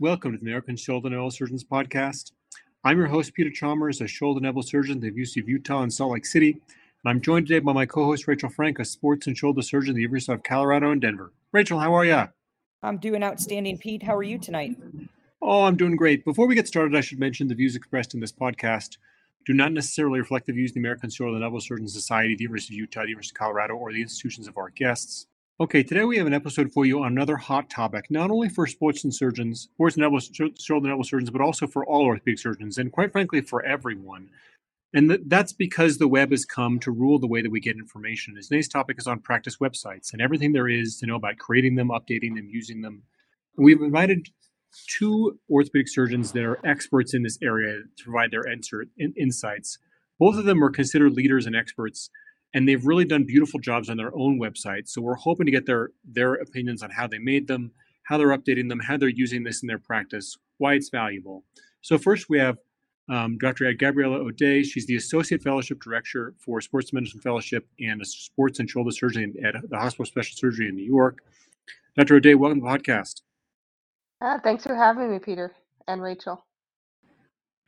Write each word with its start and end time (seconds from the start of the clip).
Welcome 0.00 0.32
to 0.32 0.38
the 0.38 0.44
American 0.44 0.76
Shoulder 0.76 1.06
and 1.06 1.14
Elbow 1.14 1.30
Surgeons 1.30 1.62
Podcast. 1.62 2.32
I'm 2.82 2.98
your 2.98 3.06
host, 3.06 3.32
Peter 3.32 3.50
Chalmers, 3.50 4.00
a 4.00 4.08
shoulder 4.08 4.38
and 4.38 4.46
elbow 4.46 4.62
surgeon 4.62 4.96
at 4.96 5.00
the 5.02 5.06
University 5.06 5.38
of 5.38 5.48
Utah 5.48 5.84
in 5.84 5.90
Salt 5.92 6.10
Lake 6.10 6.26
City. 6.26 6.50
And 6.50 6.60
I'm 7.04 7.20
joined 7.20 7.46
today 7.46 7.60
by 7.60 7.72
my 7.72 7.86
co 7.86 8.04
host, 8.04 8.26
Rachel 8.26 8.50
Frank, 8.50 8.80
a 8.80 8.84
sports 8.84 9.28
and 9.28 9.38
shoulder 9.38 9.62
surgeon 9.62 9.90
at 9.90 9.94
the 9.94 10.02
University 10.02 10.32
of 10.32 10.42
Colorado 10.42 10.90
in 10.90 10.98
Denver. 10.98 11.32
Rachel, 11.52 11.78
how 11.78 11.94
are 11.94 12.04
you? 12.04 12.24
I'm 12.82 12.98
doing 12.98 13.22
outstanding, 13.22 13.78
Pete. 13.78 14.02
How 14.02 14.16
are 14.16 14.24
you 14.24 14.36
tonight? 14.36 14.76
Oh, 15.40 15.62
I'm 15.62 15.76
doing 15.76 15.94
great. 15.94 16.24
Before 16.24 16.48
we 16.48 16.56
get 16.56 16.66
started, 16.66 16.96
I 16.96 17.00
should 17.00 17.20
mention 17.20 17.46
the 17.46 17.54
views 17.54 17.76
expressed 17.76 18.14
in 18.14 18.20
this 18.20 18.32
podcast 18.32 18.96
do 19.46 19.52
not 19.52 19.72
necessarily 19.72 20.20
reflect 20.20 20.46
the 20.46 20.52
views 20.52 20.70
of 20.70 20.74
the 20.74 20.80
American 20.80 21.10
Shoulder 21.10 21.36
and 21.36 21.44
Elbow 21.44 21.58
Surgeon 21.58 21.86
Society, 21.86 22.34
the 22.34 22.44
University 22.44 22.74
of 22.74 22.78
Utah, 22.78 23.02
the 23.02 23.10
University 23.10 23.36
of 23.36 23.38
Colorado, 23.38 23.74
or 23.74 23.92
the 23.92 24.02
institutions 24.02 24.48
of 24.48 24.56
our 24.56 24.70
guests. 24.70 25.26
Okay, 25.60 25.84
today 25.84 26.02
we 26.02 26.16
have 26.16 26.26
an 26.26 26.34
episode 26.34 26.72
for 26.72 26.84
you 26.84 27.04
on 27.04 27.12
another 27.12 27.36
hot 27.36 27.70
topic, 27.70 28.06
not 28.10 28.28
only 28.28 28.48
for 28.48 28.66
sports 28.66 29.04
and 29.04 29.14
surgeons, 29.14 29.68
sports 29.72 29.94
and 29.94 30.02
elbow, 30.02 30.18
shoulder 30.18 30.86
and 30.86 30.90
elbow 30.90 31.04
surgeons, 31.04 31.30
but 31.30 31.40
also 31.40 31.68
for 31.68 31.86
all 31.86 32.02
orthopedic 32.02 32.40
surgeons, 32.40 32.76
and 32.76 32.90
quite 32.90 33.12
frankly, 33.12 33.40
for 33.40 33.64
everyone. 33.64 34.30
And 34.94 35.10
th- 35.10 35.20
that's 35.28 35.52
because 35.52 35.98
the 35.98 36.08
web 36.08 36.32
has 36.32 36.44
come 36.44 36.80
to 36.80 36.90
rule 36.90 37.20
the 37.20 37.28
way 37.28 37.40
that 37.40 37.52
we 37.52 37.60
get 37.60 37.76
information. 37.76 38.34
Today's 38.34 38.66
topic 38.66 38.96
is 38.98 39.06
on 39.06 39.20
practice 39.20 39.58
websites 39.58 40.12
and 40.12 40.20
everything 40.20 40.54
there 40.54 40.68
is 40.68 40.96
to 40.96 41.06
know 41.06 41.14
about 41.14 41.38
creating 41.38 41.76
them, 41.76 41.90
updating 41.90 42.34
them, 42.34 42.48
using 42.50 42.80
them. 42.80 43.04
We've 43.56 43.80
invited 43.80 44.26
two 44.98 45.38
orthopedic 45.48 45.86
surgeons 45.88 46.32
that 46.32 46.42
are 46.42 46.58
experts 46.66 47.14
in 47.14 47.22
this 47.22 47.38
area 47.40 47.82
to 47.96 48.04
provide 48.04 48.32
their 48.32 48.42
insert, 48.42 48.88
in, 48.98 49.14
insights. 49.16 49.78
Both 50.18 50.36
of 50.36 50.46
them 50.46 50.64
are 50.64 50.70
considered 50.70 51.12
leaders 51.12 51.46
and 51.46 51.54
experts 51.54 52.10
and 52.54 52.68
they've 52.68 52.86
really 52.86 53.04
done 53.04 53.24
beautiful 53.24 53.60
jobs 53.60 53.90
on 53.90 53.96
their 53.96 54.16
own 54.16 54.38
website. 54.38 54.88
So 54.88 55.02
we're 55.02 55.16
hoping 55.16 55.44
to 55.46 55.52
get 55.52 55.66
their 55.66 55.90
their 56.04 56.34
opinions 56.34 56.82
on 56.82 56.90
how 56.90 57.06
they 57.06 57.18
made 57.18 57.46
them, 57.46 57.72
how 58.04 58.16
they're 58.16 58.36
updating 58.36 58.68
them, 58.68 58.80
how 58.80 58.96
they're 58.96 59.08
using 59.08 59.42
this 59.42 59.62
in 59.62 59.66
their 59.66 59.78
practice, 59.78 60.38
why 60.58 60.74
it's 60.74 60.88
valuable. 60.88 61.44
So 61.82 61.98
first 61.98 62.30
we 62.30 62.38
have 62.38 62.56
um, 63.10 63.36
Dr. 63.36 63.70
Gabriella 63.74 64.18
Ode. 64.18 64.64
She's 64.64 64.86
the 64.86 64.96
Associate 64.96 65.42
Fellowship 65.42 65.82
Director 65.82 66.32
for 66.38 66.60
Sports 66.62 66.92
Medicine 66.92 67.20
Fellowship 67.20 67.66
and 67.80 68.00
a 68.00 68.04
Sports 68.04 68.60
and 68.60 68.70
Shoulder 68.70 68.92
Surgery 68.92 69.30
at 69.44 69.54
the 69.68 69.76
Hospital 69.76 70.04
of 70.04 70.08
Special 70.08 70.36
Surgery 70.36 70.68
in 70.68 70.76
New 70.76 70.84
York. 70.84 71.18
Dr. 71.98 72.14
Ode, 72.14 72.34
welcome 72.36 72.60
to 72.60 72.64
the 72.64 72.70
podcast. 72.70 73.20
Uh, 74.22 74.38
thanks 74.42 74.64
for 74.64 74.74
having 74.74 75.12
me, 75.12 75.18
Peter 75.18 75.52
and 75.86 76.00
Rachel. 76.00 76.42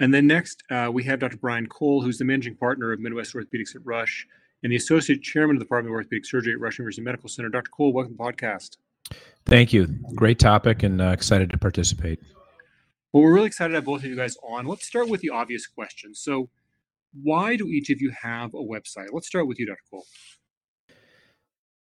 And 0.01 0.13
then 0.13 0.27
next, 0.27 0.63
uh, 0.71 0.91
we 0.93 1.05
have 1.05 1.19
Dr. 1.19 1.37
Brian 1.37 1.67
Cole, 1.67 2.03
who's 2.03 2.19
the 2.19 2.25
managing 2.25 2.55
partner 2.55 2.93
of 2.93 3.01
Midwest 3.01 3.35
Orthopedics 3.35 3.75
at 3.75 3.85
Rush 3.85 4.27
and 4.63 4.73
the 4.73 4.77
Associate 4.77 5.21
Chairman 5.23 5.57
of 5.57 5.61
the 5.61 5.65
Department 5.65 5.93
of 5.93 5.97
Orthopedic 5.97 6.25
Surgery 6.25 6.53
at 6.53 6.61
Rush 6.61 6.79
University 6.79 7.03
Medical 7.03 7.29
Center. 7.29 7.49
Dr. 7.49 7.71
Cole, 7.71 7.93
welcome 7.93 8.15
to 8.15 8.17
the 8.17 8.23
podcast. 8.23 8.77
Thank 9.45 9.73
you. 9.73 9.87
Great 10.15 10.39
topic 10.39 10.83
and 10.83 11.01
uh, 11.01 11.07
excited 11.09 11.51
to 11.51 11.59
participate. 11.59 12.21
Well, 13.13 13.23
we're 13.23 13.33
really 13.33 13.47
excited 13.47 13.71
to 13.71 13.77
have 13.77 13.85
both 13.85 14.01
of 14.01 14.07
you 14.07 14.17
guys 14.17 14.37
on. 14.43 14.67
Let's 14.67 14.87
start 14.87 15.09
with 15.09 15.21
the 15.21 15.31
obvious 15.31 15.67
question. 15.67 16.15
So, 16.15 16.49
why 17.23 17.57
do 17.57 17.69
each 17.69 17.89
of 17.91 18.01
you 18.03 18.13
have 18.21 18.53
a 18.53 18.59
website? 18.59 19.09
Let's 19.13 19.27
start 19.27 19.47
with 19.47 19.59
you, 19.59 19.67
Dr. 19.67 19.81
Cole. 19.91 20.05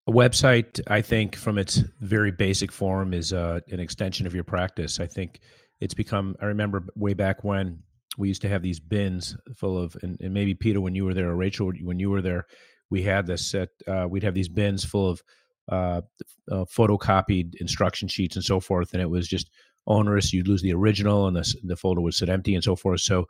A 0.08 0.12
website, 0.12 0.80
I 0.88 1.00
think, 1.00 1.36
from 1.36 1.58
its 1.58 1.76
very 2.00 2.32
basic 2.32 2.72
form, 2.72 3.14
is 3.14 3.32
uh, 3.32 3.60
an 3.70 3.80
extension 3.80 4.26
of 4.26 4.34
your 4.34 4.44
practice. 4.44 4.98
I 5.00 5.06
think 5.06 5.40
it's 5.80 5.94
become, 5.94 6.36
I 6.42 6.46
remember 6.46 6.84
way 6.96 7.14
back 7.14 7.44
when 7.44 7.78
we 8.16 8.28
used 8.28 8.42
to 8.42 8.48
have 8.48 8.62
these 8.62 8.80
bins 8.80 9.36
full 9.56 9.78
of, 9.78 9.96
and, 10.02 10.18
and 10.20 10.34
maybe 10.34 10.54
Peter, 10.54 10.80
when 10.80 10.94
you 10.94 11.04
were 11.04 11.14
there, 11.14 11.30
or 11.30 11.36
Rachel, 11.36 11.72
when 11.82 11.98
you 11.98 12.10
were 12.10 12.22
there, 12.22 12.46
we 12.90 13.02
had 13.02 13.26
this 13.26 13.46
set. 13.46 13.70
Uh, 13.86 14.06
we'd 14.08 14.22
have 14.22 14.34
these 14.34 14.48
bins 14.48 14.84
full 14.84 15.08
of 15.08 15.22
uh, 15.70 16.02
uh, 16.50 16.64
photocopied 16.64 17.54
instruction 17.60 18.08
sheets 18.08 18.36
and 18.36 18.44
so 18.44 18.60
forth, 18.60 18.92
and 18.92 19.00
it 19.00 19.08
was 19.10 19.26
just 19.26 19.50
onerous. 19.86 20.32
You'd 20.32 20.48
lose 20.48 20.62
the 20.62 20.74
original, 20.74 21.26
and 21.26 21.36
the 21.36 21.54
the 21.64 21.76
folder 21.76 22.00
would 22.00 22.14
sit 22.14 22.28
empty 22.28 22.54
and 22.54 22.62
so 22.62 22.76
forth. 22.76 23.00
So, 23.00 23.26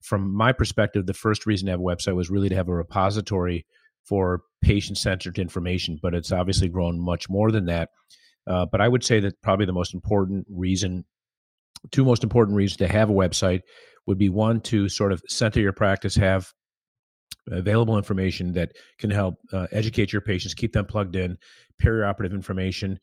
from 0.00 0.32
my 0.32 0.52
perspective, 0.52 1.06
the 1.06 1.14
first 1.14 1.46
reason 1.46 1.66
to 1.66 1.72
have 1.72 1.80
a 1.80 1.82
website 1.82 2.14
was 2.14 2.30
really 2.30 2.48
to 2.48 2.54
have 2.54 2.68
a 2.68 2.74
repository 2.74 3.66
for 4.04 4.42
patient 4.62 4.98
centered 4.98 5.38
information. 5.38 5.98
But 6.00 6.14
it's 6.14 6.32
obviously 6.32 6.68
grown 6.68 7.00
much 7.00 7.28
more 7.28 7.50
than 7.50 7.66
that. 7.66 7.90
Uh, 8.46 8.66
but 8.66 8.80
I 8.80 8.88
would 8.88 9.04
say 9.04 9.20
that 9.20 9.42
probably 9.42 9.66
the 9.66 9.72
most 9.72 9.94
important 9.94 10.46
reason, 10.50 11.04
two 11.90 12.04
most 12.04 12.22
important 12.22 12.56
reasons 12.56 12.78
to 12.78 12.88
have 12.88 13.10
a 13.10 13.14
website 13.14 13.62
would 14.06 14.18
be 14.18 14.28
one 14.28 14.60
to 14.60 14.88
sort 14.88 15.12
of 15.12 15.22
center 15.28 15.60
your 15.60 15.72
practice, 15.72 16.16
have 16.16 16.52
available 17.50 17.96
information 17.96 18.52
that 18.52 18.72
can 18.98 19.10
help 19.10 19.36
uh, 19.52 19.66
educate 19.72 20.12
your 20.12 20.22
patients, 20.22 20.54
keep 20.54 20.72
them 20.72 20.86
plugged 20.86 21.16
in, 21.16 21.38
perioperative 21.82 22.32
information, 22.32 22.98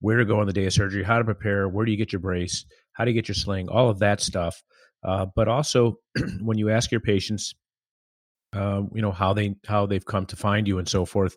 where 0.00 0.16
to 0.18 0.24
go 0.24 0.40
on 0.40 0.46
the 0.46 0.52
day 0.52 0.66
of 0.66 0.72
surgery, 0.72 1.02
how 1.02 1.18
to 1.18 1.24
prepare, 1.24 1.68
where 1.68 1.84
do 1.84 1.92
you 1.92 1.98
get 1.98 2.12
your 2.12 2.20
brace, 2.20 2.64
how 2.92 3.04
do 3.04 3.10
you 3.10 3.14
get 3.14 3.28
your 3.28 3.34
sling, 3.34 3.68
all 3.68 3.88
of 3.88 3.98
that 3.98 4.20
stuff. 4.20 4.62
Uh, 5.02 5.26
but 5.34 5.48
also, 5.48 5.98
when 6.40 6.58
you 6.58 6.70
ask 6.70 6.90
your 6.90 7.00
patients, 7.00 7.54
uh, 8.54 8.82
you 8.94 9.02
know 9.02 9.12
how 9.12 9.32
they 9.32 9.54
how 9.66 9.86
they've 9.86 10.06
come 10.06 10.26
to 10.26 10.36
find 10.36 10.66
you 10.66 10.78
and 10.78 10.88
so 10.88 11.04
forth. 11.04 11.36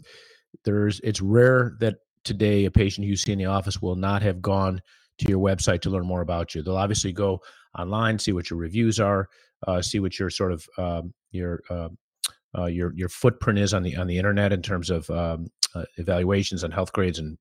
There's 0.63 0.99
it's 1.01 1.21
rare 1.21 1.73
that 1.79 1.95
today 2.23 2.65
a 2.65 2.71
patient 2.71 3.05
you 3.05 3.15
see 3.15 3.31
in 3.31 3.37
the 3.37 3.45
office 3.45 3.81
will 3.81 3.95
not 3.95 4.21
have 4.21 4.41
gone 4.41 4.81
to 5.19 5.27
your 5.27 5.39
website 5.39 5.81
to 5.81 5.89
learn 5.89 6.05
more 6.05 6.21
about 6.21 6.55
you. 6.55 6.63
They'll 6.63 6.77
obviously 6.77 7.11
go 7.11 7.41
online, 7.77 8.19
see 8.19 8.31
what 8.31 8.49
your 8.49 8.59
reviews 8.59 8.99
are, 8.99 9.27
uh, 9.67 9.81
see 9.81 9.99
what 9.99 10.19
your 10.19 10.29
sort 10.29 10.51
of 10.51 10.67
um, 10.77 11.13
your 11.31 11.61
uh, 11.69 11.89
uh, 12.57 12.65
your 12.65 12.93
your 12.95 13.09
footprint 13.09 13.59
is 13.59 13.73
on 13.73 13.83
the 13.83 13.95
on 13.95 14.07
the 14.07 14.17
internet 14.17 14.51
in 14.51 14.61
terms 14.61 14.89
of 14.89 15.09
um, 15.09 15.47
uh, 15.75 15.85
evaluations 15.97 16.63
on 16.63 16.71
Healthgrades 16.71 17.19
and 17.19 17.37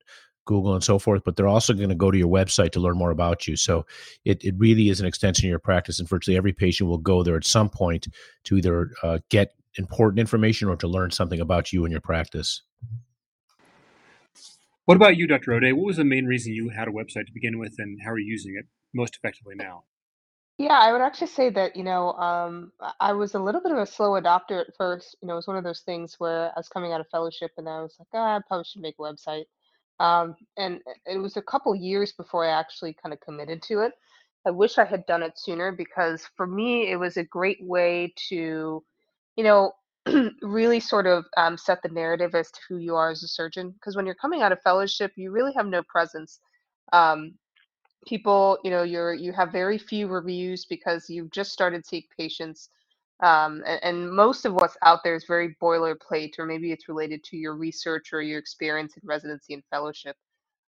Google 0.46 0.74
and 0.74 0.84
so 0.84 0.98
forth. 0.98 1.22
But 1.24 1.36
they're 1.36 1.48
also 1.48 1.74
going 1.74 1.88
to 1.88 1.94
go 1.94 2.10
to 2.10 2.18
your 2.18 2.28
website 2.28 2.70
to 2.72 2.80
learn 2.80 2.96
more 2.96 3.10
about 3.10 3.46
you. 3.46 3.56
So 3.56 3.86
it 4.24 4.42
it 4.44 4.54
really 4.58 4.88
is 4.88 5.00
an 5.00 5.06
extension 5.06 5.46
of 5.46 5.50
your 5.50 5.58
practice, 5.58 5.98
and 5.98 6.08
virtually 6.08 6.36
every 6.36 6.52
patient 6.52 6.88
will 6.88 6.98
go 6.98 7.22
there 7.22 7.36
at 7.36 7.46
some 7.46 7.68
point 7.68 8.06
to 8.44 8.56
either 8.56 8.90
uh, 9.02 9.18
get 9.30 9.52
important 9.76 10.18
information 10.18 10.68
or 10.68 10.76
to 10.76 10.88
learn 10.88 11.10
something 11.10 11.40
about 11.40 11.72
you 11.72 11.84
and 11.84 11.92
your 11.92 12.00
practice. 12.00 12.62
What 14.84 14.96
about 14.96 15.16
you, 15.16 15.28
Dr. 15.28 15.52
Ode? 15.52 15.72
What 15.72 15.86
was 15.86 15.98
the 15.98 16.04
main 16.04 16.26
reason 16.26 16.52
you 16.52 16.70
had 16.70 16.88
a 16.88 16.90
website 16.90 17.26
to 17.26 17.32
begin 17.32 17.58
with, 17.58 17.74
and 17.78 18.00
how 18.04 18.10
are 18.10 18.18
you 18.18 18.30
using 18.30 18.56
it 18.58 18.66
most 18.92 19.14
effectively 19.14 19.54
now? 19.56 19.84
Yeah, 20.60 20.78
I 20.78 20.92
would 20.92 21.00
actually 21.00 21.28
say 21.28 21.48
that, 21.48 21.74
you 21.74 21.82
know, 21.82 22.12
um, 22.12 22.70
I 23.00 23.14
was 23.14 23.34
a 23.34 23.38
little 23.38 23.62
bit 23.62 23.72
of 23.72 23.78
a 23.78 23.86
slow 23.86 24.20
adopter 24.20 24.60
at 24.60 24.76
first. 24.76 25.16
You 25.22 25.26
know, 25.28 25.32
it 25.32 25.36
was 25.36 25.46
one 25.46 25.56
of 25.56 25.64
those 25.64 25.80
things 25.80 26.16
where 26.18 26.48
I 26.48 26.58
was 26.58 26.68
coming 26.68 26.92
out 26.92 27.00
of 27.00 27.08
fellowship 27.08 27.52
and 27.56 27.66
I 27.66 27.80
was 27.80 27.96
like, 27.98 28.08
ah, 28.12 28.36
I 28.36 28.40
probably 28.46 28.64
should 28.64 28.82
make 28.82 28.96
a 28.98 29.02
website. 29.02 29.46
Um, 30.00 30.36
and 30.58 30.80
it 31.06 31.16
was 31.16 31.38
a 31.38 31.42
couple 31.42 31.74
years 31.74 32.12
before 32.12 32.44
I 32.44 32.50
actually 32.50 32.94
kind 33.02 33.14
of 33.14 33.20
committed 33.20 33.62
to 33.62 33.80
it. 33.80 33.94
I 34.46 34.50
wish 34.50 34.76
I 34.76 34.84
had 34.84 35.06
done 35.06 35.22
it 35.22 35.38
sooner 35.38 35.72
because 35.72 36.28
for 36.36 36.46
me, 36.46 36.90
it 36.90 36.96
was 36.96 37.16
a 37.16 37.24
great 37.24 37.64
way 37.64 38.12
to, 38.28 38.84
you 39.36 39.44
know, 39.44 39.72
really 40.42 40.80
sort 40.80 41.06
of 41.06 41.24
um, 41.38 41.56
set 41.56 41.82
the 41.82 41.88
narrative 41.88 42.34
as 42.34 42.50
to 42.50 42.60
who 42.68 42.76
you 42.76 42.96
are 42.96 43.08
as 43.08 43.22
a 43.22 43.28
surgeon. 43.28 43.70
Because 43.70 43.96
when 43.96 44.04
you're 44.04 44.14
coming 44.14 44.42
out 44.42 44.52
of 44.52 44.60
fellowship, 44.60 45.12
you 45.16 45.30
really 45.30 45.54
have 45.54 45.66
no 45.68 45.82
presence. 45.84 46.38
Um, 46.92 47.36
people 48.06 48.58
you 48.64 48.70
know 48.70 48.82
you're 48.82 49.14
you 49.14 49.32
have 49.32 49.52
very 49.52 49.78
few 49.78 50.08
reviews 50.08 50.64
because 50.64 51.10
you've 51.10 51.30
just 51.30 51.52
started 51.52 51.86
seeing 51.86 52.04
patients 52.18 52.70
um, 53.22 53.62
and, 53.66 53.80
and 53.82 54.12
most 54.12 54.44
of 54.46 54.54
what's 54.54 54.76
out 54.82 55.00
there 55.04 55.14
is 55.14 55.24
very 55.26 55.56
boilerplate 55.62 56.38
or 56.38 56.46
maybe 56.46 56.72
it's 56.72 56.88
related 56.88 57.22
to 57.24 57.36
your 57.36 57.54
research 57.54 58.12
or 58.12 58.22
your 58.22 58.38
experience 58.38 58.96
in 58.96 59.02
residency 59.06 59.54
and 59.54 59.62
fellowship. 59.70 60.16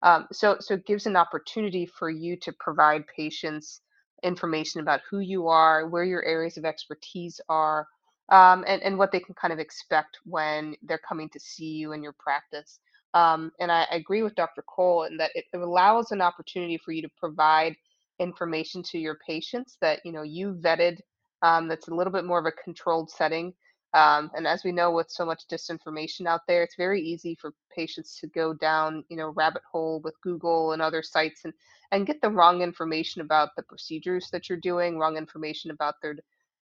Um, 0.03 0.27
so 0.33 0.57
so 0.61 0.75
it 0.75 0.87
gives 0.87 1.07
an 1.07 1.17
opportunity 1.17 1.87
for 1.87 2.11
you 2.11 2.37
to 2.39 2.53
provide 2.59 3.05
patients 3.15 3.83
information 4.23 4.81
about 4.81 5.01
who 5.09 5.21
you 5.21 5.49
are 5.49 5.89
where 5.89 6.05
your 6.05 6.25
areas 6.25 6.57
of 6.57 6.65
expertise 6.65 7.41
are 7.49 7.87
um, 8.31 8.65
and, 8.67 8.83
and 8.83 8.99
what 8.99 9.13
they 9.13 9.21
can 9.21 9.35
kind 9.35 9.53
of 9.53 9.59
expect 9.59 10.19
when 10.25 10.75
they're 10.83 11.01
coming 11.09 11.29
to 11.31 11.41
see 11.41 11.73
you 11.73 11.93
in 11.93 12.03
your 12.03 12.15
practice 12.19 12.81
um, 13.15 13.51
and 13.61 13.73
I, 13.73 13.87
agree 13.91 14.23
with 14.23 14.35
Dr. 14.35 14.63
Cole 14.63 15.05
in 15.05 15.17
that 15.17 15.31
it, 15.35 15.45
it 15.53 15.57
allows 15.57 16.13
an 16.13 16.21
opportunity 16.21 16.79
for 16.79 16.93
you 16.93 17.03
to 17.03 17.11
provide 17.19 17.77
information 18.19 18.83
to 18.83 18.99
your 18.99 19.19
patients 19.27 19.79
that 19.81 20.01
you 20.05 20.13
know 20.13 20.23
you 20.23 20.55
vetted. 20.55 20.99
Um, 21.43 21.69
that's 21.69 21.89
a 21.89 21.95
little 21.95 22.13
bit 22.13 22.25
more 22.25 22.39
of 22.39 22.47
a 22.47 22.53
controlled 22.53 23.11
setting. 23.11 23.55
Um, 23.93 24.31
and 24.37 24.47
as 24.47 24.63
we 24.63 24.71
know, 24.71 24.93
with 24.93 25.11
so 25.11 25.27
much 25.27 25.49
disinformation 25.51 26.27
out 26.27 26.43
there, 26.47 26.63
it's 26.63 26.77
very 26.77 27.03
easy 27.03 27.35
for 27.41 27.53
patients 27.75 28.19
to 28.21 28.29
go 28.29 28.55
down, 28.55 29.05
you 29.09 29.17
know, 29.17 29.31
rabbit 29.31 29.63
hole 29.71 30.01
with 30.05 30.15
Google 30.21 30.73
and 30.73 30.83
other 30.83 31.03
sites 31.03 31.45
and 31.45 31.53
and 31.93 32.07
get 32.07 32.21
the 32.21 32.31
wrong 32.31 32.63
information 32.63 33.21
about 33.21 33.51
the 33.57 33.65
procedures 33.65 34.29
that 34.31 34.49
you're 34.49 34.59
doing, 34.59 34.97
wrong 34.97 35.17
information 35.17 35.73
about 35.73 35.95
their 36.01 36.15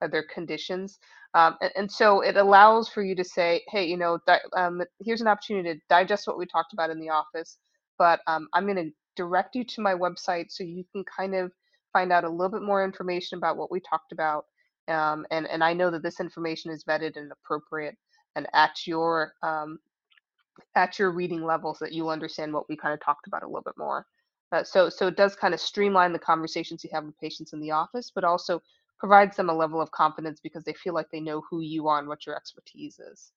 their 0.01 0.25
conditions. 0.33 0.99
Um, 1.35 1.57
and, 1.61 1.73
and, 1.77 1.91
so 1.91 2.21
it 2.21 2.37
allows 2.37 2.89
for 2.89 3.03
you 3.03 3.15
to 3.15 3.25
say, 3.25 3.63
hey, 3.69 3.85
you 3.85 3.97
know, 3.97 4.19
di- 4.27 4.41
um, 4.57 4.83
here's 5.01 5.21
an 5.21 5.27
opportunity 5.27 5.75
to 5.75 5.81
digest 5.89 6.27
what 6.27 6.39
we 6.39 6.47
talked 6.47 6.73
about 6.73 6.91
in 6.91 7.01
the 7.01 7.11
office, 7.11 7.59
but 7.99 8.21
um, 8.27 8.49
I'm 8.55 8.65
going 8.65 8.77
to 8.77 8.91
direct 9.17 9.55
you 9.55 9.65
to 9.65 9.81
my 9.81 9.95
website 9.95 10.47
so 10.51 10.65
you 10.65 10.85
can 10.93 11.05
kind 11.05 11.35
of 11.35 11.53
find 11.93 12.13
out 12.13 12.25
a 12.25 12.29
little 12.29 12.51
bit 12.51 12.63
more 12.63 12.85
information 12.85 13.39
about 13.39 13.57
what 13.57 13.71
we 13.71 13.81
talked 13.81 14.13
about. 14.13 14.47
Um, 14.89 15.27
and, 15.31 15.47
and 15.49 15.65
I 15.65 15.73
know 15.73 15.91
that 15.91 16.03
this 16.03 16.21
information 16.21 16.71
is 16.71 16.85
vetted 16.85 17.17
and 17.17 17.33
appropriate 17.33 17.97
and 18.37 18.47
at 18.55 18.87
your 18.87 19.33
um, 19.43 19.79
at 20.75 20.99
your 20.99 21.11
reading 21.11 21.45
levels 21.45 21.79
that 21.81 21.93
you'll 21.93 22.11
understand 22.11 22.53
what 22.53 22.69
we 22.69 22.77
kind 22.77 22.95
of 22.95 23.01
talked 23.01 23.27
about 23.27 23.43
a 23.43 23.47
little 23.47 23.63
bit 23.63 23.77
more. 23.77 24.07
Uh, 24.53 24.63
so, 24.63 24.89
so 24.89 25.09
it 25.09 25.17
does 25.17 25.35
kind 25.35 25.55
of 25.55 25.61
streamline 25.61 26.13
the 26.13 26.19
conversations 26.19 26.85
you 26.85 26.91
have 26.93 27.05
with 27.05 27.19
patients 27.19 27.53
in 27.53 27.61
the 27.61 27.71
office, 27.71 28.13
but 28.15 28.25
also 28.25 28.63
provides 28.99 29.37
them 29.37 29.51
a 29.51 29.55
level 29.55 29.81
of 29.81 29.91
confidence 29.91 30.41
because 30.41 30.65
they 30.65 30.73
feel 30.73 30.95
like 30.95 31.11
they 31.11 31.21
know 31.21 31.43
who 31.51 31.61
you 31.61 31.89
are 31.89 31.99
and 31.99 32.09
what 32.09 32.27
your 32.27 32.37
expertise 32.37 32.99
is. 32.99 33.33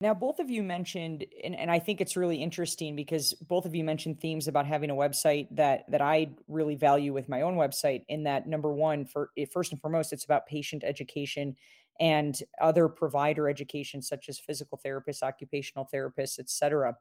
Now, 0.00 0.14
both 0.14 0.40
of 0.40 0.50
you 0.50 0.64
mentioned, 0.64 1.24
and, 1.44 1.54
and 1.54 1.70
I 1.70 1.78
think 1.78 2.00
it's 2.00 2.16
really 2.16 2.42
interesting 2.42 2.96
because 2.96 3.34
both 3.34 3.66
of 3.66 3.74
you 3.76 3.84
mentioned 3.84 4.20
themes 4.20 4.48
about 4.48 4.66
having 4.66 4.90
a 4.90 4.94
website 4.94 5.46
that 5.52 5.84
that 5.88 6.02
I 6.02 6.30
really 6.48 6.74
value 6.74 7.12
with 7.12 7.28
my 7.28 7.42
own 7.42 7.54
website. 7.54 8.02
In 8.08 8.24
that, 8.24 8.48
number 8.48 8.72
one, 8.72 9.04
for 9.04 9.30
first 9.52 9.70
and 9.70 9.80
foremost, 9.80 10.12
it's 10.12 10.24
about 10.24 10.46
patient 10.46 10.82
education 10.82 11.54
and 12.00 12.42
other 12.60 12.88
provider 12.88 13.48
education, 13.48 14.02
such 14.02 14.28
as 14.28 14.40
physical 14.40 14.80
therapists, 14.84 15.22
occupational 15.22 15.88
therapists, 15.94 16.40
et 16.40 16.50
cetera. 16.50 16.96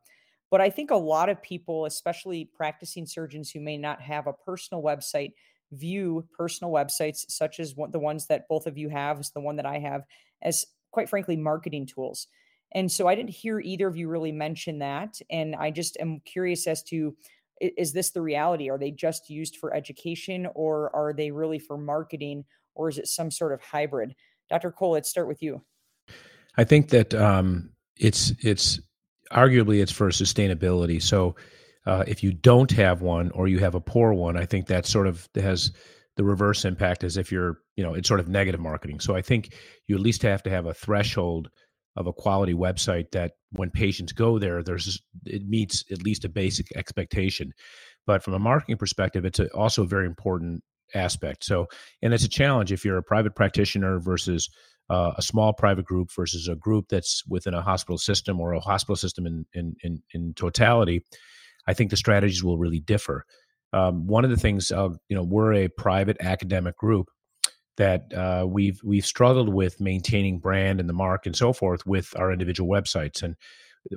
But 0.52 0.62
I 0.62 0.70
think 0.70 0.92
a 0.92 0.96
lot 0.96 1.30
of 1.30 1.42
people, 1.42 1.86
especially 1.86 2.52
practicing 2.54 3.08
surgeons 3.08 3.50
who 3.50 3.62
may 3.62 3.78
not 3.78 4.00
have 4.02 4.28
a 4.28 4.34
personal 4.34 4.84
website, 4.84 5.32
view 5.72 6.28
personal 6.38 6.72
websites 6.72 7.26
such 7.30 7.60
as 7.60 7.74
the 7.92 8.00
ones 8.00 8.28
that 8.28 8.48
both 8.48 8.68
of 8.68 8.78
you 8.78 8.90
have, 8.90 9.20
as 9.20 9.32
the 9.32 9.42
one 9.42 9.56
that 9.56 9.66
I 9.66 9.80
have, 9.80 10.04
as 10.42 10.66
quite 10.92 11.10
frankly 11.10 11.38
marketing 11.38 11.88
tools. 11.88 12.28
And 12.74 12.92
so 12.92 13.08
I 13.08 13.16
didn't 13.16 13.32
hear 13.32 13.60
either 13.60 13.88
of 13.88 13.98
you 13.98 14.08
really 14.08 14.32
mention 14.32 14.80
that. 14.80 15.20
And 15.30 15.56
I 15.56 15.72
just 15.72 15.98
am 16.00 16.22
curious 16.26 16.68
as 16.68 16.84
to 16.84 17.16
is 17.60 17.94
this 17.94 18.10
the 18.10 18.22
reality? 18.22 18.70
Are 18.70 18.78
they 18.78 18.90
just 18.90 19.30
used 19.30 19.58
for 19.58 19.74
education 19.74 20.48
or 20.56 20.96
are 20.96 21.14
they 21.14 21.30
really 21.30 21.60
for 21.60 21.78
marketing 21.78 22.44
or 22.74 22.90
is 22.90 22.98
it 22.98 23.08
some 23.08 23.30
sort 23.30 23.54
of 23.54 23.62
hybrid? 23.62 24.16
Dr. 24.50 24.72
Cole, 24.72 24.94
let's 24.94 25.10
start 25.10 25.28
with 25.28 25.44
you. 25.44 25.62
I 26.58 26.64
think 26.64 26.90
that 26.90 27.14
um, 27.14 27.70
it's 27.96 28.34
it's 28.40 28.80
arguably 29.32 29.82
it's 29.82 29.92
for 29.92 30.10
sustainability. 30.10 31.02
So 31.02 31.36
uh, 31.86 32.04
if 32.08 32.24
you 32.24 32.32
don't 32.32 32.72
have 32.72 33.02
one 33.02 33.32
or 33.32 33.48
you 33.48 33.60
have 33.60 33.76
a 33.76 33.82
poor 33.82 34.14
one, 34.14 34.38
I 34.38 34.46
think 34.46 34.68
that 34.68 34.86
sort 34.86 35.08
of 35.08 35.28
has 35.36 35.72
the 36.18 36.24
reverse 36.24 36.66
impact 36.66 37.04
as 37.04 37.18
if 37.18 37.32
you're 37.32 37.60
you 37.76 37.84
know 37.84 37.94
it's 37.94 38.08
sort 38.08 38.20
of 38.20 38.28
negative 38.28 38.60
marketing. 38.60 39.00
So 39.00 39.16
I 39.16 39.22
think 39.22 39.54
you 39.88 39.96
at 39.96 40.02
least 40.02 40.22
have 40.24 40.44
to 40.44 40.50
have 40.50 40.66
a 40.66 40.74
threshold 40.74 41.50
of 41.96 42.08
a 42.08 42.14
quality 42.14 42.54
website 42.54 43.12
that 43.12 43.34
when 43.52 43.70
patients 43.70 44.12
go 44.12 44.40
there, 44.40 44.64
there's 44.64 45.02
it 45.26 45.48
meets 45.48 45.84
at 45.92 46.04
least 46.04 46.26
a 46.26 46.30
basic 46.30 46.68
expectation. 46.76 47.52
But 48.08 48.24
from 48.24 48.34
a 48.34 48.40
marketing 48.40 48.78
perspective, 48.78 49.26
it's 49.26 49.40
a, 49.40 49.48
also 49.54 49.84
a 49.84 49.88
very 49.88 50.06
important 50.06 50.64
aspect. 50.96 51.44
So, 51.44 51.68
and 52.02 52.14
it's 52.14 52.24
a 52.24 52.30
challenge 52.30 52.72
if 52.72 52.84
you're 52.84 52.98
a 52.98 53.04
private 53.04 53.36
practitioner 53.36 54.00
versus 54.00 54.50
uh, 54.90 55.12
a 55.18 55.22
small 55.22 55.54
private 55.54 55.86
group 55.86 56.10
versus 56.16 56.48
a 56.48 56.56
group 56.56 56.88
that's 56.90 57.24
within 57.28 57.54
a 57.54 57.62
hospital 57.62 57.98
system 57.98 58.40
or 58.40 58.54
a 58.54 58.60
hospital 58.60 58.96
system 58.96 59.26
in 59.26 59.46
in 59.54 59.76
in, 59.84 60.04
in 60.14 60.34
totality. 60.34 61.06
I 61.68 61.74
think 61.74 61.90
the 61.90 61.98
strategies 61.98 62.44
will 62.44 62.58
really 62.58 62.80
differ. 62.80 63.26
Um, 63.74 64.08
one 64.08 64.26
of 64.26 64.32
the 64.32 64.38
things, 64.38 64.72
uh, 64.72 64.90
you 65.08 65.16
know, 65.16 65.24
we're 65.24 65.54
a 65.54 65.68
private 65.70 66.18
academic 66.20 66.78
group, 66.78 67.08
that 67.78 68.14
uh, 68.14 68.46
we've 68.48 68.80
we've 68.84 69.06
struggled 69.06 69.50
with 69.50 69.80
maintaining 69.80 70.40
brand 70.40 70.80
and 70.80 70.90
the 70.90 70.94
mark 70.94 71.26
and 71.26 71.36
so 71.36 71.54
forth 71.54 71.86
with 71.86 72.14
our 72.18 72.32
individual 72.32 72.70
websites. 72.70 73.24
And 73.24 73.36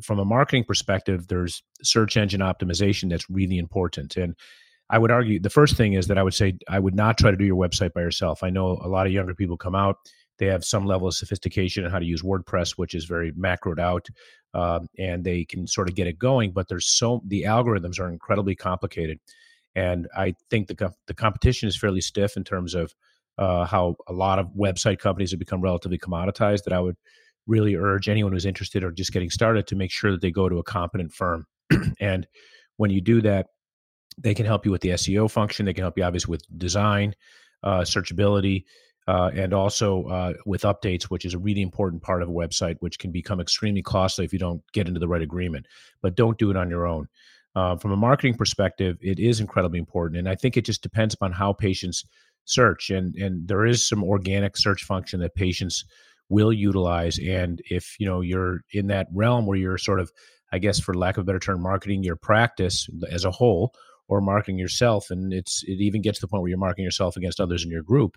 from 0.02 0.18
a 0.18 0.24
marketing 0.24 0.64
perspective, 0.64 1.28
there's 1.28 1.62
search 1.82 2.16
engine 2.16 2.40
optimization 2.40 3.10
that's 3.10 3.28
really 3.28 3.58
important. 3.58 4.16
And 4.16 4.36
I 4.90 4.98
would 4.98 5.10
argue 5.10 5.40
the 5.40 5.50
first 5.50 5.76
thing 5.76 5.94
is 5.94 6.06
that 6.06 6.18
I 6.18 6.22
would 6.22 6.34
say 6.34 6.54
I 6.68 6.78
would 6.78 6.94
not 6.94 7.18
try 7.18 7.30
to 7.30 7.36
do 7.36 7.44
your 7.44 7.56
website 7.56 7.92
by 7.92 8.00
yourself. 8.00 8.42
I 8.42 8.50
know 8.50 8.78
a 8.82 8.88
lot 8.88 9.06
of 9.06 9.12
younger 9.12 9.34
people 9.34 9.56
come 9.56 9.74
out; 9.74 9.96
they 10.38 10.46
have 10.46 10.64
some 10.64 10.86
level 10.86 11.08
of 11.08 11.14
sophistication 11.14 11.84
in 11.84 11.90
how 11.90 11.98
to 11.98 12.04
use 12.04 12.22
WordPress, 12.22 12.72
which 12.72 12.94
is 12.94 13.04
very 13.04 13.32
macroed 13.32 13.78
out, 13.78 14.06
um, 14.54 14.88
and 14.98 15.24
they 15.24 15.44
can 15.44 15.66
sort 15.66 15.88
of 15.88 15.94
get 15.94 16.06
it 16.06 16.18
going. 16.18 16.52
But 16.52 16.68
there's 16.68 16.86
so 16.86 17.22
the 17.26 17.42
algorithms 17.42 17.98
are 18.00 18.08
incredibly 18.08 18.54
complicated, 18.54 19.18
and 19.74 20.08
I 20.16 20.34
think 20.50 20.68
the 20.68 20.92
the 21.06 21.14
competition 21.14 21.68
is 21.68 21.76
fairly 21.76 22.00
stiff 22.00 22.36
in 22.36 22.44
terms 22.44 22.74
of 22.74 22.94
uh, 23.38 23.64
how 23.64 23.96
a 24.08 24.12
lot 24.12 24.38
of 24.38 24.48
website 24.56 24.98
companies 24.98 25.30
have 25.32 25.40
become 25.40 25.60
relatively 25.60 25.98
commoditized 25.98 26.64
that 26.64 26.72
I 26.72 26.80
would 26.80 26.96
really 27.46 27.74
urge 27.74 28.08
anyone 28.08 28.32
who's 28.32 28.46
interested 28.46 28.84
or 28.84 28.90
just 28.90 29.12
getting 29.12 29.30
started 29.30 29.66
to 29.66 29.76
make 29.76 29.90
sure 29.90 30.10
that 30.12 30.20
they 30.20 30.30
go 30.30 30.48
to 30.48 30.58
a 30.58 30.62
competent 30.62 31.12
firm. 31.12 31.46
and 32.00 32.26
when 32.76 32.90
you 32.90 33.00
do 33.00 33.20
that, 33.22 33.48
they 34.18 34.34
can 34.34 34.46
help 34.46 34.64
you 34.64 34.70
with 34.70 34.80
the 34.80 34.90
SEO 34.90 35.30
function. 35.30 35.66
They 35.66 35.74
can 35.74 35.82
help 35.82 35.98
you 35.98 36.04
obviously 36.04 36.30
with 36.30 36.42
design, 36.56 37.14
uh, 37.62 37.80
searchability, 37.80 38.64
uh, 39.06 39.30
and 39.34 39.52
also 39.52 40.04
uh, 40.04 40.32
with 40.46 40.62
updates, 40.62 41.04
which 41.04 41.24
is 41.24 41.34
a 41.34 41.38
really 41.38 41.62
important 41.62 42.02
part 42.02 42.22
of 42.22 42.28
a 42.28 42.32
website, 42.32 42.76
which 42.80 42.98
can 42.98 43.12
become 43.12 43.40
extremely 43.40 43.82
costly 43.82 44.24
if 44.24 44.32
you 44.32 44.38
don't 44.38 44.62
get 44.72 44.88
into 44.88 45.00
the 45.00 45.08
right 45.08 45.22
agreement. 45.22 45.66
But 46.02 46.14
don't 46.14 46.38
do 46.38 46.50
it 46.50 46.56
on 46.56 46.70
your 46.70 46.86
own. 46.86 47.08
Uh, 47.54 47.76
from 47.76 47.92
a 47.92 47.96
marketing 47.96 48.34
perspective, 48.34 48.96
it 49.00 49.18
is 49.18 49.40
incredibly 49.40 49.78
important, 49.78 50.18
and 50.18 50.28
I 50.28 50.34
think 50.34 50.56
it 50.56 50.64
just 50.64 50.82
depends 50.82 51.14
upon 51.14 51.32
how 51.32 51.52
patients 51.52 52.04
search 52.44 52.90
and 52.90 53.14
and 53.16 53.48
there 53.48 53.64
is 53.64 53.86
some 53.86 54.04
organic 54.04 54.56
search 54.56 54.84
function 54.84 55.20
that 55.20 55.34
patients 55.34 55.84
will 56.28 56.52
utilize 56.52 57.18
and 57.18 57.62
if 57.70 57.96
you 57.98 58.06
know 58.06 58.20
you're 58.20 58.60
in 58.72 58.86
that 58.86 59.06
realm 59.12 59.46
where 59.46 59.58
you're 59.58 59.78
sort 59.78 60.00
of 60.00 60.12
i 60.52 60.58
guess 60.58 60.78
for 60.78 60.94
lack 60.94 61.16
of 61.16 61.22
a 61.22 61.24
better 61.24 61.38
term 61.38 61.62
marketing 61.62 62.02
your 62.02 62.16
practice 62.16 62.88
as 63.10 63.24
a 63.24 63.30
whole 63.30 63.74
or 64.08 64.20
marketing 64.20 64.58
yourself 64.58 65.10
and 65.10 65.32
it's 65.32 65.62
it 65.64 65.80
even 65.80 66.02
gets 66.02 66.18
to 66.18 66.26
the 66.26 66.28
point 66.28 66.42
where 66.42 66.50
you're 66.50 66.58
marketing 66.58 66.84
yourself 66.84 67.16
against 67.16 67.40
others 67.40 67.64
in 67.64 67.70
your 67.70 67.82
group 67.82 68.16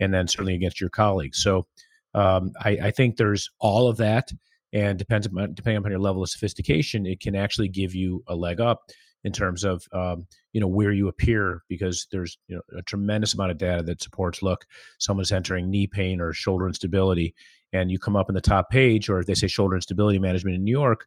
and 0.00 0.12
then 0.12 0.28
certainly 0.28 0.54
against 0.54 0.80
your 0.80 0.90
colleagues. 0.90 1.42
So 1.42 1.66
um, 2.14 2.52
I, 2.60 2.78
I 2.82 2.90
think 2.90 3.16
there's 3.16 3.50
all 3.58 3.88
of 3.88 3.98
that 3.98 4.32
and 4.72 4.98
depends 4.98 5.26
upon 5.26 5.54
depending 5.54 5.78
upon 5.78 5.92
your 5.92 6.00
level 6.00 6.22
of 6.22 6.28
sophistication 6.28 7.06
it 7.06 7.20
can 7.20 7.36
actually 7.36 7.68
give 7.68 7.94
you 7.94 8.22
a 8.26 8.34
leg 8.34 8.60
up 8.60 8.82
in 9.24 9.32
terms 9.32 9.64
of 9.64 9.84
um, 9.92 10.26
you 10.52 10.60
know 10.60 10.68
where 10.68 10.92
you 10.92 11.08
appear 11.08 11.62
because 11.68 12.06
there's 12.10 12.38
you 12.48 12.56
know 12.56 12.62
a 12.78 12.82
tremendous 12.82 13.34
amount 13.34 13.50
of 13.50 13.58
data 13.58 13.82
that 13.82 14.02
supports 14.02 14.42
look 14.42 14.66
someone's 14.98 15.32
entering 15.32 15.70
knee 15.70 15.86
pain 15.86 16.20
or 16.20 16.32
shoulder 16.32 16.66
instability 16.66 17.34
and 17.72 17.90
you 17.90 17.98
come 17.98 18.16
up 18.16 18.28
in 18.28 18.34
the 18.34 18.40
top 18.40 18.70
page 18.70 19.08
or 19.08 19.20
if 19.20 19.26
they 19.26 19.34
say 19.34 19.46
shoulder 19.46 19.76
instability 19.76 20.18
management 20.18 20.56
in 20.56 20.64
new 20.64 20.72
york 20.72 21.06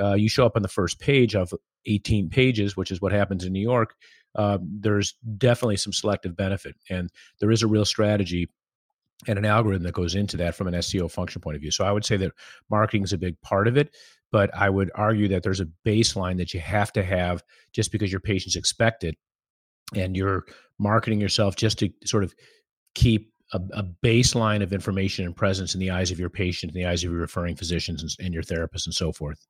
uh, 0.00 0.14
you 0.14 0.28
show 0.28 0.46
up 0.46 0.56
on 0.56 0.62
the 0.62 0.68
first 0.68 0.98
page 0.98 1.34
of 1.34 1.52
18 1.86 2.28
pages 2.30 2.76
which 2.76 2.90
is 2.90 3.00
what 3.00 3.12
happens 3.12 3.44
in 3.44 3.52
new 3.52 3.60
york 3.60 3.94
uh, 4.34 4.58
there's 4.62 5.14
definitely 5.36 5.76
some 5.76 5.92
selective 5.92 6.36
benefit 6.36 6.74
and 6.88 7.10
there 7.40 7.50
is 7.50 7.62
a 7.62 7.66
real 7.66 7.84
strategy 7.84 8.48
and 9.26 9.38
an 9.38 9.44
algorithm 9.44 9.84
that 9.84 9.94
goes 9.94 10.14
into 10.14 10.36
that 10.36 10.54
from 10.54 10.66
an 10.66 10.74
SEO 10.74 11.10
function 11.10 11.40
point 11.40 11.54
of 11.54 11.60
view. 11.60 11.70
So 11.70 11.84
I 11.84 11.92
would 11.92 12.04
say 12.04 12.16
that 12.16 12.32
marketing 12.70 13.04
is 13.04 13.12
a 13.12 13.18
big 13.18 13.40
part 13.40 13.68
of 13.68 13.76
it, 13.76 13.94
but 14.32 14.50
I 14.54 14.68
would 14.68 14.90
argue 14.94 15.28
that 15.28 15.42
there's 15.42 15.60
a 15.60 15.68
baseline 15.86 16.38
that 16.38 16.52
you 16.52 16.60
have 16.60 16.92
to 16.94 17.04
have 17.04 17.42
just 17.72 17.92
because 17.92 18.10
your 18.10 18.20
patients 18.20 18.56
expect 18.56 19.04
it 19.04 19.16
and 19.94 20.16
you're 20.16 20.44
marketing 20.78 21.20
yourself 21.20 21.54
just 21.54 21.78
to 21.78 21.90
sort 22.04 22.24
of 22.24 22.34
keep 22.94 23.32
a, 23.52 23.60
a 23.72 23.84
baseline 24.02 24.62
of 24.62 24.72
information 24.72 25.24
and 25.24 25.36
presence 25.36 25.74
in 25.74 25.80
the 25.80 25.90
eyes 25.90 26.10
of 26.10 26.18
your 26.18 26.30
patient, 26.30 26.74
in 26.74 26.80
the 26.80 26.88
eyes 26.88 27.04
of 27.04 27.10
your 27.10 27.20
referring 27.20 27.54
physicians 27.54 28.02
and, 28.02 28.26
and 28.26 28.34
your 28.34 28.42
therapists 28.42 28.86
and 28.86 28.94
so 28.94 29.12
forth. 29.12 29.46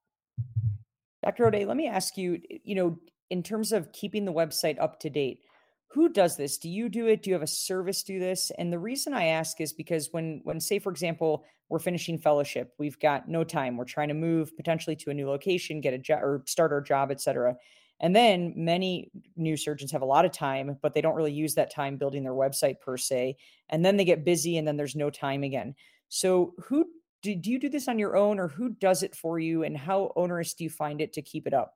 Dr. 1.25 1.47
Ode, 1.47 1.65
let 1.67 1.77
me 1.77 1.87
ask 1.87 2.17
you, 2.17 2.41
you 2.65 2.75
know, 2.75 2.99
in 3.31 3.43
terms 3.43 3.73
of 3.73 3.93
keeping 3.93 4.25
the 4.25 4.33
website 4.33 4.81
up 4.81 5.01
to 5.01 5.11
date, 5.11 5.41
who 5.89 6.09
does 6.09 6.37
this? 6.37 6.59
Do 6.59 6.69
you 6.69 6.89
do 6.89 7.07
it? 7.07 7.23
Do 7.23 7.31
you 7.31 7.35
have 7.35 7.43
a 7.43 7.47
service 7.47 8.03
do 8.03 8.19
this? 8.19 8.51
And 8.57 8.73
the 8.73 8.79
reason 8.79 9.13
i 9.13 9.27
ask 9.27 9.61
is 9.61 9.73
because 9.73 10.09
when 10.13 10.41
when 10.45 10.61
say 10.61 10.79
for 10.79 10.91
example 10.91 11.45
we're 11.69 11.79
finishing 11.79 12.19
fellowship 12.19 12.75
we've 12.79 12.99
got 12.99 13.29
no 13.29 13.45
time 13.45 13.77
we're 13.77 13.85
trying 13.85 14.09
to 14.09 14.15
move 14.15 14.55
potentially 14.57 14.95
to 14.97 15.11
a 15.11 15.15
new 15.15 15.27
location 15.27 15.81
get 15.81 15.95
a 15.95 15.99
job 15.99 16.23
or 16.23 16.43
start 16.47 16.71
our 16.71 16.83
job 16.83 17.11
etc 17.11 17.55
and 18.03 18.17
then 18.17 18.53
many 18.57 19.11
new 19.37 19.57
surgeons 19.57 19.93
have 19.93 20.03
a 20.03 20.07
lot 20.07 20.25
of 20.25 20.33
time 20.33 20.77
but 20.83 20.93
they 20.93 21.01
don't 21.01 21.15
really 21.15 21.33
use 21.33 21.55
that 21.55 21.73
time 21.73 21.97
building 21.97 22.25
their 22.25 22.33
website 22.33 22.81
per 22.81 22.97
se 22.97 23.37
and 23.71 23.85
then 23.85 23.97
they 23.97 24.05
get 24.05 24.25
busy 24.25 24.59
and 24.59 24.67
then 24.67 24.77
there's 24.77 24.97
no 24.97 25.09
time 25.09 25.43
again. 25.43 25.75
So 26.09 26.55
who 26.65 26.85
do, 27.23 27.35
do 27.35 27.51
you 27.51 27.59
do 27.59 27.69
this 27.69 27.89
on 27.89 27.99
your 27.99 28.17
own 28.17 28.39
or 28.39 28.49
who 28.49 28.71
does 28.71 29.03
it 29.03 29.15
for 29.15 29.39
you 29.39 29.63
and 29.63 29.77
how 29.77 30.13
onerous 30.17 30.53
do 30.55 30.65
you 30.65 30.71
find 30.71 31.01
it 31.01 31.13
to 31.15 31.23
keep 31.23 31.47
it 31.47 31.55
up 31.55 31.75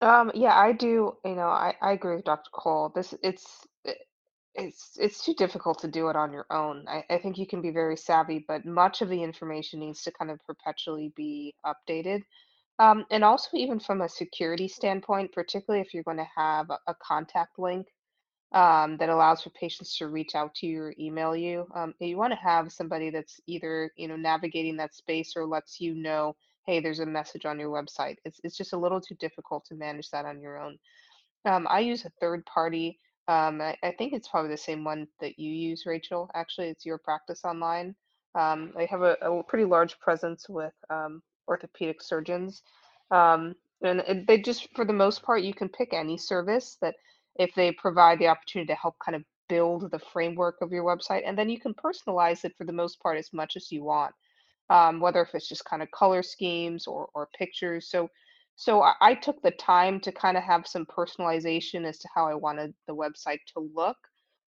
Um, 0.00 0.30
yeah, 0.34 0.56
I 0.56 0.72
do, 0.72 1.16
you 1.24 1.34
know, 1.34 1.48
I, 1.48 1.74
I 1.82 1.92
agree 1.92 2.16
with 2.16 2.24
Dr. 2.24 2.50
Cole. 2.54 2.92
This 2.94 3.14
it's 3.22 3.66
it- 3.84 3.98
it's 4.56 4.96
it's 4.98 5.24
too 5.24 5.34
difficult 5.34 5.80
to 5.80 5.88
do 5.88 6.08
it 6.08 6.16
on 6.16 6.32
your 6.32 6.46
own. 6.50 6.84
I, 6.88 7.04
I 7.10 7.18
think 7.18 7.38
you 7.38 7.46
can 7.46 7.62
be 7.62 7.70
very 7.70 7.96
savvy, 7.96 8.44
but 8.48 8.66
much 8.66 9.02
of 9.02 9.08
the 9.10 9.22
information 9.22 9.80
needs 9.80 10.02
to 10.04 10.12
kind 10.12 10.30
of 10.30 10.40
perpetually 10.46 11.12
be 11.16 11.54
updated. 11.64 12.22
Um, 12.80 13.06
and 13.10 13.24
also 13.24 13.50
even 13.54 13.80
from 13.80 14.02
a 14.02 14.08
security 14.10 14.68
standpoint, 14.68 15.32
particularly 15.32 15.82
if 15.86 15.94
you're 15.94 16.04
going 16.04 16.18
to 16.18 16.28
have 16.36 16.70
a, 16.70 16.78
a 16.88 16.94
contact 17.02 17.58
link 17.58 17.86
um, 18.52 18.96
that 18.98 19.10
allows 19.10 19.42
for 19.42 19.50
patients 19.52 19.96
to 19.98 20.08
reach 20.08 20.34
out 20.34 20.54
to 20.56 20.66
you 20.66 20.82
or 20.82 20.94
email 20.98 21.36
you. 21.36 21.66
Um, 21.74 21.94
you 22.00 22.18
want 22.18 22.32
to 22.34 22.38
have 22.38 22.72
somebody 22.72 23.10
that's 23.10 23.40
either, 23.46 23.92
you 23.96 24.08
know, 24.08 24.16
navigating 24.16 24.78
that 24.78 24.94
space 24.96 25.34
or 25.36 25.46
lets 25.46 25.80
you 25.80 25.94
know, 25.94 26.36
hey, 26.70 26.78
there's 26.78 27.00
a 27.00 27.06
message 27.06 27.46
on 27.46 27.58
your 27.58 27.70
website. 27.70 28.14
It's 28.24 28.40
it's 28.44 28.56
just 28.56 28.72
a 28.72 28.78
little 28.78 29.00
too 29.00 29.16
difficult 29.16 29.64
to 29.66 29.74
manage 29.74 30.08
that 30.10 30.24
on 30.24 30.40
your 30.40 30.56
own. 30.56 30.78
Um, 31.44 31.66
I 31.68 31.80
use 31.80 32.04
a 32.04 32.12
third 32.20 32.46
party. 32.46 33.00
Um, 33.26 33.60
I, 33.60 33.76
I 33.82 33.92
think 33.98 34.12
it's 34.12 34.28
probably 34.28 34.52
the 34.52 34.56
same 34.56 34.84
one 34.84 35.08
that 35.20 35.36
you 35.36 35.52
use, 35.52 35.84
Rachel. 35.84 36.30
Actually, 36.34 36.68
it's 36.68 36.86
your 36.86 36.98
practice 36.98 37.40
online. 37.44 37.96
Um, 38.38 38.72
they 38.76 38.86
have 38.86 39.02
a, 39.02 39.16
a 39.20 39.42
pretty 39.42 39.64
large 39.64 39.98
presence 39.98 40.48
with 40.48 40.72
um, 40.90 41.22
orthopedic 41.48 42.00
surgeons. 42.02 42.62
Um, 43.10 43.56
and 43.82 44.24
they 44.28 44.38
just 44.38 44.68
for 44.76 44.84
the 44.84 44.92
most 44.92 45.22
part 45.24 45.42
you 45.42 45.54
can 45.54 45.68
pick 45.68 45.92
any 45.92 46.16
service 46.18 46.76
that 46.82 46.94
if 47.36 47.52
they 47.56 47.72
provide 47.72 48.20
the 48.20 48.28
opportunity 48.28 48.68
to 48.68 48.78
help 48.78 48.94
kind 49.04 49.16
of 49.16 49.24
build 49.48 49.90
the 49.90 49.98
framework 49.98 50.56
of 50.60 50.70
your 50.70 50.84
website 50.84 51.22
and 51.26 51.36
then 51.36 51.48
you 51.48 51.58
can 51.58 51.74
personalize 51.74 52.44
it 52.44 52.54
for 52.56 52.64
the 52.64 52.72
most 52.72 53.00
part 53.00 53.18
as 53.18 53.32
much 53.32 53.56
as 53.56 53.72
you 53.72 53.82
want 53.82 54.14
um, 54.70 55.00
whether 55.00 55.20
if 55.20 55.34
it's 55.34 55.48
just 55.48 55.64
kind 55.66 55.82
of 55.82 55.90
color 55.90 56.22
schemes 56.22 56.86
or 56.86 57.08
or 57.14 57.28
pictures 57.36 57.88
so 57.90 58.08
so 58.56 58.82
I, 58.82 58.94
I 59.00 59.14
took 59.14 59.42
the 59.42 59.52
time 59.52 60.00
to 60.00 60.12
kind 60.12 60.36
of 60.36 60.42
have 60.42 60.66
some 60.66 60.86
personalization 60.86 61.84
as 61.84 61.98
to 61.98 62.08
how 62.14 62.26
i 62.26 62.34
wanted 62.34 62.74
the 62.86 62.94
website 62.94 63.40
to 63.54 63.70
look 63.74 63.98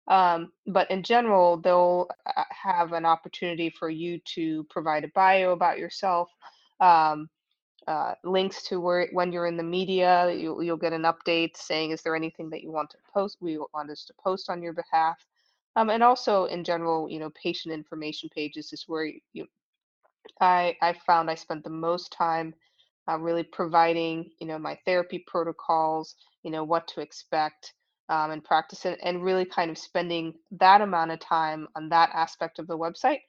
um, 0.09 0.53
but 0.67 0.91
in 0.91 1.03
general 1.03 1.57
they'll 1.57 2.09
uh, 2.37 2.45
have 2.51 2.93
an 2.93 3.07
opportunity 3.07 3.71
for 3.71 3.89
you 3.89 4.19
to 4.35 4.65
provide 4.71 5.05
a 5.05 5.09
bio 5.15 5.53
about 5.53 5.79
yourself 5.79 6.29
um, 6.81 7.29
uh, 7.89 8.15
links 8.23 8.63
to 8.65 8.81
where 8.81 9.09
when 9.13 9.33
you're 9.33 9.47
in 9.47 9.57
the 9.57 9.63
media, 9.63 10.31
you'll 10.31 10.63
you'll 10.63 10.77
get 10.77 10.93
an 10.93 11.05
update 11.05 11.57
saying, 11.57 11.91
is 11.91 12.03
there 12.03 12.15
anything 12.15 12.51
that 12.51 12.63
you 12.63 12.71
want 12.71 12.91
to 12.91 12.99
post? 13.15 13.39
We 13.41 13.57
want 13.57 13.91
us 13.91 14.05
to 14.05 14.15
post 14.23 14.51
on 14.51 14.63
your 14.63 14.75
behalf. 14.75 15.17
Um, 15.75 15.89
and 15.89 16.03
also 16.03 16.45
in 16.45 16.65
general, 16.65 17.09
you 17.09 17.19
know, 17.19 17.31
patient 17.31 17.73
information 17.73 18.29
pages 18.35 18.75
is 18.75 18.85
where 18.87 19.11
you, 19.33 19.47
I 20.41 20.77
I 20.83 20.95
found 21.07 21.31
I 21.31 21.35
spent 21.35 21.65
the 21.65 21.71
most 21.71 22.13
time 22.13 22.55
uh, 23.09 23.19
really 23.19 23.45
providing, 23.45 24.31
you 24.41 24.47
know, 24.47 24.59
my 24.59 24.79
therapy 24.85 25.25
protocols, 25.27 26.15
you 26.43 26.51
know, 26.51 26.65
what 26.65 26.89
to 26.89 27.01
expect. 27.01 27.75
Um, 28.11 28.31
and 28.31 28.43
practice 28.43 28.87
it 28.87 28.99
and 29.03 29.23
really 29.23 29.45
kind 29.45 29.71
of 29.71 29.77
spending 29.77 30.33
that 30.53 30.81
amount 30.81 31.11
of 31.11 31.21
time 31.21 31.69
on 31.77 31.91
that 31.91 32.09
aspect 32.15 32.59
of 32.59 32.67
the 32.67 32.79
website 32.79 33.21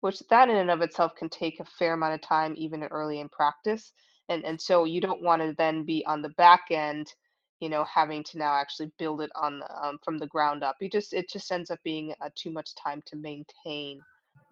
which 0.00 0.20
that 0.30 0.48
in 0.48 0.56
and 0.56 0.70
of 0.70 0.80
itself 0.80 1.14
can 1.16 1.28
take 1.28 1.60
a 1.60 1.64
fair 1.64 1.94
amount 1.94 2.14
of 2.14 2.22
time 2.22 2.54
even 2.56 2.84
early 2.84 3.20
in 3.20 3.28
practice 3.28 3.92
and 4.28 4.44
and 4.44 4.60
so 4.60 4.84
you 4.84 5.00
don't 5.00 5.22
want 5.22 5.42
to 5.42 5.54
then 5.58 5.84
be 5.84 6.04
on 6.06 6.22
the 6.22 6.28
back 6.30 6.64
end 6.70 7.12
you 7.60 7.68
know 7.68 7.84
having 7.84 8.22
to 8.24 8.38
now 8.38 8.54
actually 8.54 8.90
build 8.98 9.20
it 9.20 9.30
on 9.34 9.58
the, 9.60 9.86
um, 9.86 9.98
from 10.04 10.18
the 10.18 10.26
ground 10.28 10.62
up 10.62 10.76
you 10.80 10.88
just 10.88 11.12
it 11.12 11.28
just 11.30 11.50
ends 11.50 11.70
up 11.70 11.80
being 11.84 12.14
uh, 12.20 12.28
too 12.34 12.50
much 12.50 12.74
time 12.76 13.02
to 13.06 13.16
maintain 13.16 14.00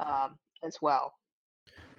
um, 0.01 0.37
as 0.65 0.79
well 0.83 1.15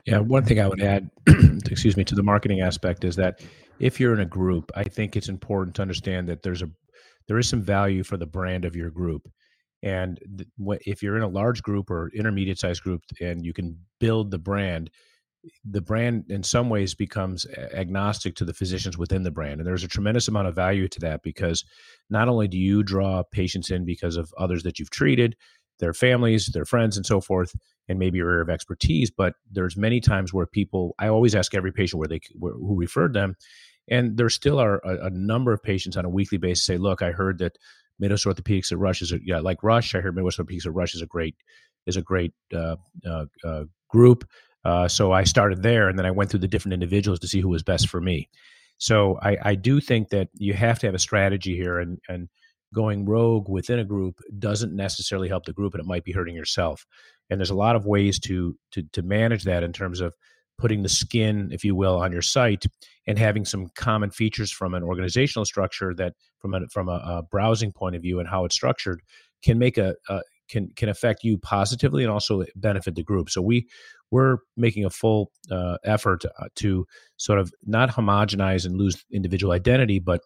Yeah, 0.07 0.19
one 0.19 0.45
thing 0.45 0.61
I 0.61 0.67
would 0.67 0.81
add, 0.81 1.09
excuse 1.69 1.97
me, 1.97 2.05
to 2.05 2.15
the 2.15 2.23
marketing 2.23 2.61
aspect 2.61 3.03
is 3.03 3.17
that 3.17 3.41
if 3.79 3.99
you're 3.99 4.13
in 4.13 4.21
a 4.21 4.25
group, 4.25 4.71
I 4.73 4.85
think 4.85 5.17
it's 5.17 5.27
important 5.27 5.75
to 5.75 5.81
understand 5.81 6.29
that 6.29 6.43
there's 6.43 6.61
a 6.61 6.69
there 7.27 7.37
is 7.37 7.49
some 7.49 7.61
value 7.61 8.03
for 8.03 8.15
the 8.15 8.25
brand 8.25 8.63
of 8.63 8.73
your 8.73 8.89
group. 8.89 9.29
And 9.83 10.17
th- 10.37 10.79
if 10.85 11.03
you're 11.03 11.17
in 11.17 11.23
a 11.23 11.27
large 11.27 11.61
group 11.61 11.91
or 11.91 12.09
intermediate 12.15 12.57
sized 12.57 12.83
group 12.83 13.01
and 13.19 13.45
you 13.45 13.51
can 13.51 13.77
build 13.99 14.31
the 14.31 14.39
brand, 14.39 14.89
the 15.69 15.81
brand 15.81 16.23
in 16.29 16.41
some 16.41 16.69
ways 16.69 16.95
becomes 16.95 17.45
agnostic 17.73 18.35
to 18.35 18.45
the 18.45 18.53
physicians 18.53 18.97
within 18.97 19.23
the 19.23 19.31
brand. 19.31 19.59
And 19.59 19.67
there's 19.67 19.83
a 19.83 19.89
tremendous 19.89 20.29
amount 20.29 20.47
of 20.47 20.55
value 20.55 20.87
to 20.87 20.99
that 21.01 21.21
because 21.21 21.65
not 22.09 22.29
only 22.29 22.47
do 22.47 22.57
you 22.57 22.81
draw 22.81 23.23
patients 23.29 23.71
in 23.71 23.83
because 23.83 24.15
of 24.15 24.33
others 24.37 24.63
that 24.63 24.79
you've 24.79 24.89
treated, 24.89 25.35
their 25.79 25.93
families, 25.93 26.47
their 26.47 26.65
friends, 26.65 26.97
and 26.97 27.05
so 27.05 27.21
forth, 27.21 27.55
and 27.87 27.99
maybe 27.99 28.17
your 28.17 28.29
area 28.29 28.41
of 28.41 28.49
expertise, 28.49 29.09
but 29.09 29.35
there's 29.51 29.77
many 29.77 29.99
times 29.99 30.33
where 30.33 30.45
people, 30.45 30.95
I 30.99 31.07
always 31.07 31.35
ask 31.35 31.53
every 31.53 31.71
patient 31.71 31.99
where 31.99 32.07
they 32.07 32.19
where, 32.35 32.53
who 32.53 32.75
referred 32.75 33.13
them, 33.13 33.35
and 33.89 34.17
there 34.17 34.29
still 34.29 34.59
are 34.59 34.79
a, 34.83 35.05
a 35.05 35.09
number 35.09 35.53
of 35.53 35.63
patients 35.63 35.97
on 35.97 36.05
a 36.05 36.09
weekly 36.09 36.37
basis 36.37 36.65
say, 36.65 36.77
look, 36.77 37.01
I 37.01 37.11
heard 37.11 37.39
that 37.39 37.57
Midwest 37.99 38.25
Orthopedics 38.25 38.71
at 38.71 38.77
Rush 38.77 39.01
is 39.01 39.11
a, 39.11 39.19
yeah, 39.23 39.39
like 39.39 39.63
Rush. 39.63 39.95
I 39.95 40.01
heard 40.01 40.15
Midwest 40.15 40.39
Orthopedics 40.39 40.65
at 40.65 40.73
Rush 40.73 40.93
is 40.93 41.01
a 41.01 41.07
great 41.07 41.35
is 41.85 41.95
a 41.95 42.01
great 42.01 42.33
uh, 42.53 42.75
uh, 43.05 43.25
uh, 43.43 43.63
group. 43.89 44.27
Uh, 44.65 44.87
so 44.87 45.13
I 45.13 45.23
started 45.23 45.63
there, 45.63 45.87
and 45.87 45.97
then 45.97 46.05
I 46.05 46.11
went 46.11 46.29
through 46.29 46.41
the 46.41 46.47
different 46.47 46.73
individuals 46.73 47.19
to 47.19 47.27
see 47.27 47.39
who 47.39 47.49
was 47.49 47.63
best 47.63 47.87
for 47.87 48.01
me. 48.01 48.29
So 48.77 49.17
I, 49.21 49.37
I 49.41 49.55
do 49.55 49.79
think 49.79 50.09
that 50.09 50.27
you 50.33 50.53
have 50.53 50.79
to 50.79 50.87
have 50.87 50.95
a 50.95 50.99
strategy 50.99 51.55
here, 51.55 51.79
and 51.79 51.99
and 52.09 52.27
going 52.73 53.05
rogue 53.05 53.49
within 53.49 53.79
a 53.79 53.85
group 53.85 54.19
doesn't 54.39 54.75
necessarily 54.75 55.29
help 55.29 55.45
the 55.45 55.53
group, 55.53 55.73
and 55.73 55.81
it 55.81 55.87
might 55.87 56.03
be 56.03 56.11
hurting 56.11 56.35
yourself. 56.35 56.85
And 57.29 57.39
there's 57.39 57.49
a 57.49 57.55
lot 57.55 57.75
of 57.75 57.85
ways 57.85 58.19
to 58.21 58.57
to 58.71 58.83
to 58.93 59.01
manage 59.01 59.43
that 59.43 59.63
in 59.63 59.73
terms 59.73 60.01
of 60.01 60.13
putting 60.57 60.83
the 60.83 60.89
skin, 60.89 61.49
if 61.51 61.63
you 61.63 61.75
will, 61.75 61.97
on 61.97 62.11
your 62.11 62.21
site 62.21 62.65
and 63.05 63.19
having 63.19 63.45
some 63.45 63.69
common 63.75 64.09
features 64.09 64.51
from 64.51 64.73
an 64.73 64.83
organizational 64.83 65.45
structure 65.45 65.93
that 65.95 66.13
from 66.39 66.53
a 66.53 66.67
from 66.71 66.89
a, 66.89 67.01
a 67.05 67.23
browsing 67.23 67.71
point 67.71 67.95
of 67.95 68.01
view 68.01 68.19
and 68.19 68.27
how 68.27 68.45
it's 68.45 68.55
structured 68.55 69.01
can 69.43 69.59
make 69.59 69.77
a, 69.77 69.95
a 70.09 70.21
can 70.49 70.69
can 70.75 70.89
affect 70.89 71.23
you 71.23 71.37
positively 71.37 72.03
and 72.03 72.11
also 72.11 72.43
benefit 72.55 72.95
the 72.95 73.03
group. 73.03 73.29
So 73.29 73.41
we 73.41 73.67
we're 74.11 74.37
making 74.55 74.85
a 74.85 74.89
full 74.89 75.31
uh, 75.51 75.77
effort 75.83 76.23
uh, 76.25 76.47
to 76.55 76.85
sort 77.17 77.39
of 77.39 77.51
not 77.65 77.89
homogenize 77.89 78.65
and 78.65 78.77
lose 78.77 79.03
individual 79.11 79.51
identity, 79.51 79.99
but 79.99 80.21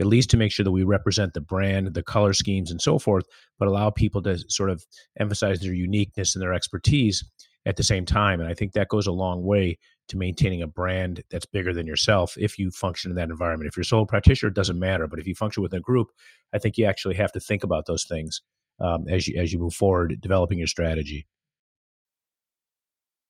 at 0.00 0.06
least 0.06 0.30
to 0.30 0.36
make 0.36 0.52
sure 0.52 0.64
that 0.64 0.72
we 0.72 0.84
represent 0.84 1.34
the 1.34 1.40
brand, 1.40 1.94
the 1.94 2.02
color 2.02 2.32
schemes, 2.32 2.70
and 2.70 2.80
so 2.80 2.98
forth, 2.98 3.24
but 3.58 3.68
allow 3.68 3.90
people 3.90 4.22
to 4.22 4.38
sort 4.48 4.70
of 4.70 4.84
emphasize 5.18 5.60
their 5.60 5.74
uniqueness 5.74 6.34
and 6.34 6.42
their 6.42 6.54
expertise 6.54 7.24
at 7.66 7.76
the 7.76 7.82
same 7.82 8.04
time. 8.04 8.40
And 8.40 8.48
I 8.48 8.54
think 8.54 8.72
that 8.72 8.88
goes 8.88 9.06
a 9.06 9.12
long 9.12 9.44
way 9.44 9.78
to 10.08 10.16
maintaining 10.16 10.62
a 10.62 10.66
brand 10.66 11.22
that's 11.30 11.46
bigger 11.46 11.72
than 11.72 11.86
yourself 11.86 12.34
if 12.36 12.58
you 12.58 12.70
function 12.70 13.10
in 13.10 13.16
that 13.16 13.30
environment. 13.30 13.68
If 13.68 13.76
you're 13.76 13.82
a 13.82 13.86
sole 13.86 14.06
practitioner, 14.06 14.48
it 14.48 14.54
doesn't 14.54 14.78
matter. 14.78 15.06
But 15.06 15.20
if 15.20 15.26
you 15.26 15.34
function 15.34 15.62
within 15.62 15.78
a 15.78 15.82
group, 15.82 16.08
I 16.52 16.58
think 16.58 16.76
you 16.76 16.84
actually 16.86 17.14
have 17.16 17.32
to 17.32 17.40
think 17.40 17.62
about 17.62 17.86
those 17.86 18.04
things 18.04 18.42
um, 18.80 19.06
as 19.08 19.28
you 19.28 19.40
as 19.40 19.52
you 19.52 19.58
move 19.58 19.74
forward 19.74 20.20
developing 20.20 20.58
your 20.58 20.66
strategy. 20.66 21.26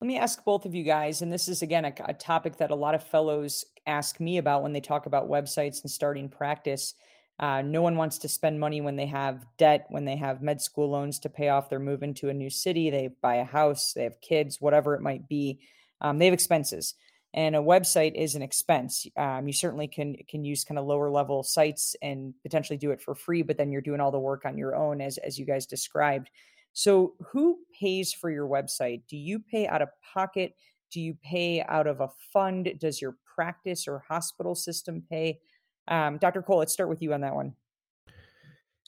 Let 0.02 0.09
me 0.09 0.18
ask 0.18 0.44
both 0.44 0.66
of 0.66 0.75
you 0.75 0.82
guys, 0.82 1.23
and 1.23 1.32
this 1.32 1.47
is 1.47 1.62
again 1.62 1.85
a, 1.85 1.92
a 2.06 2.12
topic 2.12 2.56
that 2.56 2.73
a 2.73 2.75
lot 2.75 2.97
of 2.97 3.04
fellows 3.04 3.64
ask 3.87 4.18
me 4.18 4.38
about 4.38 4.64
when 4.64 4.73
they 4.73 4.80
talk 4.80 5.06
about 5.06 5.30
websites 5.30 5.80
and 5.82 5.88
starting 5.88 6.28
practice. 6.28 6.94
Uh, 7.38 7.62
no 7.62 7.82
one 7.82 7.97
wants 7.97 8.18
to 8.18 8.28
spend 8.28 8.59
money 8.59 8.80
when 8.80 8.97
they 8.97 9.06
have 9.06 9.47
debt, 9.59 9.87
when 9.90 10.04
they 10.04 10.16
have 10.16 10.42
med 10.42 10.61
school 10.61 10.90
loans 10.90 11.21
to 11.21 11.28
pay 11.28 11.50
off. 11.50 11.71
They're 11.71 11.78
moving 11.78 12.14
to 12.14 12.30
a 12.30 12.35
new 12.35 12.50
city, 12.50 12.90
they 12.90 13.11
buy 13.23 13.37
a 13.37 13.44
house, 13.44 13.92
they 13.92 14.02
have 14.02 14.21
kids, 14.21 14.61
whatever 14.61 14.97
it 14.97 15.02
might 15.02 15.28
be. 15.28 15.61
Um, 16.00 16.18
they 16.18 16.25
have 16.25 16.35
expenses, 16.35 16.94
and 17.32 17.54
a 17.54 17.61
website 17.61 18.16
is 18.16 18.35
an 18.35 18.42
expense. 18.42 19.06
Um, 19.16 19.47
you 19.47 19.52
certainly 19.52 19.87
can 19.87 20.16
can 20.28 20.44
use 20.44 20.64
kind 20.64 20.80
of 20.80 20.85
lower 20.85 21.11
level 21.11 21.44
sites 21.44 21.94
and 22.02 22.35
potentially 22.42 22.76
do 22.76 22.90
it 22.90 23.00
for 23.00 23.14
free, 23.14 23.42
but 23.42 23.56
then 23.56 23.71
you're 23.71 23.80
doing 23.80 24.00
all 24.00 24.11
the 24.11 24.18
work 24.18 24.47
on 24.47 24.59
your 24.59 24.75
own, 24.75 25.00
as 25.00 25.18
as 25.18 25.38
you 25.38 25.47
guys 25.47 25.64
described. 25.64 26.28
So, 26.73 27.14
who 27.33 27.59
pays 27.79 28.12
for 28.12 28.31
your 28.31 28.49
website? 28.49 29.02
Do 29.09 29.17
you 29.17 29.38
pay 29.38 29.67
out 29.67 29.83
of 29.83 29.88
pocket? 30.14 30.55
Do 30.91 31.00
you 31.00 31.17
pay 31.23 31.62
out 31.62 31.87
of 31.87 32.00
a 32.00 32.09
fund? 32.33 32.73
Does 32.81 33.00
your 33.00 33.17
practice 33.35 33.87
or 33.87 34.05
hospital 34.09 34.55
system 34.55 35.02
pay? 35.11 35.41
Um, 35.88 36.19
Dr. 36.19 36.43
Cole, 36.43 36.59
let's 36.59 36.73
start 36.73 36.88
with 36.88 37.02
you 37.02 37.12
on 37.12 37.23
that 37.23 37.35
one. 37.35 37.55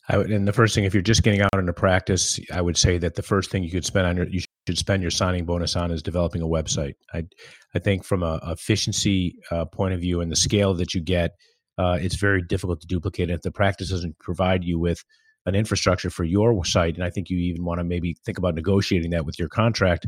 I 0.09 0.19
would, 0.19 0.31
and 0.31 0.47
the 0.47 0.53
first 0.53 0.75
thing, 0.75 0.85
if 0.85 0.93
you're 0.93 1.03
just 1.03 1.23
getting 1.23 1.41
out 1.41 1.55
into 1.55 1.73
practice, 1.73 2.39
I 2.53 2.61
would 2.61 2.77
say 2.77 2.99
that 2.99 3.15
the 3.15 3.23
first 3.23 3.51
thing 3.51 3.65
you 3.65 3.71
could 3.71 3.87
spend 3.87 4.07
on 4.07 4.17
your, 4.17 4.29
you 4.29 4.41
should 4.67 4.77
spend 4.77 5.01
your 5.01 5.11
signing 5.11 5.47
bonus 5.47 5.77
on 5.77 5.91
is 5.91 6.03
developing 6.03 6.43
a 6.43 6.47
website. 6.47 6.95
I, 7.15 7.25
I 7.75 7.79
think 7.79 8.05
from 8.05 8.23
a 8.23 8.39
efficiency 8.49 9.39
uh, 9.51 9.65
point 9.65 9.95
of 9.95 10.01
view 10.01 10.21
and 10.21 10.31
the 10.31 10.37
scale 10.37 10.75
that 10.75 10.93
you 10.93 11.01
get, 11.01 11.33
uh, 11.79 11.99
it's 12.01 12.17
very 12.17 12.43
difficult 12.43 12.83
to 12.83 12.87
duplicate. 12.87 13.31
If 13.31 13.41
the 13.41 13.51
practice 13.51 13.89
doesn't 13.89 14.19
provide 14.19 14.63
you 14.63 14.79
with 14.79 15.03
an 15.47 15.55
infrastructure 15.55 16.11
for 16.11 16.25
your 16.25 16.65
site, 16.65 16.95
and 16.95 17.05
I 17.05 17.11
think 17.11 17.31
you 17.31 17.39
even 17.39 17.65
want 17.65 17.79
to 17.79 17.85
maybe 17.85 18.17
think 18.25 18.39
about 18.39 18.55
negotiating 18.55 19.11
that 19.11 19.27
with 19.27 19.39
your 19.39 19.49
contract, 19.49 20.07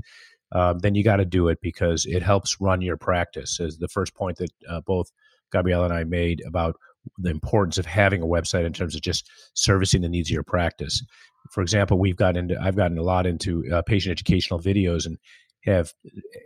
uh, 0.53 0.75
then 0.75 0.95
you 0.95 1.03
got 1.03 1.17
to 1.17 1.25
do 1.25 1.49
it 1.49 1.59
because 1.61 2.07
it 2.07 2.23
helps 2.23 2.61
run 2.61 2.81
your 2.81 2.97
practice. 2.97 3.61
As 3.61 3.79
the 3.79 3.89
first 3.89 4.15
point 4.15 4.39
that 4.39 4.51
uh, 4.69 4.81
both 4.81 5.11
Gabrielle 5.53 5.85
and 5.85 5.93
I 5.93 6.05
made 6.05 6.43
about 6.47 6.77
the 7.19 7.31
importance 7.31 7.79
of 7.79 7.87
having 7.87 8.23
a 8.23 8.27
website 8.27 8.65
in 8.65 8.73
terms 8.73 8.95
of 8.95 9.01
just 9.01 9.31
servicing 9.55 10.03
the 10.03 10.09
needs 10.09 10.31
of 10.31 10.35
your 10.35 10.43
practice. 10.43 11.05
For 11.53 11.63
example, 11.63 11.99
we've 11.99 12.17
gotten 12.17 12.37
into 12.37 12.61
I've 12.61 12.77
gotten 12.77 12.99
a 12.99 13.03
lot 13.03 13.27
into 13.27 13.65
uh, 13.73 13.83
patient 13.83 14.13
educational 14.13 14.61
videos 14.61 15.07
and 15.07 15.19
have 15.65 15.93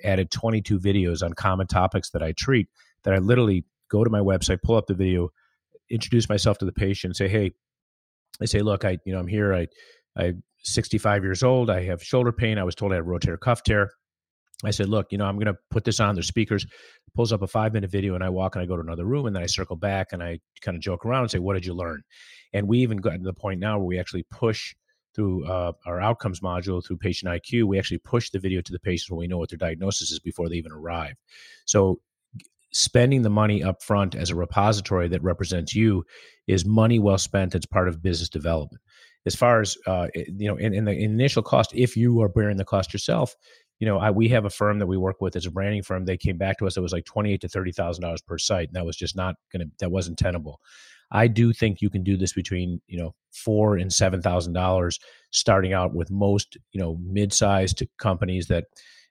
added 0.04 0.30
22 0.30 0.78
videos 0.78 1.22
on 1.22 1.32
common 1.32 1.66
topics 1.66 2.10
that 2.10 2.22
I 2.22 2.32
treat. 2.32 2.68
That 3.04 3.14
I 3.14 3.18
literally 3.18 3.64
go 3.90 4.04
to 4.04 4.10
my 4.10 4.20
website, 4.20 4.62
pull 4.62 4.76
up 4.76 4.86
the 4.86 4.94
video, 4.94 5.30
introduce 5.90 6.28
myself 6.28 6.58
to 6.58 6.64
the 6.66 6.72
patient, 6.72 7.16
say, 7.16 7.28
"Hey," 7.28 7.52
I 8.40 8.46
say, 8.46 8.60
"Look, 8.60 8.84
I 8.84 8.98
you 9.04 9.12
know 9.12 9.20
I'm 9.20 9.26
here. 9.28 9.54
I 9.54 9.66
I'm 10.16 10.42
65 10.62 11.22
years 11.22 11.42
old. 11.42 11.70
I 11.70 11.84
have 11.84 12.02
shoulder 12.02 12.32
pain. 12.32 12.58
I 12.58 12.64
was 12.64 12.74
told 12.74 12.92
I 12.92 12.96
had 12.96 13.04
rotator 13.04 13.38
cuff 13.38 13.62
tear." 13.62 13.90
I 14.64 14.70
said, 14.70 14.88
look, 14.88 15.06
you 15.10 15.18
know, 15.18 15.24
I'm 15.24 15.36
going 15.36 15.46
to 15.46 15.58
put 15.70 15.84
this 15.84 16.00
on. 16.00 16.14
There's 16.14 16.26
speakers. 16.26 16.66
Pulls 17.14 17.32
up 17.32 17.42
a 17.42 17.46
five 17.46 17.72
minute 17.72 17.90
video, 17.90 18.14
and 18.14 18.22
I 18.22 18.28
walk 18.28 18.54
and 18.54 18.62
I 18.62 18.66
go 18.66 18.76
to 18.76 18.82
another 18.82 19.04
room, 19.04 19.26
and 19.26 19.34
then 19.34 19.42
I 19.42 19.46
circle 19.46 19.76
back 19.76 20.08
and 20.12 20.22
I 20.22 20.38
kind 20.60 20.76
of 20.76 20.82
joke 20.82 21.04
around 21.04 21.22
and 21.22 21.30
say, 21.30 21.38
what 21.38 21.54
did 21.54 21.66
you 21.66 21.74
learn? 21.74 22.02
And 22.52 22.68
we 22.68 22.78
even 22.80 22.98
got 22.98 23.12
to 23.12 23.18
the 23.18 23.32
point 23.32 23.58
now 23.58 23.78
where 23.78 23.86
we 23.86 23.98
actually 23.98 24.24
push 24.30 24.74
through 25.14 25.44
uh, 25.46 25.72
our 25.86 26.00
outcomes 26.00 26.40
module 26.40 26.84
through 26.84 26.98
PatientIQ. 26.98 27.64
We 27.64 27.78
actually 27.78 27.98
push 27.98 28.30
the 28.30 28.38
video 28.38 28.60
to 28.60 28.72
the 28.72 28.78
patients 28.78 29.10
when 29.10 29.18
we 29.18 29.26
know 29.26 29.38
what 29.38 29.50
their 29.50 29.56
diagnosis 29.56 30.12
is 30.12 30.20
before 30.20 30.48
they 30.48 30.56
even 30.56 30.72
arrive. 30.72 31.14
So 31.64 32.00
spending 32.72 33.22
the 33.22 33.30
money 33.30 33.62
up 33.62 33.82
front 33.82 34.14
as 34.14 34.30
a 34.30 34.34
repository 34.34 35.08
that 35.08 35.22
represents 35.22 35.74
you 35.74 36.04
is 36.46 36.64
money 36.64 36.98
well 36.98 37.18
spent. 37.18 37.54
It's 37.54 37.66
part 37.66 37.88
of 37.88 38.02
business 38.02 38.28
development. 38.28 38.82
As 39.26 39.34
far 39.34 39.60
as 39.60 39.76
uh, 39.86 40.08
you 40.14 40.48
know, 40.48 40.56
in, 40.56 40.72
in 40.72 40.84
the 40.84 40.92
initial 40.92 41.42
cost, 41.42 41.72
if 41.74 41.96
you 41.96 42.22
are 42.22 42.28
bearing 42.28 42.56
the 42.56 42.64
cost 42.64 42.92
yourself, 42.92 43.34
you 43.78 43.86
know, 43.86 43.98
I, 43.98 44.10
we 44.10 44.28
have 44.28 44.44
a 44.44 44.50
firm 44.50 44.78
that 44.78 44.86
we 44.86 44.96
work 44.96 45.20
with 45.20 45.36
as 45.36 45.46
a 45.46 45.50
branding 45.50 45.82
firm. 45.82 46.04
They 46.04 46.16
came 46.16 46.36
back 46.36 46.58
to 46.58 46.66
us. 46.66 46.76
It 46.76 46.80
was 46.80 46.92
like 46.92 47.04
twenty 47.04 47.32
eight 47.32 47.40
to 47.40 47.48
thirty 47.48 47.72
thousand 47.72 48.02
dollars 48.02 48.22
per 48.22 48.38
site, 48.38 48.68
and 48.68 48.76
that 48.76 48.86
was 48.86 48.96
just 48.96 49.16
not 49.16 49.36
to. 49.52 49.66
That 49.78 49.90
wasn't 49.90 50.18
tenable. 50.18 50.60
I 51.10 51.26
do 51.26 51.52
think 51.52 51.80
you 51.80 51.90
can 51.90 52.04
do 52.04 52.16
this 52.16 52.32
between 52.32 52.80
you 52.86 52.98
know 52.98 53.14
four 53.32 53.76
and 53.76 53.92
seven 53.92 54.22
thousand 54.22 54.52
dollars, 54.52 54.98
starting 55.32 55.72
out 55.72 55.94
with 55.94 56.10
most 56.10 56.56
you 56.72 56.80
know 56.80 56.98
mid-sized 57.02 57.82
companies 57.98 58.48
that 58.48 58.64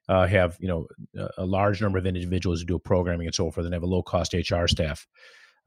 uh, 0.10 0.28
have 0.28 0.58
you 0.60 0.68
know 0.68 0.88
a 1.38 1.46
large 1.46 1.82
number 1.82 2.00
of 2.00 2.06
individuals 2.06 2.60
who 2.60 2.66
do 2.66 2.80
programming 2.80 3.28
and 3.28 3.36
so 3.36 3.50
forth, 3.52 3.66
and 3.66 3.74
have 3.74 3.84
a 3.84 3.88
low-cost 3.88 4.34
HR 4.34 4.66
staff, 4.68 5.08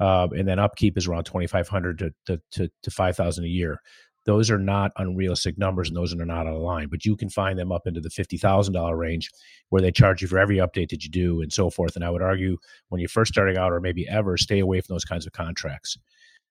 uh, 0.01 0.29
and 0.33 0.47
then 0.49 0.59
upkeep 0.59 0.99
is 0.99 1.07
around 1.07 1.25
twenty 1.25 1.47
five 1.47 1.69
hundred 1.69 1.99
to 2.01 2.11
to, 2.27 2.41
to, 2.51 2.69
to 2.83 2.91
five 2.91 3.17
thousand 3.17 3.45
a 3.45 3.49
year. 3.49 3.79
Those 4.25 4.51
are 4.51 4.59
not 4.59 4.93
unrealistic 4.97 5.59
numbers, 5.59 5.89
and 5.89 5.97
those 5.97 6.13
are 6.13 6.25
not 6.25 6.47
out 6.47 6.55
of 6.55 6.61
line. 6.61 6.89
But 6.91 7.05
you 7.05 7.17
can 7.17 7.29
find 7.29 7.59
them 7.59 7.73
up 7.73 7.87
into 7.87 8.01
the 8.01 8.11
fifty 8.11 8.37
thousand 8.37 8.75
dollar 8.75 8.97
range, 8.97 9.31
where 9.71 9.81
they 9.81 9.93
charge 9.93 10.23
you 10.23 10.29
for 10.29 10.39
every 10.39 10.57
update 10.57 10.91
that 10.91 11.05
you 11.05 11.11
do, 11.11 11.41
and 11.41 11.53
so 11.53 11.71
forth. 11.71 11.95
And 11.95 12.05
I 12.05 12.11
would 12.11 12.23
argue, 12.23 12.57
when 12.89 13.01
you're 13.01 13.09
first 13.09 13.33
starting 13.33 13.57
out, 13.57 13.73
or 13.73 13.81
maybe 13.81 14.09
ever, 14.09 14.37
stay 14.37 14.59
away 14.59 14.81
from 14.81 14.95
those 14.95 15.05
kinds 15.05 15.25
of 15.25 15.33
contracts. 15.33 15.97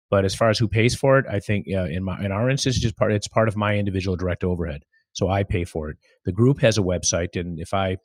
But 0.10 0.26
as 0.26 0.36
far 0.36 0.50
as 0.50 0.60
who 0.60 0.68
pays 0.68 0.96
for 0.96 1.18
it, 1.20 1.26
I 1.30 1.40
think 1.40 1.68
uh, 1.74 1.86
in 1.86 2.04
my 2.04 2.24
in 2.24 2.32
our 2.32 2.50
instance, 2.50 2.76
it's 2.78 2.84
just 2.84 2.98
part 2.98 3.12
it's 3.12 3.28
part 3.28 3.50
of 3.50 3.58
my 3.58 3.78
individual 3.78 4.16
direct 4.16 4.46
overhead, 4.46 4.84
so 5.14 5.30
I 5.30 5.44
pay 5.44 5.64
for 5.64 5.90
it. 5.90 5.98
The 6.26 6.32
group 6.32 6.62
has 6.62 6.78
a 6.78 6.82
website, 6.82 7.40
and 7.40 7.60
if 7.60 7.74
I 7.74 7.98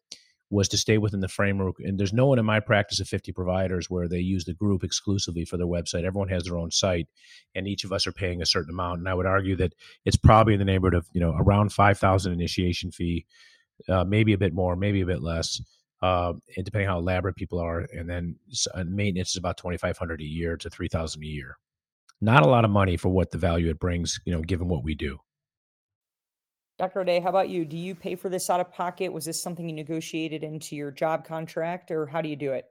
was 0.48 0.68
to 0.68 0.78
stay 0.78 0.96
within 0.96 1.20
the 1.20 1.28
framework, 1.28 1.76
and 1.80 1.98
there's 1.98 2.12
no 2.12 2.26
one 2.26 2.38
in 2.38 2.44
my 2.44 2.60
practice 2.60 3.00
of 3.00 3.08
50 3.08 3.32
providers 3.32 3.90
where 3.90 4.08
they 4.08 4.20
use 4.20 4.44
the 4.44 4.54
group 4.54 4.84
exclusively 4.84 5.44
for 5.44 5.56
their 5.56 5.66
website. 5.66 6.04
Everyone 6.04 6.28
has 6.28 6.44
their 6.44 6.56
own 6.56 6.70
site, 6.70 7.08
and 7.54 7.66
each 7.66 7.84
of 7.84 7.92
us 7.92 8.06
are 8.06 8.12
paying 8.12 8.40
a 8.40 8.46
certain 8.46 8.70
amount. 8.70 9.00
And 9.00 9.08
I 9.08 9.14
would 9.14 9.26
argue 9.26 9.56
that 9.56 9.74
it's 10.04 10.16
probably 10.16 10.54
in 10.54 10.60
the 10.60 10.64
neighborhood 10.64 10.94
of 10.94 11.06
you 11.12 11.20
know 11.20 11.34
around 11.36 11.72
5,000 11.72 12.32
initiation 12.32 12.90
fee, 12.90 13.26
uh, 13.88 14.04
maybe 14.04 14.32
a 14.32 14.38
bit 14.38 14.54
more, 14.54 14.76
maybe 14.76 15.00
a 15.00 15.06
bit 15.06 15.22
less. 15.22 15.60
Uh, 16.02 16.34
and 16.56 16.64
depending 16.64 16.88
how 16.88 16.98
elaborate 16.98 17.36
people 17.36 17.58
are, 17.58 17.80
and 17.92 18.08
then 18.08 18.36
uh, 18.74 18.84
maintenance 18.86 19.30
is 19.30 19.36
about 19.36 19.56
twenty 19.56 19.78
five 19.78 19.96
hundred 19.96 20.20
a 20.20 20.24
year 20.24 20.56
to 20.56 20.68
three 20.68 20.88
thousand 20.88 21.22
a 21.22 21.26
year 21.26 21.56
not 22.20 22.42
a 22.42 22.48
lot 22.48 22.64
of 22.64 22.70
money 22.70 22.96
for 22.96 23.08
what 23.08 23.30
the 23.30 23.38
value 23.38 23.70
it 23.70 23.78
brings, 23.78 24.18
you 24.24 24.32
know, 24.32 24.40
given 24.40 24.68
what 24.68 24.82
we 24.82 24.94
do. 24.94 25.18
Dr. 26.78 27.00
Ode, 27.00 27.22
how 27.22 27.30
about 27.30 27.48
you? 27.48 27.64
Do 27.64 27.76
you 27.76 27.94
pay 27.94 28.14
for 28.16 28.28
this 28.28 28.50
out 28.50 28.60
of 28.60 28.72
pocket? 28.72 29.12
Was 29.12 29.24
this 29.24 29.42
something 29.42 29.68
you 29.68 29.74
negotiated 29.74 30.42
into 30.42 30.76
your 30.76 30.90
job 30.90 31.24
contract, 31.24 31.90
or 31.90 32.06
how 32.06 32.20
do 32.20 32.28
you 32.28 32.36
do 32.36 32.52
it? 32.52 32.66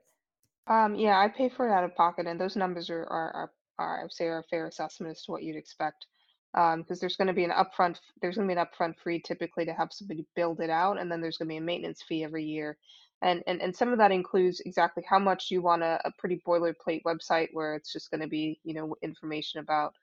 Um, 0.68 0.94
yeah, 0.94 1.18
I 1.18 1.28
pay 1.28 1.48
for 1.48 1.68
it 1.68 1.72
out 1.72 1.84
of 1.84 1.94
pocket, 1.94 2.26
and 2.26 2.40
those 2.40 2.56
numbers 2.56 2.88
are 2.90 3.04
are, 3.04 3.32
are, 3.34 3.50
are 3.78 4.00
I 4.00 4.02
would 4.02 4.12
say 4.12 4.26
are 4.26 4.38
a 4.38 4.44
fair 4.44 4.66
assessment 4.66 5.10
as 5.10 5.22
to 5.24 5.32
what 5.32 5.42
you'd 5.42 5.56
expect. 5.56 6.06
Um, 6.54 6.82
because 6.82 7.00
there's 7.00 7.16
going 7.16 7.26
to 7.26 7.34
be 7.34 7.44
an 7.44 7.50
upfront 7.50 7.98
there's 8.22 8.36
going 8.36 8.48
to 8.48 8.54
be 8.54 8.58
an 8.58 8.64
upfront 8.64 8.94
fee 9.04 9.20
typically 9.22 9.66
to 9.66 9.74
have 9.74 9.88
somebody 9.92 10.24
build 10.34 10.60
it 10.60 10.70
out, 10.70 10.98
and 10.98 11.10
then 11.10 11.20
there's 11.20 11.36
going 11.36 11.48
to 11.48 11.52
be 11.52 11.58
a 11.58 11.60
maintenance 11.60 12.02
fee 12.02 12.24
every 12.24 12.44
year 12.44 12.78
and 13.22 13.42
and, 13.46 13.60
and 13.62 13.74
some 13.74 13.92
of 13.92 13.98
that 13.98 14.12
includes 14.12 14.60
exactly 14.60 15.04
how 15.08 15.18
much 15.18 15.50
you 15.50 15.62
want 15.62 15.82
a, 15.82 16.00
a 16.04 16.12
pretty 16.18 16.40
boilerplate 16.46 17.02
website 17.04 17.48
where 17.52 17.74
it's 17.74 17.92
just 17.92 18.10
going 18.10 18.20
to 18.20 18.28
be 18.28 18.60
you 18.64 18.74
know 18.74 18.94
information 19.02 19.60
about 19.60 19.94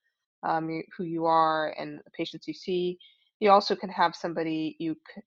um, 0.44 0.84
who 0.98 1.04
you 1.04 1.26
are 1.26 1.74
and 1.78 2.00
the 2.04 2.12
patients 2.12 2.48
you 2.48 2.54
see 2.54 2.98
you 3.44 3.52
also 3.52 3.76
can 3.76 3.90
have 3.90 4.16
somebody 4.16 4.78
you 4.80 4.96
c- 5.16 5.22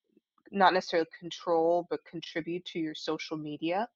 not 0.53 0.75
necessarily 0.75 1.09
control 1.21 1.87
but 1.91 2.01
contribute 2.05 2.65
to 2.67 2.81
your 2.81 2.95
social 2.95 3.39
media 3.39 3.89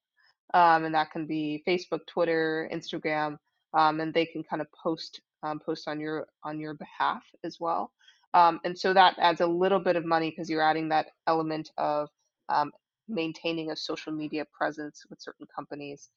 um, 0.53 0.85
and 0.85 0.95
that 0.95 1.11
can 1.11 1.27
be 1.27 1.63
facebook 1.67 2.01
twitter 2.07 2.69
instagram 2.73 3.37
um, 3.73 4.01
and 4.01 4.13
they 4.13 4.25
can 4.25 4.43
kind 4.43 4.61
of 4.61 4.67
post 4.73 5.21
um, 5.43 5.59
post 5.59 5.87
on 5.87 5.99
your 5.99 6.27
on 6.43 6.59
your 6.59 6.75
behalf 6.75 7.23
as 7.43 7.59
well 7.59 7.91
um, 8.33 8.59
and 8.65 8.77
so 8.77 8.93
that 8.93 9.15
adds 9.19 9.41
a 9.41 9.47
little 9.47 9.79
bit 9.79 9.95
of 9.97 10.05
money 10.05 10.29
because 10.29 10.49
you're 10.49 10.61
adding 10.61 10.89
that 10.89 11.07
element 11.27 11.71
of 11.77 12.09
um, 12.49 12.71
maintaining 13.07 13.71
a 13.71 13.75
social 13.75 14.13
media 14.13 14.45
presence 14.57 15.05
with 15.09 15.21
certain 15.21 15.47
companies. 15.53 16.09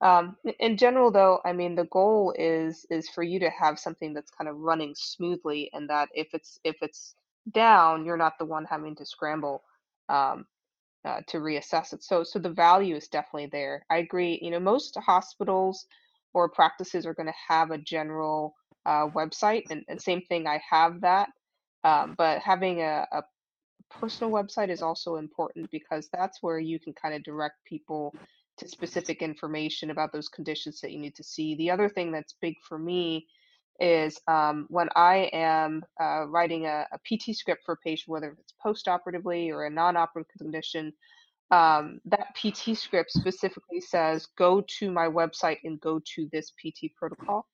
Um, 0.00 0.36
in 0.60 0.76
general, 0.76 1.10
though, 1.10 1.40
I 1.44 1.52
mean, 1.52 1.74
the 1.74 1.86
goal 1.86 2.34
is 2.38 2.86
is 2.90 3.08
for 3.10 3.22
you 3.22 3.40
to 3.40 3.50
have 3.50 3.78
something 3.78 4.14
that's 4.14 4.30
kind 4.30 4.48
of 4.48 4.56
running 4.58 4.94
smoothly, 4.96 5.70
and 5.72 5.90
that 5.90 6.08
if 6.14 6.28
it's 6.34 6.60
if 6.64 6.76
it's 6.82 7.16
down, 7.52 8.04
you're 8.04 8.16
not 8.16 8.38
the 8.38 8.44
one 8.44 8.64
having 8.64 8.96
to 8.96 9.06
scramble 9.06 9.62
um, 10.08 10.46
uh, 11.04 11.20
to 11.28 11.38
reassess 11.38 11.92
it. 11.92 12.02
So, 12.02 12.24
so 12.24 12.38
the 12.38 12.50
value 12.50 12.96
is 12.96 13.08
definitely 13.08 13.48
there. 13.50 13.84
I 13.90 13.98
agree. 13.98 14.38
You 14.42 14.50
know, 14.50 14.60
most 14.60 14.96
hospitals 14.98 15.86
or 16.34 16.48
practices 16.48 17.06
are 17.06 17.14
going 17.14 17.26
to 17.26 17.34
have 17.48 17.70
a 17.70 17.78
general 17.78 18.54
uh, 18.86 19.08
website, 19.08 19.64
and, 19.70 19.84
and 19.88 20.00
same 20.00 20.22
thing. 20.22 20.46
I 20.46 20.60
have 20.70 21.00
that, 21.02 21.28
um, 21.84 22.14
but 22.16 22.40
having 22.40 22.80
a, 22.80 23.06
a 23.12 23.22
personal 23.90 24.32
website 24.32 24.70
is 24.70 24.82
also 24.82 25.16
important 25.16 25.70
because 25.70 26.08
that's 26.12 26.42
where 26.42 26.58
you 26.58 26.78
can 26.78 26.92
kind 26.92 27.14
of 27.14 27.22
direct 27.22 27.56
people 27.64 28.14
to 28.58 28.68
specific 28.68 29.22
information 29.22 29.90
about 29.90 30.12
those 30.12 30.28
conditions 30.28 30.80
that 30.80 30.92
you 30.92 30.98
need 30.98 31.14
to 31.14 31.24
see. 31.24 31.54
The 31.54 31.70
other 31.70 31.88
thing 31.88 32.12
that's 32.12 32.34
big 32.40 32.54
for 32.68 32.78
me 32.78 33.26
is 33.80 34.18
um, 34.26 34.66
when 34.68 34.88
I 34.96 35.30
am 35.32 35.84
uh, 36.00 36.26
writing 36.26 36.66
a, 36.66 36.86
a, 36.92 36.98
PT 36.98 37.36
script 37.36 37.62
for 37.64 37.74
a 37.74 37.76
patient, 37.76 38.08
whether 38.08 38.36
it's 38.40 38.54
post-operatively 38.60 39.50
or 39.50 39.64
a 39.64 39.70
non-operative 39.70 40.30
condition, 40.36 40.92
um, 41.50 42.00
that 42.04 42.34
PT 42.34 42.76
script 42.76 43.10
specifically 43.10 43.80
says, 43.80 44.26
go 44.36 44.62
to 44.78 44.90
my 44.90 45.06
website 45.06 45.58
and 45.64 45.80
go 45.80 46.00
to 46.14 46.28
this 46.32 46.50
PT 46.50 46.94
protocol. 46.96 47.46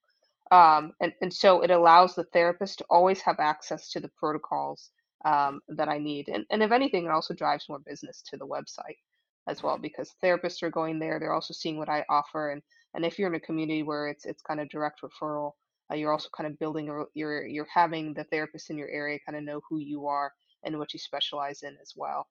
Um, 0.51 0.93
and, 1.01 1.13
and 1.21 1.33
so 1.33 1.63
it 1.63 1.71
allows 1.71 2.15
the 2.15 2.25
therapist 2.25 2.79
to 2.79 2.85
always 2.91 3.21
have 3.21 3.37
access 3.39 3.91
to 3.91 4.01
the 4.01 4.11
protocols 4.19 4.91
um, 5.25 5.61
that 5.69 5.89
I 5.89 5.99
need. 5.99 6.29
And, 6.29 6.45
and 6.51 6.63
if 6.63 6.73
anything, 6.73 7.05
it 7.05 7.11
also 7.11 7.35
drives 7.35 7.69
more 7.69 7.79
business 7.79 8.23
to 8.31 8.37
the 8.37 8.47
website 8.47 8.99
as 9.47 9.63
well 9.63 9.79
because 9.79 10.15
therapists 10.23 10.63
are 10.63 10.71
going 10.71 10.99
there. 10.99 11.19
They're 11.19 11.33
also 11.33 11.55
seeing 11.55 11.79
what 11.79 11.89
I 11.89 12.05
offer. 12.09 12.51
And, 12.51 12.63
and 12.95 13.05
if 13.05 13.19
you're 13.19 13.29
in 13.29 13.35
a 13.35 13.41
community 13.41 13.83
where 13.83 14.09
it's, 14.09 14.27
it's 14.27 14.43
kind 14.43 14.61
of 14.61 14.69
direct 14.69 15.01
referral, 15.03 15.53
uh, 15.90 15.94
you're 15.94 16.12
also 16.12 16.29
kind 16.37 16.47
of 16.47 16.59
building, 16.59 16.88
a, 16.88 17.05
you're, 17.14 17.47
you're 17.47 17.66
having 17.73 18.14
the 18.14 18.25
therapists 18.25 18.70
in 18.70 18.79
your 18.79 18.88
area 18.88 19.18
kind 19.27 19.37
of 19.37 19.44
know 19.44 19.61
who 19.68 19.79
you 19.79 20.07
are 20.07 20.33
and 20.64 20.79
what 20.79 20.92
you 20.92 20.99
specialize 20.99 21.62
in 21.62 21.77
as 21.83 21.92
well. 21.97 22.27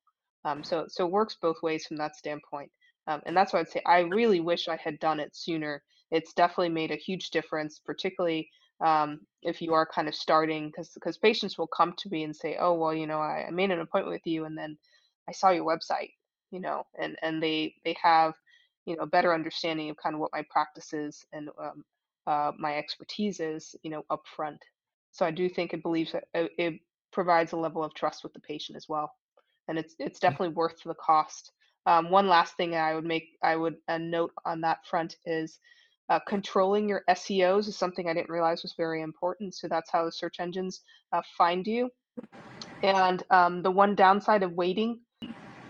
Um, 0.45 0.63
so, 0.63 0.85
so 0.87 1.05
it 1.05 1.11
works 1.11 1.37
both 1.41 1.61
ways 1.61 1.85
from 1.85 1.97
that 1.97 2.15
standpoint. 2.15 2.71
Um, 3.07 3.21
and 3.25 3.35
that's 3.35 3.53
why 3.53 3.59
I'd 3.59 3.69
say 3.69 3.81
I 3.85 3.99
really 3.99 4.39
wish 4.39 4.67
I 4.67 4.77
had 4.77 4.99
done 4.99 5.19
it 5.19 5.35
sooner. 5.35 5.83
It's 6.11 6.33
definitely 6.33 6.69
made 6.69 6.91
a 6.91 6.95
huge 6.95 7.29
difference, 7.31 7.79
particularly 7.79 8.49
um, 8.83 9.21
if 9.41 9.61
you 9.61 9.73
are 9.73 9.85
kind 9.85 10.07
of 10.07 10.15
starting 10.15 10.67
because 10.67 10.89
because 10.93 11.17
patients 11.17 11.57
will 11.57 11.67
come 11.67 11.93
to 11.97 12.09
me 12.09 12.23
and 12.23 12.35
say 12.35 12.57
oh 12.59 12.73
well 12.73 12.93
you 12.93 13.07
know 13.07 13.19
I, 13.19 13.45
I 13.47 13.51
made 13.51 13.71
an 13.71 13.79
appointment 13.79 14.13
with 14.13 14.25
you 14.25 14.45
and 14.45 14.57
then 14.57 14.77
i 15.27 15.31
saw 15.31 15.51
your 15.51 15.65
website 15.65 16.11
you 16.51 16.59
know 16.59 16.83
and 16.99 17.17
and 17.21 17.41
they 17.41 17.75
they 17.85 17.95
have 18.01 18.33
you 18.85 18.95
know 18.97 19.05
better 19.05 19.33
understanding 19.33 19.89
of 19.89 19.97
kind 19.97 20.15
of 20.15 20.19
what 20.19 20.31
my 20.33 20.43
practice 20.49 20.93
is 20.93 21.25
and 21.31 21.49
um, 21.61 21.83
uh, 22.27 22.51
my 22.57 22.75
expertise 22.75 23.39
is 23.39 23.75
you 23.83 23.91
know 23.91 24.03
upfront 24.11 24.57
so 25.11 25.25
i 25.25 25.31
do 25.31 25.49
think 25.49 25.73
it 25.73 25.83
believes 25.83 26.11
that 26.11 26.25
uh, 26.35 26.47
it 26.57 26.75
provides 27.11 27.51
a 27.51 27.57
level 27.57 27.83
of 27.83 27.93
trust 27.93 28.23
with 28.23 28.33
the 28.33 28.39
patient 28.39 28.75
as 28.75 28.87
well 28.89 29.13
and 29.67 29.77
it's 29.77 29.95
it's 29.99 30.19
definitely 30.19 30.49
worth 30.49 30.81
the 30.83 30.95
cost 30.95 31.51
um, 31.85 32.09
one 32.09 32.27
last 32.27 32.55
thing 32.57 32.75
i 32.75 32.95
would 32.95 33.05
make 33.05 33.37
i 33.43 33.55
would 33.55 33.75
uh, 33.87 33.97
note 33.97 34.31
on 34.45 34.61
that 34.61 34.85
front 34.85 35.15
is 35.25 35.59
uh, 36.09 36.19
controlling 36.27 36.87
your 36.87 37.03
SEOs 37.09 37.67
is 37.67 37.77
something 37.77 38.07
I 38.07 38.13
didn't 38.13 38.29
realize 38.29 38.61
was 38.61 38.75
very 38.77 39.01
important. 39.01 39.55
So 39.55 39.67
that's 39.67 39.89
how 39.91 40.05
the 40.05 40.11
search 40.11 40.39
engines 40.39 40.81
uh, 41.11 41.21
find 41.37 41.65
you. 41.65 41.89
And 42.83 43.23
um, 43.29 43.61
the 43.63 43.71
one 43.71 43.95
downside 43.95 44.43
of 44.43 44.51
waiting 44.51 44.99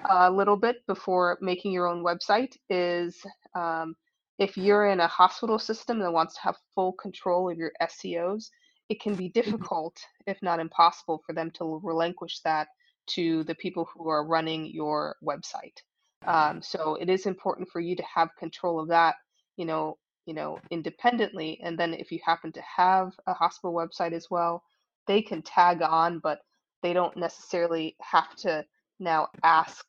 a 0.09 0.31
little 0.31 0.57
bit 0.57 0.85
before 0.87 1.37
making 1.41 1.71
your 1.71 1.87
own 1.87 2.03
website 2.03 2.57
is 2.69 3.23
um, 3.55 3.95
if 4.39 4.57
you're 4.57 4.87
in 4.87 4.99
a 4.99 5.07
hospital 5.07 5.59
system 5.59 5.99
that 5.99 6.11
wants 6.11 6.35
to 6.35 6.41
have 6.41 6.57
full 6.73 6.93
control 6.93 7.49
of 7.49 7.57
your 7.57 7.71
SEOs, 7.81 8.49
it 8.89 8.99
can 9.01 9.15
be 9.15 9.25
mm-hmm. 9.29 9.39
difficult, 9.39 9.97
if 10.27 10.37
not 10.41 10.59
impossible, 10.59 11.21
for 11.25 11.33
them 11.33 11.51
to 11.51 11.79
relinquish 11.83 12.39
that 12.41 12.67
to 13.05 13.43
the 13.43 13.55
people 13.55 13.87
who 13.93 14.09
are 14.09 14.25
running 14.25 14.65
your 14.65 15.15
website. 15.23 15.77
Um, 16.25 16.61
so 16.61 16.95
it 16.95 17.09
is 17.09 17.25
important 17.25 17.67
for 17.69 17.81
you 17.81 17.95
to 17.95 18.03
have 18.03 18.29
control 18.39 18.79
of 18.79 18.87
that. 18.87 19.15
You 19.57 19.65
know, 19.65 19.97
you 20.25 20.33
know, 20.33 20.57
independently. 20.71 21.59
And 21.63 21.77
then 21.77 21.93
if 21.93 22.11
you 22.11 22.19
happen 22.25 22.51
to 22.53 22.61
have 22.61 23.11
a 23.27 23.33
hospital 23.33 23.73
website 23.73 24.13
as 24.13 24.27
well, 24.29 24.63
they 25.05 25.21
can 25.21 25.41
tag 25.41 25.81
on, 25.81 26.19
but 26.19 26.39
they 26.81 26.93
don't 26.93 27.15
necessarily 27.17 27.95
have 28.01 28.35
to 28.37 28.65
now 28.99 29.27
ask 29.43 29.85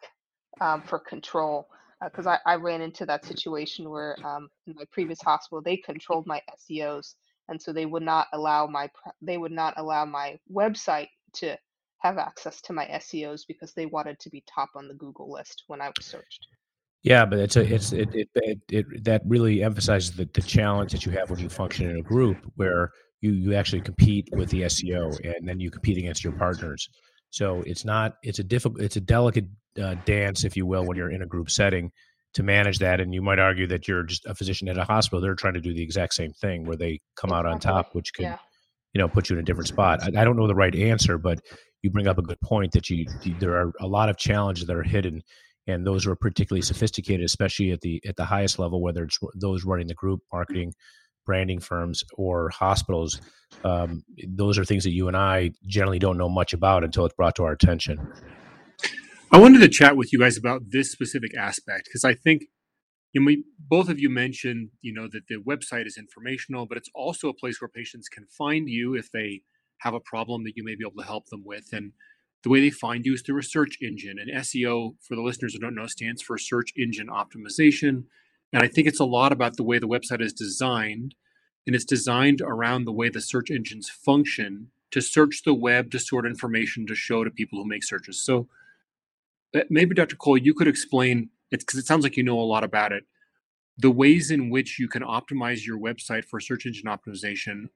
um, 0.61 0.83
for 0.83 0.99
control. 0.99 1.69
Because 2.05 2.27
uh, 2.27 2.39
I, 2.47 2.55
I 2.55 2.57
ran 2.57 2.81
into 2.81 3.07
that 3.07 3.25
situation 3.25 3.89
where 3.91 4.17
um, 4.25 4.49
in 4.67 4.75
my 4.75 4.85
previous 4.93 5.21
hospital 5.21 5.63
they 5.63 5.77
controlled 5.77 6.27
my 6.27 6.43
SEOs, 6.59 7.15
and 7.49 7.61
so 7.61 7.73
they 7.73 7.87
would 7.87 8.03
not 8.03 8.29
allow 8.33 8.67
my 8.67 8.91
they 9.23 9.39
would 9.39 9.53
not 9.53 9.75
allow 9.77 10.05
my 10.05 10.39
website 10.53 11.09
to 11.35 11.57
have 11.99 12.19
access 12.19 12.61
to 12.61 12.73
my 12.73 12.87
SEOs 12.87 13.43
because 13.47 13.73
they 13.73 13.87
wanted 13.87 14.19
to 14.21 14.31
be 14.31 14.45
top 14.53 14.71
on 14.75 14.89
the 14.89 14.95
Google 14.95 15.33
list 15.33 15.65
when 15.69 15.81
I 15.81 15.89
was 15.97 16.05
searched. 16.05 16.47
Yeah, 17.03 17.27
but 17.27 17.39
it's 17.39 17.57
a 17.57 17.75
it's 17.75 17.93
it 17.93 18.15
it, 18.15 18.29
it, 18.35 18.59
it 18.71 19.05
that 19.05 19.23
really 19.27 19.63
emphasizes 19.63 20.13
the, 20.13 20.29
the 20.33 20.41
challenge 20.41 20.93
that 20.93 21.05
you 21.05 21.13
have 21.13 21.31
when 21.31 21.39
you 21.39 21.49
function 21.49 21.91
in 21.91 21.99
a 21.99 22.03
group 22.03 22.39
where 22.57 22.93
you 23.21 23.33
you 23.33 23.55
actually 23.55 23.83
compete 23.83 24.29
with 24.33 24.49
the 24.51 24.63
SEO 24.63 25.19
and 25.25 25.47
then 25.47 25.61
you 25.61 25.71
compete 25.71 25.99
against 25.99 26.25
your 26.25 26.33
partners. 26.33 26.89
So 27.31 27.63
it's 27.67 27.85
not 27.85 28.17
it's 28.23 28.39
a 28.39 28.45
difficult 28.45 28.81
it's 28.81 28.97
a 28.97 29.01
delicate 29.01 29.47
uh, 29.81 29.95
dance, 30.05 30.45
if 30.45 30.57
you 30.57 30.67
will, 30.67 30.85
when 30.85 30.97
you're 30.97 31.11
in 31.11 31.23
a 31.23 31.27
group 31.27 31.51
setting 31.51 31.91
to 32.35 32.43
manage 32.43 32.79
that. 32.79 33.01
And 33.01 33.15
you 33.15 33.23
might 33.23 33.39
argue 33.39 33.67
that 33.69 33.87
you're 33.87 34.03
just 34.03 34.27
a 34.27 34.35
physician 34.35 34.69
at 34.69 34.79
a 34.79 34.85
hospital; 34.85 35.21
they're 35.21 35.35
trying 35.35 35.55
to 35.55 35.61
do 35.61 35.75
the 35.75 35.83
exact 35.83 36.15
same 36.15 36.33
thing, 36.33 36.65
where 36.65 36.77
they 36.77 37.01
come 37.17 37.31
exactly. 37.31 37.37
out 37.37 37.53
on 37.53 37.61
top, 37.61 37.95
which 37.95 38.13
could, 38.15 38.25
yeah. 38.25 38.39
you 38.93 39.01
know, 39.01 39.09
put 39.09 39.31
you 39.31 39.37
in 39.37 39.41
a 39.41 39.45
different 39.45 39.69
spot. 39.69 40.03
I, 40.03 40.21
I, 40.21 40.25
don't 40.25 40.37
know 40.37 40.47
the 40.47 40.55
right 40.55 40.75
answer, 40.75 41.19
but 41.19 41.41
you 41.83 41.91
bring 41.91 42.07
up 42.07 42.19
a 42.19 42.23
good 42.23 42.41
point 42.41 42.73
that 42.73 42.89
you, 42.91 43.07
you 43.23 43.35
there 43.39 43.57
are 43.57 43.73
a 43.81 43.87
lot 43.87 44.09
of 44.09 44.17
challenges 44.17 44.67
that 44.67 44.77
are 44.77 44.83
hidden 44.83 45.23
and 45.67 45.87
those 45.87 46.07
are 46.07 46.15
particularly 46.15 46.63
sophisticated, 46.63 47.25
especially 47.25 47.71
at 47.71 47.81
the 47.81 48.03
at 48.07 48.17
the 48.17 48.25
highest 48.25 48.59
level, 48.59 48.83
whether 48.83 49.05
it's 49.05 49.19
those 49.35 49.65
running 49.65 49.87
the 49.87 49.95
group 49.95 50.21
marketing, 50.33 50.75
branding 51.25 51.61
firms, 51.61 52.05
or 52.15 52.51
hospitals. 52.51 53.21
Um, 53.65 54.05
those 54.27 54.59
are 54.59 54.65
things 54.65 54.85
that 54.85 54.93
you 54.93 55.09
and 55.09 55.17
I 55.17 55.53
generally 55.67 55.99
don't 55.99 56.19
know 56.19 56.29
much 56.29 56.53
about 56.53 56.85
until 56.85 57.07
it's 57.07 57.15
brought 57.15 57.37
to 57.37 57.45
our 57.45 57.53
attention. 57.53 58.13
I 59.35 59.37
wanted 59.37 59.63
to 59.63 59.69
chat 59.69 59.97
with 59.97 60.13
you 60.13 60.21
guys 60.21 60.37
about 60.37 60.71
this 60.71 60.93
specific 60.93 61.37
aspect 61.37 61.87
because 61.87 62.05
I 62.05 62.15
think 62.15 62.45
you 63.13 63.21
know, 63.21 63.25
we, 63.27 63.43
both 63.59 63.89
of 63.89 63.99
you 63.99 64.09
mentioned, 64.09 64.69
you 64.81 64.95
know, 64.95 65.09
that 65.11 65.27
the 65.27 65.43
website 65.43 65.89
is 65.89 65.99
informational, 65.99 66.67
but 66.67 66.79
it's 66.79 66.89
also 66.95 67.29
a 67.29 67.35
place 67.35 67.61
where 67.61 67.69
patients 67.69 68.09
can 68.09 68.27
find 68.27 68.69
you 68.69 68.95
if 68.95 69.11
they 69.11 69.41
have 69.79 69.93
a 69.93 69.99
problem 69.99 70.45
that 70.45 70.53
you 70.55 70.63
may 70.63 70.77
be 70.77 70.85
able 70.87 71.03
to 71.03 71.09
help 71.09 71.31
them 71.31 71.43
with. 71.45 71.73
And 71.73 71.95
the 72.45 72.49
way 72.49 72.61
they 72.61 72.71
find 72.71 73.05
you 73.05 73.15
is 73.15 73.23
through 73.23 73.41
a 73.41 73.43
search 73.43 73.77
engine. 73.83 74.21
And 74.21 74.31
SEO, 74.31 74.95
for 75.01 75.17
the 75.17 75.23
listeners 75.23 75.53
who 75.53 75.59
don't 75.59 75.75
know, 75.75 75.89
stands 75.89 76.23
for 76.23 76.39
search 76.39 76.73
engine 76.79 77.09
optimization. 77.09 78.05
And 78.53 78.63
I 78.63 78.69
think 78.69 78.87
it's 78.87 79.01
a 79.01 79.05
lot 79.05 79.33
about 79.33 79.57
the 79.57 79.65
way 79.65 79.81
the 79.81 79.89
website 79.89 80.23
is 80.23 80.33
designed. 80.33 81.17
And 81.67 81.75
it's 81.75 81.85
designed 81.85 82.41
around 82.41 82.85
the 82.85 82.93
way 82.93 83.09
the 83.09 83.21
search 83.21 83.51
engines 83.51 83.91
function 83.91 84.69
to 84.93 85.01
search 85.01 85.43
the 85.45 85.55
web 85.55 85.91
to 85.91 85.99
sort 85.99 86.25
information 86.25 86.87
to 86.87 86.95
show 86.95 87.25
to 87.25 87.33
people 87.33 87.61
who 87.61 87.69
make 87.69 87.83
searches. 87.83 88.25
So 88.25 88.47
maybe, 89.71 89.95
Dr. 89.95 90.17
Cole, 90.17 90.39
you 90.39 90.55
could 90.55 90.69
explain 90.69 91.31
it 91.51 91.61
because 91.61 91.79
it 91.79 91.87
sounds 91.87 92.05
like 92.05 92.17
you 92.17 92.23
know 92.23 92.39
a 92.39 92.43
lot 92.43 92.65
about 92.65 92.93
it. 92.93 93.05
The 93.79 93.91
ways 93.91 94.31
in 94.31 94.51
which 94.51 94.79
you 94.79 94.89
can 94.89 95.03
optimize 95.03 95.67
your 95.67 95.79
website 95.79 96.25
for 96.25 96.41
search 96.41 96.67
engine 96.67 96.87
optimization 96.87 97.69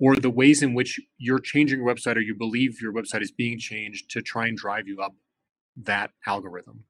or 0.00 0.16
the 0.16 0.30
ways 0.30 0.62
in 0.62 0.74
which 0.74 0.98
you're 1.18 1.38
changing 1.38 1.80
your 1.80 1.94
website 1.94 2.16
or 2.16 2.20
you 2.20 2.34
believe 2.34 2.80
your 2.80 2.92
website 2.92 3.22
is 3.22 3.30
being 3.30 3.58
changed 3.58 4.10
to 4.10 4.22
try 4.22 4.46
and 4.46 4.56
drive 4.56 4.88
you 4.88 5.00
up 5.00 5.14
that 5.76 6.10
algorithm 6.26 6.84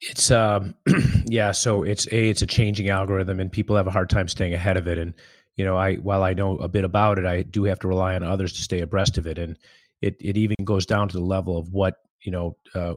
it's 0.00 0.30
um 0.30 0.74
yeah 1.26 1.52
so 1.52 1.82
it's 1.82 2.06
a 2.06 2.30
it's 2.30 2.42
a 2.42 2.46
changing 2.46 2.88
algorithm 2.88 3.38
and 3.38 3.52
people 3.52 3.76
have 3.76 3.86
a 3.86 3.90
hard 3.90 4.08
time 4.08 4.26
staying 4.26 4.54
ahead 4.54 4.76
of 4.76 4.88
it 4.88 4.98
and 4.98 5.14
you 5.56 5.64
know 5.64 5.76
i 5.76 5.94
while 5.96 6.22
i 6.22 6.32
know 6.32 6.56
a 6.58 6.68
bit 6.68 6.84
about 6.84 7.18
it 7.18 7.26
i 7.26 7.42
do 7.42 7.64
have 7.64 7.78
to 7.78 7.88
rely 7.88 8.14
on 8.14 8.22
others 8.22 8.52
to 8.52 8.62
stay 8.62 8.80
abreast 8.80 9.18
of 9.18 9.26
it 9.26 9.38
and 9.38 9.58
it 10.00 10.16
it 10.20 10.36
even 10.36 10.56
goes 10.64 10.86
down 10.86 11.08
to 11.08 11.18
the 11.18 11.24
level 11.24 11.58
of 11.58 11.72
what 11.72 11.96
you 12.22 12.32
know 12.32 12.56
uh, 12.74 12.94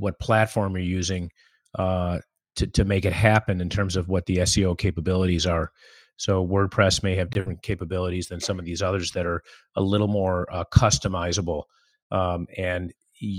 what 0.00 0.18
platform 0.18 0.72
you're 0.72 0.82
using 0.82 1.30
uh 1.78 2.18
to 2.56 2.66
to 2.66 2.84
make 2.84 3.04
it 3.04 3.12
happen 3.12 3.60
in 3.60 3.68
terms 3.68 3.96
of 3.96 4.08
what 4.08 4.26
the 4.26 4.38
SEO 4.38 4.76
capabilities 4.76 5.46
are 5.46 5.70
so 6.20 6.46
WordPress 6.46 7.02
may 7.02 7.16
have 7.16 7.30
different 7.30 7.62
capabilities 7.62 8.28
than 8.28 8.40
some 8.40 8.58
of 8.58 8.66
these 8.66 8.82
others 8.82 9.12
that 9.12 9.24
are 9.24 9.42
a 9.74 9.80
little 9.80 10.06
more 10.06 10.46
uh, 10.52 10.64
customizable. 10.70 11.62
Um, 12.10 12.46
and 12.58 12.92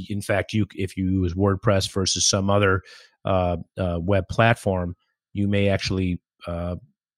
in 0.09 0.19
fact, 0.19 0.51
you 0.51 0.65
if 0.75 0.97
you 0.97 1.05
use 1.05 1.35
WordPress 1.35 1.91
versus 1.91 2.25
some 2.25 2.49
other 2.49 2.81
uh, 3.23 3.57
uh, 3.77 3.99
web 4.01 4.27
platform, 4.29 4.95
you 5.31 5.47
may 5.47 5.69
actually 5.69 6.19
uh, 6.47 6.77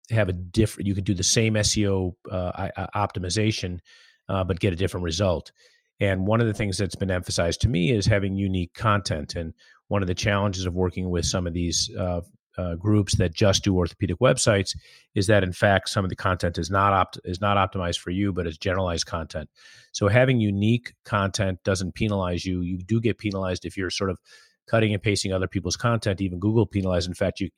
have 0.10 0.28
a 0.28 0.34
different. 0.34 0.86
You 0.86 0.96
could 0.96 1.06
do 1.06 1.14
the 1.14 1.24
same 1.24 1.54
SEO 1.54 2.12
uh, 2.30 2.68
optimization, 2.94 3.80
but 4.28 4.60
get 4.60 4.74
a 4.74 4.76
different 4.76 5.06
result. 5.06 5.54
And 6.00 6.28
one 6.28 6.42
of 6.42 6.48
the 6.48 6.54
things 6.54 6.78
that's 6.78 6.96
been 6.96 7.12
emphasized 7.12 7.62
to 7.62 7.70
me 7.70 7.92
is 7.92 8.06
having 8.06 8.36
unique 8.36 8.74
content. 8.74 9.36
And 9.36 9.54
one 9.88 10.02
of 10.02 10.08
the 10.08 10.16
challenges 10.16 10.66
of 10.66 10.74
working 10.74 11.10
with 11.10 11.26
some 11.26 11.48
of 11.48 11.54
these 11.54 11.90
uh, 11.98 12.22
uh, 12.58 12.76
groups 12.76 13.16
that 13.16 13.34
just 13.34 13.64
do 13.64 13.76
orthopedic 13.76 14.20
websites 14.20 14.76
is 15.16 15.28
that 15.28 15.44
in 15.44 15.52
fact 15.52 15.90
some 15.90 16.06
of 16.06 16.10
the 16.10 16.16
content 16.16 16.58
is 16.58 16.70
not 16.70 16.94
opt- 16.94 17.20
is 17.24 17.42
not 17.42 17.58
optimized 17.58 17.98
for 17.98 18.12
you 18.12 18.32
but 18.32 18.46
it's 18.46 18.58
generalized 18.58 19.06
content. 19.06 19.50
So 19.92 20.08
having 20.08 20.40
unique 20.40 20.94
content 21.04 21.60
doesn't 21.64 21.96
penalize 21.96 22.46
you. 22.46 22.62
You 22.62 22.78
do 22.78 23.02
get 23.02 23.18
penalized 23.18 23.66
if 23.66 23.76
you're 23.76 23.90
sort 23.90 24.10
of 24.10 24.20
cutting 24.68 24.94
and 24.94 25.02
pasting 25.02 25.34
other 25.34 25.48
people's 25.48 25.76
content. 25.76 26.22
Even 26.22 26.40
google 26.40 26.66
penalized 26.66 27.08
in 27.08 27.16
fact 27.16 27.40
you 27.40 27.50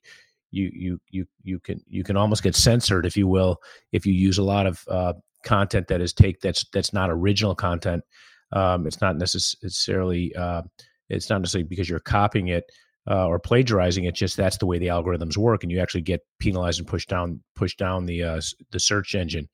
you 0.51 0.71
you 0.73 0.99
you 1.09 1.25
you 1.43 1.59
can 1.59 1.81
you 1.87 2.03
can 2.03 2.15
almost 2.15 2.43
get 2.43 2.55
censored 2.55 3.05
if 3.05 3.17
you 3.17 3.27
will 3.27 3.57
if 3.91 4.05
you 4.05 4.13
use 4.13 4.37
a 4.37 4.43
lot 4.43 4.65
of 4.65 4.83
uh, 4.87 5.13
content 5.45 5.87
that 5.87 6.01
is 6.01 6.13
take 6.13 6.41
that's 6.41 6.65
that's 6.73 6.91
not 6.91 7.09
original 7.09 7.55
content 7.55 8.03
um, 8.51 8.85
it's 8.87 9.01
not 9.01 9.17
necessarily 9.17 10.33
uh, 10.35 10.61
it's 11.09 11.29
not 11.29 11.41
necessarily 11.41 11.67
because 11.67 11.89
you're 11.89 11.99
copying 11.99 12.47
it 12.47 12.65
uh, 13.09 13.27
or 13.27 13.39
plagiarizing 13.39 14.05
it. 14.05 14.15
Just 14.15 14.37
that's 14.37 14.57
the 14.57 14.65
way 14.65 14.77
the 14.77 14.87
algorithms 14.87 15.37
work, 15.37 15.63
and 15.63 15.71
you 15.71 15.79
actually 15.79 16.01
get 16.01 16.21
penalized 16.39 16.79
and 16.79 16.87
pushed 16.87 17.09
down 17.09 17.41
pushed 17.55 17.77
down 17.77 18.05
the 18.05 18.23
uh, 18.23 18.41
the 18.71 18.79
search 18.79 19.15
engine 19.15 19.47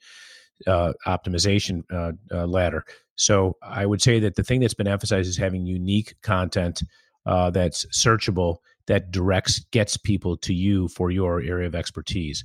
uh, 0.68 0.94
optimization 1.08 1.82
uh, 1.92 2.14
uh, 2.32 2.46
ladder. 2.46 2.86
So 3.16 3.58
I 3.62 3.86
would 3.86 4.02
say 4.02 4.20
that 4.20 4.36
the 4.36 4.44
thing 4.44 4.62
that's 4.62 4.74
been 4.74 4.88
emphasized 4.88 5.30
is 5.30 5.38
having 5.38 5.66
unique 5.66 6.16
content 6.24 6.82
that's 7.26 7.86
searchable 7.88 8.58
that 8.88 9.12
directs 9.12 9.60
gets 9.72 9.96
people 9.96 10.38
to 10.38 10.54
you 10.54 10.88
for 10.88 11.12
your 11.12 11.40
area 11.42 11.68
of 11.68 11.76
expertise. 11.76 12.44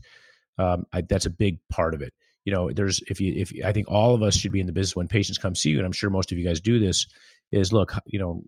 Um, 0.58 0.84
I, 0.92 1.00
that's 1.02 1.26
a 1.26 1.30
big 1.30 1.58
part 1.70 1.94
of 1.94 2.02
it. 2.02 2.12
You 2.46 2.54
know, 2.54 2.70
there's 2.70 3.00
if 3.08 3.20
you 3.20 3.34
if 3.36 3.52
I 3.64 3.72
think 3.72 3.90
all 3.90 4.14
of 4.14 4.22
us 4.22 4.34
should 4.34 4.52
be 4.52 4.60
in 4.60 4.66
the 4.66 4.72
business 4.72 4.96
when 4.96 5.08
patients 5.08 5.36
come 5.36 5.54
see 5.54 5.70
you, 5.70 5.78
and 5.78 5.84
I'm 5.84 5.92
sure 5.92 6.08
most 6.08 6.32
of 6.32 6.38
you 6.38 6.46
guys 6.46 6.60
do 6.60 6.78
this. 6.78 7.06
Is 7.52 7.72
look, 7.72 7.92
you 8.06 8.18
know, 8.18 8.42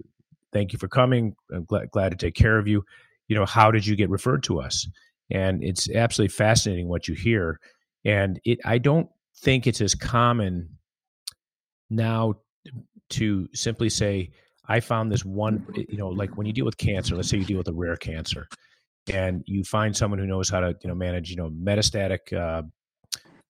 thank 0.53 0.73
you 0.73 0.79
for 0.79 0.89
coming. 0.89 1.35
I'm 1.53 1.65
glad, 1.65 1.91
glad 1.91 2.11
to 2.11 2.17
take 2.17 2.35
care 2.35 2.59
of 2.59 2.67
you. 2.67 2.85
You 3.29 3.37
know, 3.37 3.45
how 3.45 3.71
did 3.71 3.87
you 3.87 3.95
get 3.97 4.09
referred 4.09 4.43
to 4.45 4.61
us? 4.61 4.89
And 5.31 5.63
it's 5.63 5.91
absolutely 5.91 6.33
fascinating 6.33 6.89
what 6.89 7.07
you 7.07 7.15
hear. 7.15 7.61
And 8.05 8.41
it, 8.45 8.59
I 8.65 8.79
don't 8.79 9.09
think 9.37 9.67
it's 9.67 9.81
as 9.81 9.95
common 9.95 10.69
now 11.91 12.35
to 13.11 13.49
simply 13.53 13.89
say, 13.89 14.31
I 14.69 14.81
found 14.81 15.11
this 15.11 15.25
one, 15.25 15.67
you 15.75 15.97
know, 15.97 16.09
like 16.09 16.37
when 16.37 16.47
you 16.47 16.53
deal 16.53 16.65
with 16.65 16.77
cancer, 16.77 17.17
let's 17.17 17.29
say 17.29 17.39
you 17.39 17.45
deal 17.45 17.59
with 17.59 17.69
a 17.69 17.73
rare 17.73 17.97
cancer 17.97 18.49
and 19.13 19.43
you 19.47 19.65
find 19.65 19.97
someone 19.97 20.19
who 20.19 20.27
knows 20.27 20.49
how 20.49 20.61
to, 20.61 20.77
you 20.83 20.89
know, 20.89 20.95
manage, 20.95 21.31
you 21.31 21.37
know, 21.37 21.51
metastatic, 21.51 22.33
uh, 22.33 22.63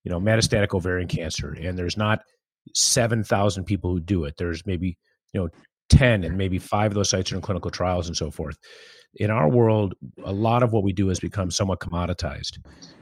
you 0.04 0.10
know, 0.10 0.20
metastatic 0.20 0.74
ovarian 0.74 1.08
cancer. 1.08 1.56
And 1.60 1.78
there's 1.78 1.96
not 1.96 2.20
7,000 2.74 3.64
people 3.64 3.90
who 3.90 4.00
do 4.00 4.24
it. 4.24 4.34
There's 4.36 4.64
maybe, 4.66 4.96
you 5.32 5.40
know, 5.40 5.48
10 5.90 6.24
and 6.24 6.36
maybe 6.36 6.58
five 6.58 6.90
of 6.90 6.94
those 6.94 7.10
sites 7.10 7.32
are 7.32 7.36
in 7.36 7.42
clinical 7.42 7.70
trials 7.70 8.06
and 8.06 8.16
so 8.16 8.30
forth. 8.30 8.56
In 9.16 9.30
our 9.30 9.48
world, 9.48 9.94
a 10.24 10.32
lot 10.32 10.62
of 10.62 10.72
what 10.72 10.82
we 10.82 10.92
do 10.92 11.08
has 11.08 11.18
become 11.18 11.50
somewhat 11.50 11.80
commoditized. 11.80 12.58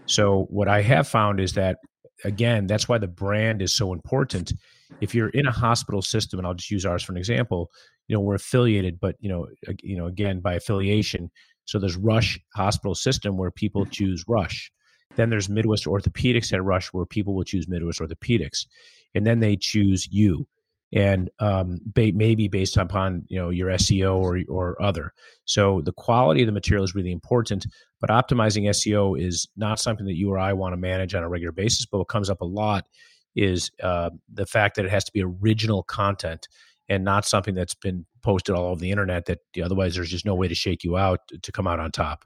So, 0.06 0.46
what 0.50 0.68
I 0.68 0.82
have 0.82 1.08
found 1.08 1.40
is 1.40 1.52
that, 1.54 1.78
again, 2.24 2.66
that's 2.66 2.88
why 2.88 2.98
the 2.98 3.08
brand 3.08 3.60
is 3.60 3.74
so 3.74 3.92
important. 3.92 4.52
If 5.00 5.14
you're 5.14 5.30
in 5.30 5.46
a 5.46 5.52
hospital 5.52 6.00
system, 6.00 6.38
and 6.38 6.46
I'll 6.46 6.54
just 6.54 6.70
use 6.70 6.86
ours 6.86 7.02
for 7.02 7.12
an 7.12 7.18
example, 7.18 7.70
you 8.06 8.14
know, 8.14 8.20
we're 8.20 8.36
affiliated, 8.36 9.00
but, 9.00 9.16
you 9.18 9.28
know, 9.28 9.48
you 9.82 9.96
know, 9.96 10.06
again, 10.06 10.40
by 10.40 10.54
affiliation. 10.54 11.28
So, 11.64 11.80
there's 11.80 11.96
Rush 11.96 12.38
Hospital 12.54 12.94
System 12.94 13.36
where 13.36 13.50
people 13.50 13.84
choose 13.84 14.24
Rush. 14.28 14.70
Then 15.16 15.30
there's 15.30 15.48
Midwest 15.48 15.84
Orthopedics 15.84 16.52
at 16.52 16.62
Rush 16.62 16.88
where 16.88 17.06
people 17.06 17.34
will 17.34 17.44
choose 17.44 17.68
Midwest 17.68 18.00
Orthopedics. 18.00 18.66
And 19.14 19.26
then 19.26 19.40
they 19.40 19.56
choose 19.56 20.08
you 20.10 20.46
and 20.92 21.30
um, 21.40 21.80
ba- 21.84 22.12
maybe 22.14 22.48
based 22.48 22.76
upon 22.76 23.24
you 23.28 23.38
know 23.38 23.50
your 23.50 23.68
SEO 23.70 24.16
or 24.16 24.40
or 24.48 24.80
other. 24.80 25.12
So 25.44 25.80
the 25.82 25.92
quality 25.92 26.42
of 26.42 26.46
the 26.46 26.52
material 26.52 26.84
is 26.84 26.94
really 26.94 27.12
important, 27.12 27.66
but 28.00 28.10
optimizing 28.10 28.68
SEO 28.68 29.20
is 29.20 29.48
not 29.56 29.80
something 29.80 30.06
that 30.06 30.16
you 30.16 30.30
or 30.30 30.38
I 30.38 30.52
want 30.52 30.72
to 30.72 30.76
manage 30.76 31.14
on 31.14 31.22
a 31.22 31.28
regular 31.28 31.52
basis. 31.52 31.86
But 31.86 31.98
what 31.98 32.08
comes 32.08 32.30
up 32.30 32.40
a 32.40 32.46
lot 32.46 32.86
is 33.34 33.70
uh, 33.82 34.10
the 34.32 34.46
fact 34.46 34.76
that 34.76 34.84
it 34.84 34.90
has 34.90 35.04
to 35.04 35.12
be 35.12 35.22
original 35.22 35.82
content 35.82 36.48
and 36.88 37.04
not 37.04 37.26
something 37.26 37.54
that's 37.54 37.74
been 37.74 38.06
posted 38.22 38.54
all 38.54 38.66
over 38.66 38.80
the 38.80 38.90
internet. 38.90 39.26
That 39.26 39.40
otherwise 39.62 39.96
there's 39.96 40.10
just 40.10 40.24
no 40.24 40.34
way 40.34 40.48
to 40.48 40.54
shake 40.54 40.84
you 40.84 40.96
out 40.96 41.20
to 41.42 41.52
come 41.52 41.66
out 41.66 41.80
on 41.80 41.90
top. 41.90 42.24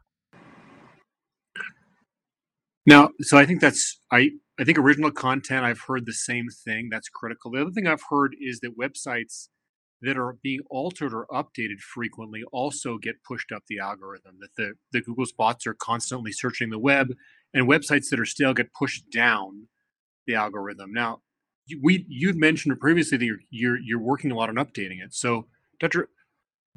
Now, 2.91 3.11
so 3.21 3.39
I 3.39 3.47
think 3.47 3.61
that's 3.61 4.01
I 4.11 4.31
I 4.59 4.65
think 4.65 4.77
original 4.77 5.13
content, 5.13 5.65
I've 5.65 5.83
heard 5.87 6.07
the 6.07 6.13
same 6.13 6.49
thing. 6.65 6.89
That's 6.91 7.09
critical. 7.09 7.53
The 7.53 7.61
other 7.61 7.71
thing 7.71 7.87
I've 7.87 8.03
heard 8.11 8.35
is 8.41 8.59
that 8.61 8.77
websites 8.77 9.47
that 10.03 10.19
are 10.19 10.39
being 10.43 10.59
altered 10.71 11.15
or 11.15 11.29
updated 11.31 11.79
frequently 11.79 12.43
also 12.53 12.99
get 12.99 13.23
pushed 13.23 13.53
up 13.53 13.63
the 13.69 13.79
algorithm. 13.79 14.39
That 14.41 14.57
the, 14.57 14.73
the 14.93 15.03
Google's 15.03 15.31
bots 15.31 15.69
are 15.69 15.75
constantly 15.75 16.33
searching 16.33 16.71
the 16.71 16.81
web, 16.81 17.11
and 17.55 17.69
websites 17.69 18.09
that 18.11 18.19
are 18.19 18.25
stale 18.25 18.55
get 18.55 18.75
pushed 18.75 19.05
down 19.13 19.69
the 20.27 20.35
algorithm. 20.35 20.93
Now, 20.93 21.21
we 21.81 22.05
you've 22.09 22.39
mentioned 22.39 22.81
previously 22.81 23.19
that 23.19 23.25
you're, 23.25 23.39
you're 23.51 23.79
you're 23.79 24.03
working 24.03 24.33
a 24.33 24.35
lot 24.35 24.49
on 24.49 24.57
updating 24.57 25.01
it. 25.01 25.15
So, 25.15 25.47
Dr. 25.79 26.09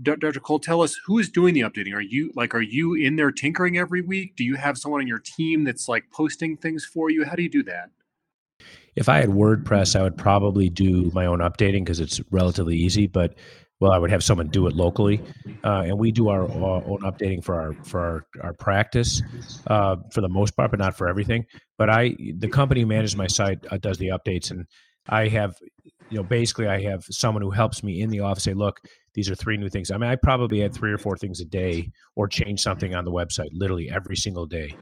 Dr. 0.01 0.39
Cole, 0.39 0.59
tell 0.59 0.81
us 0.81 0.99
who 1.05 1.19
is 1.19 1.29
doing 1.29 1.53
the 1.53 1.61
updating. 1.61 1.93
Are 1.93 2.01
you 2.01 2.31
like 2.35 2.55
are 2.55 2.61
you 2.61 2.95
in 2.95 3.15
there 3.15 3.31
tinkering 3.31 3.77
every 3.77 4.01
week? 4.01 4.35
Do 4.35 4.43
you 4.43 4.55
have 4.55 4.77
someone 4.77 5.01
on 5.01 5.07
your 5.07 5.19
team 5.19 5.63
that's 5.63 5.87
like 5.87 6.05
posting 6.11 6.57
things 6.57 6.83
for 6.83 7.11
you? 7.11 7.25
How 7.25 7.35
do 7.35 7.43
you 7.43 7.49
do 7.49 7.63
that? 7.63 7.89
If 8.95 9.09
I 9.09 9.17
had 9.17 9.29
WordPress, 9.29 9.99
I 9.99 10.03
would 10.03 10.17
probably 10.17 10.69
do 10.69 11.11
my 11.13 11.25
own 11.25 11.39
updating 11.39 11.81
because 11.81 11.99
it's 11.99 12.21
relatively 12.31 12.75
easy. 12.75 13.07
But 13.07 13.35
well, 13.79 13.91
I 13.91 13.97
would 13.97 14.11
have 14.11 14.23
someone 14.23 14.47
do 14.47 14.65
it 14.67 14.75
locally, 14.75 15.21
uh, 15.63 15.83
and 15.85 15.99
we 15.99 16.11
do 16.11 16.29
our 16.29 16.43
own 16.43 17.01
updating 17.01 17.43
for 17.43 17.59
our 17.59 17.73
for 17.83 17.99
our, 17.99 18.25
our 18.41 18.53
practice 18.53 19.21
uh, 19.67 19.97
for 20.11 20.21
the 20.21 20.29
most 20.29 20.55
part, 20.55 20.71
but 20.71 20.79
not 20.79 20.97
for 20.97 21.07
everything. 21.07 21.45
But 21.77 21.89
I, 21.89 22.15
the 22.37 22.47
company 22.47 22.81
who 22.81 22.87
manages 22.87 23.15
my 23.15 23.27
site, 23.27 23.59
uh, 23.69 23.77
does 23.77 23.97
the 23.97 24.07
updates, 24.07 24.51
and 24.51 24.65
I 25.07 25.27
have, 25.27 25.55
you 26.09 26.17
know, 26.17 26.23
basically 26.23 26.67
I 26.67 26.81
have 26.83 27.03
someone 27.09 27.43
who 27.43 27.51
helps 27.51 27.83
me 27.83 28.01
in 28.01 28.09
the 28.09 28.21
office 28.21 28.43
say, 28.43 28.53
look, 28.53 28.79
these 29.13 29.29
are 29.29 29.35
three 29.35 29.57
new 29.57 29.69
things. 29.69 29.91
I 29.91 29.97
mean, 29.97 30.09
I 30.09 30.15
probably 30.15 30.59
had 30.59 30.73
three 30.73 30.91
or 30.91 30.97
four 30.97 31.17
things 31.17 31.39
a 31.39 31.45
day, 31.45 31.91
or 32.15 32.27
change 32.27 32.61
something 32.61 32.95
on 32.95 33.05
the 33.05 33.11
website 33.11 33.49
literally 33.53 33.89
every 33.89 34.15
single 34.15 34.45
day. 34.45 34.75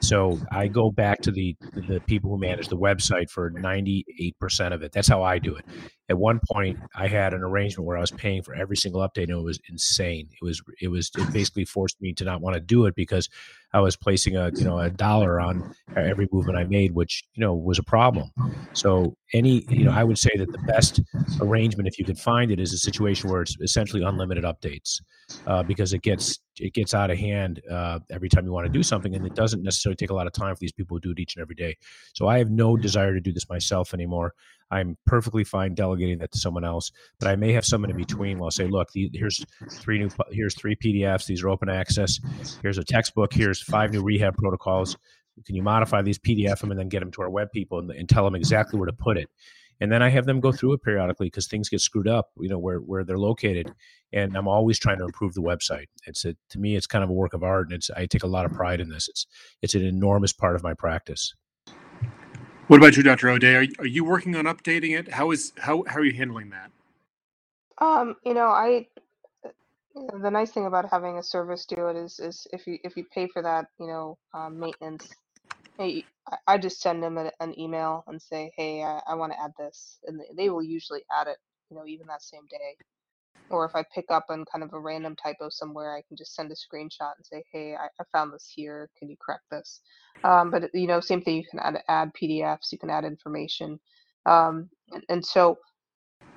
So 0.00 0.38
I 0.50 0.68
go 0.68 0.90
back 0.90 1.20
to 1.22 1.30
the 1.30 1.56
the 1.88 2.00
people 2.06 2.30
who 2.30 2.38
manage 2.38 2.68
the 2.68 2.76
website 2.76 3.30
for 3.30 3.50
98% 3.50 4.72
of 4.72 4.82
it. 4.82 4.92
That's 4.92 5.08
how 5.08 5.22
I 5.22 5.38
do 5.38 5.56
it. 5.56 5.64
At 6.08 6.18
one 6.18 6.40
point 6.52 6.78
I 6.94 7.08
had 7.08 7.32
an 7.32 7.42
arrangement 7.42 7.86
where 7.86 7.96
I 7.96 8.00
was 8.00 8.10
paying 8.10 8.42
for 8.42 8.54
every 8.54 8.76
single 8.76 9.00
update 9.00 9.24
and 9.24 9.38
it 9.38 9.42
was 9.42 9.60
insane. 9.68 10.28
It 10.30 10.44
was 10.44 10.62
it 10.80 10.88
was 10.88 11.10
it 11.16 11.32
basically 11.32 11.64
forced 11.64 12.00
me 12.00 12.12
to 12.14 12.24
not 12.24 12.40
want 12.40 12.54
to 12.54 12.60
do 12.60 12.86
it 12.86 12.94
because 12.94 13.28
I 13.74 13.80
was 13.80 13.96
placing 13.96 14.36
a, 14.36 14.50
you 14.54 14.64
know, 14.64 14.78
a 14.78 14.88
dollar 14.88 15.40
on 15.40 15.74
every 15.96 16.28
movement 16.32 16.56
I 16.56 16.64
made 16.64 16.94
which, 16.94 17.24
you 17.34 17.40
know, 17.40 17.54
was 17.54 17.78
a 17.78 17.82
problem. 17.82 18.30
So 18.72 19.16
any, 19.32 19.64
you 19.68 19.84
know, 19.84 19.90
I 19.90 20.04
would 20.04 20.16
say 20.16 20.30
that 20.36 20.50
the 20.52 20.58
best 20.58 21.00
arrangement 21.40 21.88
if 21.88 21.98
you 21.98 22.04
could 22.04 22.18
find 22.18 22.52
it 22.52 22.60
is 22.60 22.72
a 22.72 22.78
situation 22.78 23.30
where 23.30 23.42
it's 23.42 23.56
essentially 23.60 24.02
unlimited 24.02 24.44
updates. 24.44 25.00
Uh, 25.46 25.62
because 25.62 25.94
it 25.94 26.02
gets 26.02 26.38
it 26.60 26.74
gets 26.74 26.92
out 26.92 27.10
of 27.10 27.16
hand 27.16 27.62
uh, 27.70 27.98
every 28.10 28.28
time 28.28 28.44
you 28.44 28.52
want 28.52 28.66
to 28.66 28.72
do 28.72 28.82
something, 28.82 29.14
and 29.14 29.26
it 29.26 29.34
doesn't 29.34 29.62
necessarily 29.62 29.96
take 29.96 30.10
a 30.10 30.14
lot 30.14 30.26
of 30.26 30.34
time 30.34 30.54
for 30.54 30.60
these 30.60 30.72
people 30.72 31.00
to 31.00 31.08
do 31.08 31.12
it 31.12 31.18
each 31.18 31.34
and 31.34 31.42
every 31.42 31.54
day. 31.54 31.74
So 32.12 32.28
I 32.28 32.36
have 32.38 32.50
no 32.50 32.76
desire 32.76 33.14
to 33.14 33.20
do 33.20 33.32
this 33.32 33.48
myself 33.48 33.94
anymore. 33.94 34.34
I'm 34.70 34.96
perfectly 35.06 35.44
fine 35.44 35.74
delegating 35.74 36.18
that 36.18 36.32
to 36.32 36.38
someone 36.38 36.64
else, 36.64 36.90
but 37.20 37.28
I 37.28 37.36
may 37.36 37.52
have 37.52 37.64
someone 37.64 37.90
in 37.90 37.96
between. 37.96 38.38
Will 38.38 38.50
say, 38.50 38.66
look, 38.66 38.88
here's 38.92 39.44
three 39.70 39.98
new, 39.98 40.08
here's 40.30 40.54
three 40.54 40.76
PDFs. 40.76 41.26
These 41.26 41.42
are 41.42 41.48
open 41.48 41.68
access. 41.68 42.18
Here's 42.62 42.78
a 42.78 42.84
textbook. 42.84 43.32
Here's 43.32 43.62
five 43.62 43.92
new 43.92 44.02
rehab 44.02 44.36
protocols. 44.36 44.96
Can 45.46 45.56
you 45.56 45.62
modify 45.62 46.02
these, 46.02 46.18
PDF 46.18 46.60
them, 46.60 46.70
and 46.70 46.78
then 46.78 46.88
get 46.88 47.00
them 47.00 47.10
to 47.12 47.22
our 47.22 47.30
web 47.30 47.48
people 47.52 47.78
and, 47.78 47.90
and 47.90 48.08
tell 48.08 48.24
them 48.24 48.34
exactly 48.34 48.78
where 48.78 48.86
to 48.86 48.92
put 48.92 49.16
it? 49.16 49.28
and 49.80 49.90
then 49.90 50.02
I 50.02 50.08
have 50.08 50.26
them 50.26 50.40
go 50.40 50.52
through 50.52 50.74
it 50.74 50.82
periodically 50.82 51.26
because 51.26 51.46
things 51.46 51.68
get 51.68 51.80
screwed 51.80 52.08
up, 52.08 52.30
you 52.38 52.48
know, 52.48 52.58
where 52.58 52.78
where 52.78 53.04
they're 53.04 53.18
located, 53.18 53.72
and 54.12 54.36
I'm 54.36 54.48
always 54.48 54.78
trying 54.78 54.98
to 54.98 55.04
improve 55.04 55.34
the 55.34 55.42
website. 55.42 55.86
It's 56.06 56.24
a, 56.24 56.34
to 56.50 56.58
me, 56.58 56.76
it's 56.76 56.86
kind 56.86 57.02
of 57.02 57.10
a 57.10 57.14
work 57.14 57.34
of 57.34 57.42
art, 57.42 57.66
and 57.66 57.74
it's 57.74 57.90
I 57.90 58.06
take 58.06 58.22
a 58.22 58.28
lot 58.28 58.44
of 58.44 58.52
pride 58.52 58.80
in 58.80 58.88
this. 58.88 59.08
It's 59.08 59.26
it's 59.62 59.74
an 59.74 59.84
enormous 59.84 60.32
part 60.32 60.56
of 60.56 60.62
my 60.62 60.74
practice. 60.74 61.34
What 62.68 62.78
about 62.78 62.96
you, 62.96 63.02
Dr. 63.02 63.28
Ode? 63.28 63.44
Are, 63.44 63.66
are 63.80 63.86
you 63.86 64.04
working 64.04 64.36
on 64.36 64.46
updating 64.46 64.98
it? 64.98 65.12
How 65.12 65.30
is 65.32 65.52
how 65.58 65.84
how 65.86 65.96
are 65.98 66.04
you 66.04 66.14
handling 66.14 66.50
that? 66.50 66.70
Um, 67.80 68.16
you 68.24 68.34
know, 68.34 68.48
I 68.48 68.88
the 69.94 70.30
nice 70.30 70.52
thing 70.52 70.66
about 70.66 70.90
having 70.90 71.18
a 71.18 71.22
service 71.22 71.66
do 71.66 71.88
it 71.88 71.96
is 71.96 72.20
is 72.20 72.46
if 72.52 72.66
you 72.66 72.78
if 72.84 72.96
you 72.96 73.04
pay 73.12 73.28
for 73.28 73.42
that, 73.42 73.66
you 73.78 73.86
know, 73.88 74.18
um, 74.34 74.58
maintenance, 74.60 75.08
hey, 75.78 76.04
I, 76.30 76.36
I 76.46 76.58
just 76.58 76.80
send 76.80 77.02
them 77.02 77.18
an, 77.18 77.30
email 77.58 78.04
and 78.06 78.20
say, 78.20 78.52
hey, 78.56 78.82
I, 78.82 79.00
I 79.08 79.14
want 79.14 79.32
to 79.32 79.40
add 79.42 79.52
this, 79.58 79.98
and 80.06 80.20
they 80.36 80.50
will 80.50 80.62
usually 80.62 81.02
add 81.16 81.28
it, 81.28 81.38
you 81.70 81.76
know, 81.76 81.86
even 81.86 82.06
that 82.08 82.22
same 82.22 82.46
day. 82.50 82.76
Or 83.50 83.64
if 83.66 83.72
I 83.74 83.84
pick 83.94 84.06
up 84.10 84.26
on 84.30 84.44
kind 84.52 84.64
of 84.64 84.72
a 84.72 84.80
random 84.80 85.16
typo 85.16 85.48
somewhere, 85.50 85.94
I 85.96 86.02
can 86.08 86.16
just 86.16 86.34
send 86.34 86.52
a 86.52 86.54
screenshot 86.54 87.12
and 87.16 87.24
say, 87.24 87.44
hey, 87.52 87.74
I, 87.74 87.86
I 88.00 88.04
found 88.12 88.32
this 88.32 88.50
here. 88.54 88.90
Can 88.98 89.10
you 89.10 89.16
correct 89.24 89.44
this? 89.50 89.80
Um, 90.24 90.50
but 90.50 90.70
you 90.74 90.86
know, 90.88 91.00
same 91.00 91.22
thing. 91.22 91.36
You 91.36 91.44
can 91.50 91.60
add 91.60 91.82
add 91.88 92.12
PDFs. 92.20 92.72
You 92.72 92.78
can 92.78 92.90
add 92.90 93.04
information, 93.04 93.78
um, 94.26 94.70
and, 94.92 95.04
and 95.10 95.26
so 95.26 95.56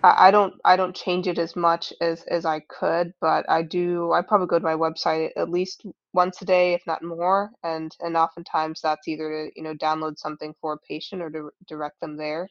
I, 0.03 0.31
don't 0.31 0.55
I 0.65 0.77
don't 0.77 0.95
change 0.95 1.27
it 1.27 1.39
as 1.39 1.55
much 1.57 1.93
as 2.01 2.23
as 2.25 2.45
I 2.45 2.61
could, 2.61 3.13
but 3.21 3.49
I 3.49 3.63
do. 3.63 4.13
I 4.13 4.23
probably 4.23 4.47
go 4.47 4.59
to 4.59 4.65
my 4.65 4.75
website 4.75 5.31
at 5.37 5.51
least 5.51 5.85
once 6.15 6.41
a 6.41 6.45
day, 6.45 6.73
if 6.73 6.83
not 6.87 7.03
more, 7.03 7.51
and 7.63 7.95
and 8.01 8.17
oftentimes 8.17 8.81
that's 8.81 9.07
either 9.09 9.29
to 9.29 9.51
you 9.57 9.63
know 9.63 9.75
download 9.75 10.17
something 10.17 10.55
for 10.61 10.73
a 10.73 10.79
patient 10.89 11.21
or 11.21 11.29
to 11.31 11.51
direct 11.67 12.01
them 12.01 12.17
there, 12.17 12.49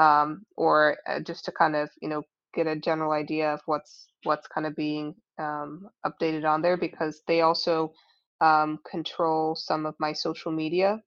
um, 0.00 0.44
or 0.56 0.98
uh, 1.08 1.20
just 1.20 1.44
to 1.46 1.52
kind 1.52 1.76
of 1.76 1.90
you 2.02 2.08
know 2.08 2.22
get 2.54 2.66
a 2.66 2.76
general 2.76 3.12
idea 3.12 3.52
of 3.54 3.60
what's 3.66 4.08
what's 4.24 4.48
kind 4.48 4.66
of 4.66 4.76
being 4.76 5.14
um, 5.38 5.88
updated 6.06 6.44
on 6.44 6.62
there 6.62 6.76
because 6.76 7.22
they 7.28 7.42
also 7.42 7.92
um, 8.40 8.78
control 8.90 9.54
some 9.56 9.86
of 9.86 9.94
my 10.00 10.12
social 10.12 10.52
media. 10.52 11.02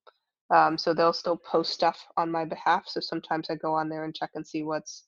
Um, 0.54 0.78
so 0.78 0.94
they'll 0.94 1.14
still 1.14 1.38
post 1.38 1.74
stuff 1.74 2.00
on 2.18 2.32
my 2.32 2.46
behalf. 2.46 2.86
So 2.88 3.00
sometimes 3.02 3.48
I 3.50 3.56
go 3.56 3.74
on 3.74 3.90
there 3.90 4.06
and 4.06 4.16
check 4.16 4.32
and 4.36 4.48
see 4.48 4.64
what's 4.64 5.06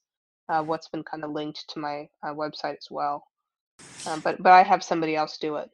uh, 0.48 0.62
what's 0.62 0.88
been 0.88 1.04
kind 1.04 1.24
of 1.24 1.30
linked 1.32 1.64
to 1.70 1.80
my 1.80 2.08
uh, 2.26 2.34
website 2.34 2.78
as 2.78 2.88
well. 2.90 3.24
Um, 4.06 4.20
but 4.20 4.42
but 4.42 4.52
I 4.52 4.62
have 4.64 4.84
somebody 4.84 5.16
else 5.16 5.38
do 5.38 5.56
it. 5.56 5.70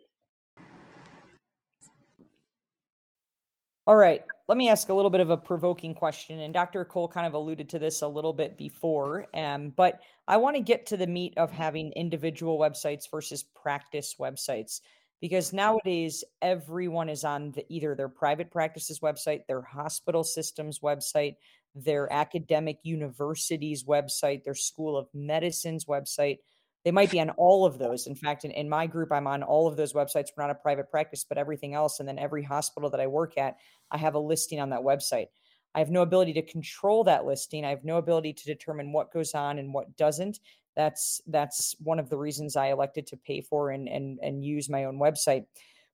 All 3.86 3.96
right. 3.96 4.22
Let 4.46 4.58
me 4.58 4.68
ask 4.68 4.90
a 4.90 4.94
little 4.94 5.10
bit 5.10 5.22
of 5.22 5.30
a 5.30 5.38
provoking 5.38 5.94
question. 5.94 6.40
And 6.40 6.52
Dr. 6.52 6.84
Cole 6.84 7.08
kind 7.08 7.26
of 7.26 7.32
alluded 7.32 7.70
to 7.70 7.78
this 7.78 8.02
a 8.02 8.08
little 8.08 8.34
bit 8.34 8.58
before. 8.58 9.26
Um, 9.32 9.70
but 9.70 10.00
I 10.28 10.36
want 10.36 10.56
to 10.56 10.62
get 10.62 10.86
to 10.86 10.98
the 10.98 11.06
meat 11.06 11.32
of 11.38 11.50
having 11.50 11.92
individual 11.92 12.58
websites 12.58 13.10
versus 13.10 13.42
practice 13.42 14.16
websites 14.20 14.80
because 15.22 15.54
nowadays 15.54 16.22
everyone 16.42 17.08
is 17.08 17.24
on 17.24 17.52
the, 17.52 17.64
either 17.70 17.94
their 17.94 18.10
private 18.10 18.50
practices 18.50 19.00
website, 19.00 19.46
their 19.46 19.62
hospital 19.62 20.22
systems 20.22 20.80
website, 20.80 21.36
their 21.74 22.12
academic 22.12 22.78
university's 22.82 23.84
website, 23.84 24.44
their 24.44 24.54
school 24.54 24.98
of 24.98 25.08
medicine's 25.14 25.86
website. 25.86 26.40
They 26.84 26.90
might 26.90 27.10
be 27.10 27.20
on 27.20 27.30
all 27.30 27.64
of 27.64 27.78
those. 27.78 28.06
In 28.06 28.14
fact, 28.14 28.44
in, 28.44 28.50
in 28.50 28.68
my 28.68 28.86
group, 28.86 29.10
I'm 29.10 29.26
on 29.26 29.42
all 29.42 29.66
of 29.66 29.76
those 29.76 29.94
websites. 29.94 30.28
We're 30.36 30.44
not 30.44 30.50
a 30.50 30.54
private 30.54 30.90
practice, 30.90 31.24
but 31.26 31.38
everything 31.38 31.74
else. 31.74 31.98
And 31.98 32.08
then 32.08 32.18
every 32.18 32.42
hospital 32.42 32.90
that 32.90 33.00
I 33.00 33.06
work 33.06 33.38
at, 33.38 33.56
I 33.90 33.96
have 33.98 34.14
a 34.14 34.18
listing 34.18 34.60
on 34.60 34.70
that 34.70 34.82
website. 34.82 35.28
I 35.74 35.78
have 35.78 35.90
no 35.90 36.02
ability 36.02 36.34
to 36.34 36.42
control 36.42 37.04
that 37.04 37.24
listing. 37.24 37.64
I 37.64 37.70
have 37.70 37.84
no 37.84 37.96
ability 37.96 38.34
to 38.34 38.44
determine 38.44 38.92
what 38.92 39.12
goes 39.12 39.34
on 39.34 39.58
and 39.58 39.72
what 39.72 39.96
doesn't. 39.96 40.40
That's 40.76 41.20
that's 41.26 41.74
one 41.80 41.98
of 41.98 42.10
the 42.10 42.18
reasons 42.18 42.56
I 42.56 42.68
elected 42.68 43.06
to 43.08 43.16
pay 43.16 43.40
for 43.40 43.70
and 43.70 43.88
and 43.88 44.18
and 44.22 44.44
use 44.44 44.68
my 44.68 44.84
own 44.84 44.98
website. 44.98 45.46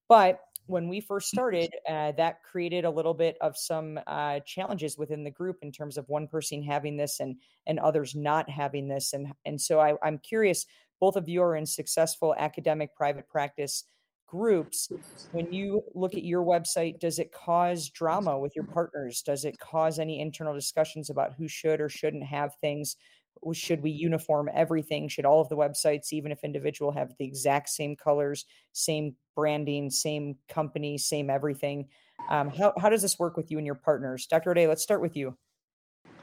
But 0.09 0.41
when 0.67 0.89
we 0.89 1.01
first 1.01 1.29
started, 1.29 1.75
uh, 1.89 2.13
that 2.13 2.43
created 2.43 2.85
a 2.85 2.91
little 2.91 3.15
bit 3.15 3.37
of 3.41 3.57
some 3.57 3.99
uh, 4.07 4.41
challenges 4.41 4.97
within 4.97 5.25
the 5.25 5.31
group 5.31 5.59
in 5.63 5.73
terms 5.73 5.97
of 5.99 6.09
one 6.09 6.29
person 6.29 6.63
having 6.63 6.97
this 6.97 7.21
and 7.21 7.37
and 7.67 7.79
others 7.79 8.15
not 8.15 8.49
having 8.49 8.89
this. 8.89 9.13
And 9.13 9.33
and 9.45 9.61
so 9.61 9.81
I, 9.81 9.95
I'm 10.03 10.19
curious. 10.19 10.67
Both 11.01 11.17
of 11.17 11.29
you 11.29 11.43
are 11.43 11.57
in 11.57 11.65
successful 11.65 12.35
academic 12.39 12.95
private 12.95 13.29
practice 13.29 13.85
groups. 14.27 14.91
When 15.33 15.53
you 15.53 15.83
look 15.95 16.15
at 16.15 16.25
your 16.25 16.45
website, 16.45 17.01
does 17.01 17.19
it 17.19 17.33
cause 17.33 17.89
drama 17.89 18.39
with 18.39 18.55
your 18.55 18.65
partners? 18.65 19.23
Does 19.23 19.45
it 19.45 19.59
cause 19.59 19.99
any 19.99 20.21
internal 20.21 20.55
discussions 20.55 21.09
about 21.09 21.35
who 21.35 21.49
should 21.49 21.81
or 21.81 21.89
shouldn't 21.89 22.25
have 22.25 22.55
things? 22.61 22.97
Should 23.53 23.83
we 23.83 23.91
uniform 23.91 24.49
everything? 24.53 25.09
Should 25.09 25.25
all 25.25 25.41
of 25.41 25.49
the 25.49 25.57
websites 25.57 26.13
even 26.13 26.33
if 26.33 26.45
individual 26.45 26.93
have 26.93 27.15
the 27.19 27.25
exact 27.25 27.71
same 27.71 27.97
colors 27.97 28.45
same 28.73 29.15
branding 29.35 29.91
same 29.91 30.37
company 30.49 30.99
same 30.99 31.31
everything? 31.31 31.89
Um, 32.29 32.51
how, 32.51 32.75
how 32.79 32.89
does 32.91 33.03
this 33.03 33.19
work 33.19 33.37
with 33.37 33.51
you 33.51 33.59
and 33.59 33.67
your 33.67 33.75
partners? 33.75 34.27
Dr 34.27 34.51
Ode, 34.51 34.69
let's 34.69 34.83
start 34.83 35.01
with 35.01 35.17
you. 35.17 35.37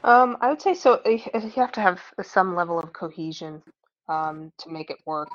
Um, 0.04 0.36
i 0.40 0.48
would 0.48 0.62
say 0.62 0.74
so 0.74 1.00
you 1.04 1.20
have 1.56 1.72
to 1.72 1.80
have 1.80 2.00
some 2.22 2.54
level 2.54 2.78
of 2.78 2.92
cohesion 2.92 3.62
um, 4.08 4.52
to 4.58 4.70
make 4.70 4.90
it 4.90 4.98
work. 5.06 5.28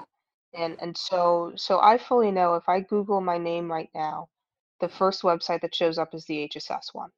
And 0.53 0.77
and 0.79 0.95
so 0.95 1.51
so 1.55 1.79
i 1.81 1.97
fully 1.97 2.31
know 2.31 2.55
if 2.55 2.69
i 2.69 2.79
google 2.79 3.21
my 3.21 3.37
name 3.37 3.71
right 3.71 3.89
now 3.95 4.29
the 4.79 4.89
first 4.89 5.23
website 5.23 5.61
that 5.61 5.73
shows 5.73 5.97
up 5.97 6.13
is 6.13 6.25
the 6.25 6.47
hss 6.47 6.93
one 6.93 7.09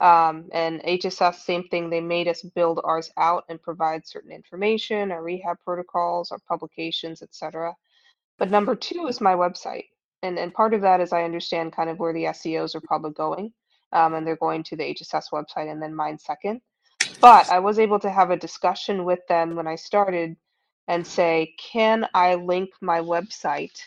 um, 0.00 0.48
and 0.52 0.82
HSS, 0.82 1.36
same 1.36 1.68
thing. 1.68 1.88
They 1.88 2.00
made 2.00 2.28
us 2.28 2.42
build 2.42 2.80
ours 2.84 3.10
out 3.16 3.44
and 3.48 3.62
provide 3.62 4.06
certain 4.06 4.32
information, 4.32 5.10
our 5.10 5.22
rehab 5.22 5.58
protocols, 5.64 6.30
our 6.32 6.38
publications, 6.48 7.22
etc. 7.22 7.74
But 8.38 8.50
number 8.50 8.76
two 8.76 9.06
is 9.08 9.20
my 9.20 9.34
website, 9.34 9.86
and 10.22 10.38
and 10.38 10.52
part 10.52 10.74
of 10.74 10.82
that 10.82 11.00
is 11.00 11.12
I 11.12 11.24
understand 11.24 11.72
kind 11.74 11.88
of 11.90 11.98
where 11.98 12.12
the 12.12 12.24
SEOs 12.24 12.74
are 12.74 12.82
probably 12.82 13.12
going, 13.12 13.52
um, 13.92 14.14
and 14.14 14.26
they're 14.26 14.36
going 14.36 14.62
to 14.64 14.76
the 14.76 14.94
HSS 14.94 15.26
website 15.32 15.70
and 15.70 15.82
then 15.82 15.94
mine 15.94 16.18
second. 16.18 16.60
But 17.20 17.48
I 17.50 17.60
was 17.60 17.78
able 17.78 17.98
to 18.00 18.10
have 18.10 18.30
a 18.30 18.36
discussion 18.36 19.04
with 19.04 19.20
them 19.28 19.56
when 19.56 19.66
I 19.66 19.76
started, 19.76 20.36
and 20.88 21.06
say, 21.06 21.54
can 21.58 22.06
I 22.14 22.34
link 22.34 22.70
my 22.80 23.00
website 23.00 23.78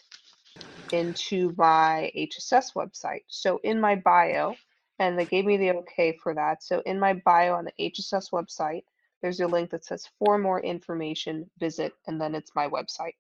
into 0.92 1.54
my 1.58 2.12
HSS 2.18 2.74
website? 2.76 3.24
So 3.28 3.60
in 3.64 3.80
my 3.80 3.96
bio 3.96 4.56
and 5.00 5.18
they 5.18 5.26
gave 5.26 5.46
me 5.46 5.58
the 5.58 5.72
okay 5.72 6.18
for 6.22 6.34
that. 6.36 6.64
So 6.64 6.82
in 6.86 7.00
my 7.00 7.14
bio 7.26 7.56
on 7.56 7.66
the 7.66 7.92
HSS 7.92 8.32
website, 8.32 8.84
there's 9.22 9.40
a 9.40 9.48
link 9.48 9.72
that 9.72 9.86
says 9.86 10.08
for 10.20 10.38
more 10.38 10.62
information, 10.62 11.50
visit, 11.60 11.94
and 12.08 12.20
then 12.20 12.36
it's 12.36 12.56
my 12.56 12.68
website. 12.68 13.16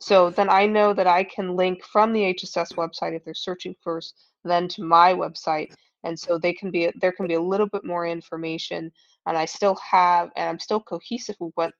So 0.00 0.30
then 0.30 0.48
I 0.50 0.66
know 0.66 0.92
that 0.94 1.06
I 1.06 1.24
can 1.24 1.56
link 1.56 1.84
from 1.84 2.12
the 2.12 2.34
HSS 2.34 2.74
website 2.74 3.14
if 3.14 3.24
they're 3.24 3.34
searching 3.34 3.74
first, 3.82 4.14
then 4.44 4.68
to 4.68 4.82
my 4.82 5.14
website. 5.14 5.72
And 6.04 6.18
so 6.18 6.38
they 6.38 6.52
can 6.52 6.70
be 6.70 6.90
there 7.00 7.12
can 7.12 7.26
be 7.26 7.34
a 7.34 7.40
little 7.40 7.68
bit 7.68 7.84
more 7.84 8.06
information 8.06 8.92
and 9.26 9.38
I 9.38 9.46
still 9.46 9.76
have 9.76 10.30
and 10.36 10.48
I'm 10.48 10.58
still 10.58 10.80
cohesive 10.80 11.36
with 11.40 11.52
what 11.54 11.72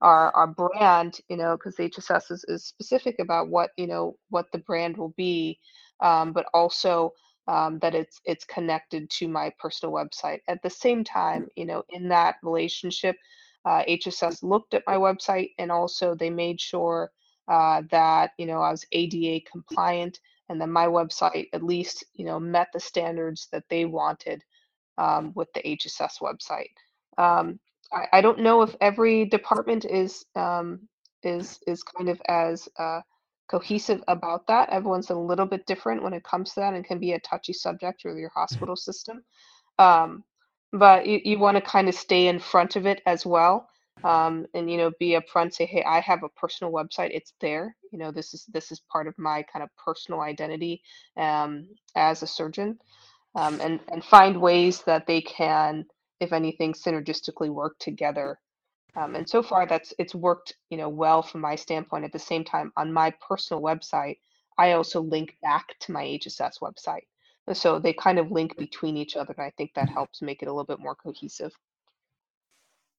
our 0.00 0.34
our 0.34 0.46
brand, 0.46 1.20
you 1.28 1.36
know, 1.36 1.56
because 1.56 1.76
HSS 1.76 2.30
is, 2.30 2.44
is 2.48 2.64
specific 2.64 3.16
about 3.18 3.48
what 3.48 3.70
you 3.76 3.86
know 3.86 4.16
what 4.30 4.50
the 4.52 4.58
brand 4.58 4.96
will 4.96 5.14
be, 5.16 5.58
um, 6.00 6.32
but 6.32 6.46
also 6.54 7.12
um, 7.48 7.78
that 7.80 7.94
it's 7.94 8.20
it's 8.24 8.44
connected 8.44 9.10
to 9.10 9.28
my 9.28 9.52
personal 9.58 9.94
website. 9.94 10.40
At 10.48 10.62
the 10.62 10.70
same 10.70 11.04
time, 11.04 11.48
you 11.56 11.66
know, 11.66 11.82
in 11.90 12.08
that 12.08 12.36
relationship, 12.42 13.16
uh, 13.64 13.84
HSS 13.88 14.42
looked 14.42 14.74
at 14.74 14.84
my 14.86 14.96
website 14.96 15.50
and 15.58 15.72
also 15.72 16.14
they 16.14 16.30
made 16.30 16.60
sure 16.60 17.10
uh, 17.48 17.82
that 17.90 18.32
you 18.38 18.46
know 18.46 18.60
I 18.60 18.70
was 18.70 18.86
ADA 18.92 19.44
compliant 19.50 20.20
and 20.48 20.60
that 20.60 20.68
my 20.68 20.86
website 20.86 21.48
at 21.52 21.62
least 21.62 22.04
you 22.14 22.24
know 22.26 22.40
met 22.40 22.68
the 22.72 22.80
standards 22.80 23.48
that 23.52 23.64
they 23.70 23.84
wanted 23.84 24.42
um, 24.98 25.32
with 25.34 25.48
the 25.54 25.62
HSS 25.62 26.20
website. 26.20 26.70
Um, 27.18 27.58
I, 27.92 28.06
I 28.14 28.20
don't 28.20 28.40
know 28.40 28.62
if 28.62 28.74
every 28.80 29.24
department 29.26 29.84
is 29.84 30.24
um, 30.34 30.88
is 31.22 31.58
is 31.66 31.82
kind 31.82 32.08
of 32.08 32.20
as 32.28 32.68
uh, 32.78 33.00
cohesive 33.48 34.02
about 34.08 34.46
that. 34.48 34.68
Everyone's 34.70 35.10
a 35.10 35.14
little 35.14 35.46
bit 35.46 35.66
different 35.66 36.02
when 36.02 36.12
it 36.12 36.24
comes 36.24 36.54
to 36.54 36.60
that, 36.60 36.74
and 36.74 36.84
can 36.84 36.98
be 36.98 37.12
a 37.12 37.20
touchy 37.20 37.52
subject 37.52 38.02
with 38.04 38.16
your 38.16 38.30
hospital 38.30 38.76
system. 38.76 39.22
Um, 39.78 40.24
but 40.72 41.06
you, 41.06 41.20
you 41.24 41.38
want 41.38 41.56
to 41.56 41.60
kind 41.60 41.88
of 41.88 41.94
stay 41.94 42.28
in 42.28 42.38
front 42.38 42.76
of 42.76 42.86
it 42.86 43.02
as 43.06 43.24
well 43.24 43.68
um, 44.04 44.46
and 44.54 44.70
you 44.70 44.76
know 44.76 44.90
be 44.98 45.18
upfront 45.18 45.54
say 45.54 45.64
hey 45.64 45.82
i 45.84 46.00
have 46.00 46.22
a 46.22 46.28
personal 46.30 46.72
website 46.72 47.10
it's 47.12 47.32
there 47.40 47.74
you 47.92 47.98
know 47.98 48.10
this 48.10 48.34
is 48.34 48.44
this 48.52 48.70
is 48.70 48.80
part 48.92 49.06
of 49.06 49.18
my 49.18 49.42
kind 49.52 49.62
of 49.62 49.70
personal 49.76 50.20
identity 50.20 50.82
um, 51.16 51.66
as 51.94 52.22
a 52.22 52.26
surgeon 52.26 52.78
um, 53.34 53.60
and 53.60 53.80
and 53.90 54.04
find 54.04 54.40
ways 54.40 54.82
that 54.82 55.06
they 55.06 55.20
can 55.20 55.84
if 56.20 56.32
anything 56.32 56.72
synergistically 56.72 57.50
work 57.50 57.76
together 57.78 58.38
um, 58.96 59.14
and 59.14 59.28
so 59.28 59.42
far 59.42 59.66
that's 59.66 59.92
it's 59.98 60.14
worked 60.14 60.54
you 60.70 60.76
know 60.76 60.88
well 60.88 61.22
from 61.22 61.40
my 61.40 61.54
standpoint 61.54 62.04
at 62.04 62.12
the 62.12 62.18
same 62.18 62.44
time 62.44 62.72
on 62.76 62.92
my 62.92 63.12
personal 63.26 63.62
website 63.62 64.18
i 64.58 64.72
also 64.72 65.00
link 65.00 65.36
back 65.42 65.66
to 65.80 65.92
my 65.92 66.04
hss 66.04 66.60
website 66.60 67.04
so 67.52 67.78
they 67.78 67.92
kind 67.92 68.18
of 68.18 68.30
link 68.30 68.56
between 68.56 68.96
each 68.96 69.16
other 69.16 69.34
and 69.36 69.46
i 69.46 69.52
think 69.56 69.70
that 69.74 69.88
helps 69.88 70.22
make 70.22 70.42
it 70.42 70.48
a 70.48 70.52
little 70.52 70.64
bit 70.64 70.80
more 70.80 70.94
cohesive 70.94 71.52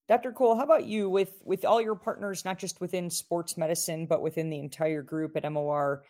Dr. 0.07 0.31
Cole, 0.31 0.55
how 0.55 0.63
about 0.63 0.85
you 0.85 1.09
with 1.09 1.41
with 1.43 1.65
all 1.65 1.81
your 1.81 1.95
partners, 1.95 2.45
not 2.45 2.57
just 2.57 2.79
within 2.79 3.09
sports 3.09 3.57
medicine, 3.57 4.05
but 4.05 4.21
within 4.21 4.49
the 4.49 4.59
entire 4.59 5.01
group 5.01 5.35
at 5.35 5.51
MOR? 5.51 6.03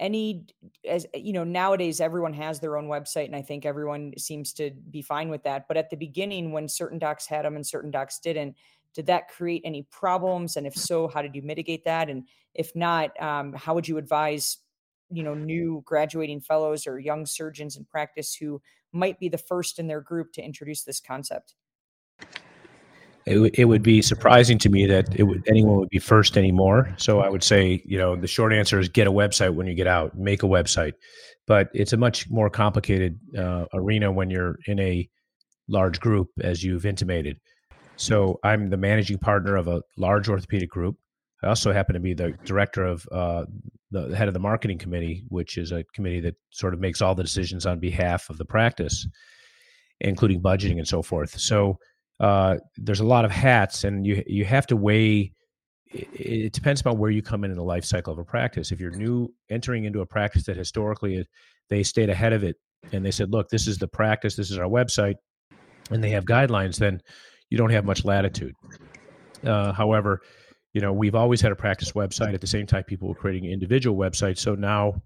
Any, 0.00 0.46
as 0.88 1.06
you 1.12 1.34
know, 1.34 1.44
nowadays 1.44 2.00
everyone 2.00 2.32
has 2.32 2.60
their 2.60 2.78
own 2.78 2.86
website, 2.86 3.26
and 3.26 3.36
I 3.36 3.42
think 3.42 3.66
everyone 3.66 4.14
seems 4.16 4.54
to 4.54 4.70
be 4.90 5.02
fine 5.02 5.28
with 5.28 5.42
that. 5.42 5.68
But 5.68 5.76
at 5.76 5.90
the 5.90 5.96
beginning, 5.96 6.52
when 6.52 6.66
certain 6.66 6.98
docs 6.98 7.26
had 7.26 7.44
them 7.44 7.56
and 7.56 7.66
certain 7.66 7.90
docs 7.90 8.20
didn't, 8.20 8.56
did 8.94 9.06
that 9.06 9.28
create 9.28 9.62
any 9.64 9.86
problems? 9.90 10.56
And 10.56 10.66
if 10.66 10.76
so, 10.76 11.08
how 11.08 11.22
did 11.22 11.34
you 11.34 11.42
mitigate 11.42 11.84
that? 11.84 12.08
And 12.08 12.26
if 12.54 12.74
not, 12.74 13.20
um, 13.22 13.52
how 13.54 13.74
would 13.74 13.88
you 13.88 13.98
advise, 13.98 14.58
you 15.10 15.22
know, 15.22 15.34
new 15.34 15.82
graduating 15.84 16.40
fellows 16.40 16.86
or 16.86 16.98
young 16.98 17.26
surgeons 17.26 17.76
in 17.76 17.84
practice 17.84 18.34
who 18.34 18.60
might 18.92 19.18
be 19.18 19.28
the 19.28 19.38
first 19.38 19.78
in 19.78 19.86
their 19.86 20.00
group 20.00 20.32
to 20.34 20.42
introduce 20.42 20.84
this 20.84 21.00
concept? 21.00 21.54
it, 23.26 23.58
it 23.58 23.64
would 23.66 23.82
be 23.82 24.02
surprising 24.02 24.58
to 24.58 24.68
me 24.68 24.86
that 24.86 25.08
anyone 25.46 25.76
would 25.76 25.88
be 25.90 25.98
first 25.98 26.36
anymore. 26.36 26.92
So 26.98 27.20
I 27.20 27.28
would 27.28 27.44
say, 27.44 27.82
you 27.84 27.98
know, 27.98 28.16
the 28.16 28.26
short 28.26 28.52
answer 28.52 28.80
is 28.80 28.88
get 28.88 29.06
a 29.06 29.12
website 29.12 29.54
when 29.54 29.66
you 29.66 29.74
get 29.74 29.86
out, 29.86 30.18
make 30.18 30.42
a 30.42 30.46
website. 30.46 30.94
But 31.46 31.68
it's 31.72 31.92
a 31.92 31.96
much 31.96 32.28
more 32.30 32.50
complicated 32.50 33.18
uh, 33.36 33.66
arena 33.74 34.10
when 34.10 34.30
you're 34.30 34.56
in 34.66 34.78
a 34.80 35.08
large 35.68 36.00
group, 36.00 36.28
as 36.40 36.64
you've 36.64 36.86
intimated. 36.86 37.38
So 37.96 38.40
I'm 38.42 38.70
the 38.70 38.76
managing 38.76 39.18
partner 39.18 39.56
of 39.56 39.68
a 39.68 39.82
large 39.96 40.28
orthopedic 40.28 40.70
group. 40.70 40.96
I 41.42 41.48
also 41.48 41.72
happen 41.72 41.94
to 41.94 42.00
be 42.00 42.14
the 42.14 42.32
director 42.44 42.84
of 42.84 43.06
uh, 43.10 43.44
the 43.90 44.16
head 44.16 44.28
of 44.28 44.34
the 44.34 44.40
marketing 44.40 44.78
committee, 44.78 45.24
which 45.28 45.58
is 45.58 45.72
a 45.72 45.84
committee 45.92 46.20
that 46.20 46.36
sort 46.50 46.72
of 46.72 46.80
makes 46.80 47.02
all 47.02 47.14
the 47.14 47.22
decisions 47.22 47.66
on 47.66 47.80
behalf 47.80 48.30
of 48.30 48.38
the 48.38 48.44
practice, 48.44 49.06
including 50.00 50.40
budgeting 50.40 50.78
and 50.78 50.86
so 50.86 51.02
forth. 51.02 51.38
So 51.38 51.78
uh, 52.20 52.56
there's 52.76 53.00
a 53.00 53.06
lot 53.06 53.24
of 53.24 53.30
hats, 53.30 53.84
and 53.84 54.06
you 54.06 54.22
you 54.26 54.44
have 54.44 54.66
to 54.68 54.76
weigh. 54.76 55.32
It, 55.86 56.08
it 56.14 56.52
depends 56.52 56.80
upon 56.80 56.98
where 56.98 57.10
you 57.10 57.22
come 57.22 57.44
in 57.44 57.50
in 57.50 57.56
the 57.56 57.64
life 57.64 57.84
cycle 57.84 58.12
of 58.12 58.18
a 58.18 58.24
practice. 58.24 58.72
If 58.72 58.80
you're 58.80 58.92
new 58.92 59.28
entering 59.50 59.84
into 59.84 60.00
a 60.00 60.06
practice 60.06 60.44
that 60.44 60.56
historically 60.56 61.26
they 61.68 61.82
stayed 61.82 62.08
ahead 62.08 62.32
of 62.32 62.44
it 62.44 62.56
and 62.92 63.04
they 63.04 63.10
said, 63.10 63.30
"Look, 63.30 63.48
this 63.48 63.66
is 63.66 63.78
the 63.78 63.88
practice. 63.88 64.36
This 64.36 64.50
is 64.50 64.58
our 64.58 64.68
website," 64.68 65.16
and 65.90 66.02
they 66.02 66.10
have 66.10 66.24
guidelines, 66.24 66.78
then 66.78 67.00
you 67.52 67.58
don't 67.58 67.70
have 67.70 67.84
much 67.84 68.02
latitude. 68.06 68.54
Uh, 69.44 69.72
however, 69.72 70.22
you 70.72 70.80
know 70.80 70.92
we've 70.92 71.14
always 71.14 71.42
had 71.42 71.52
a 71.52 71.56
practice 71.56 71.92
website. 71.92 72.32
At 72.32 72.40
the 72.40 72.46
same 72.46 72.66
time, 72.66 72.84
people 72.84 73.08
were 73.08 73.14
creating 73.14 73.44
individual 73.44 73.94
websites. 73.98 74.38
So 74.38 74.54
now 74.54 75.02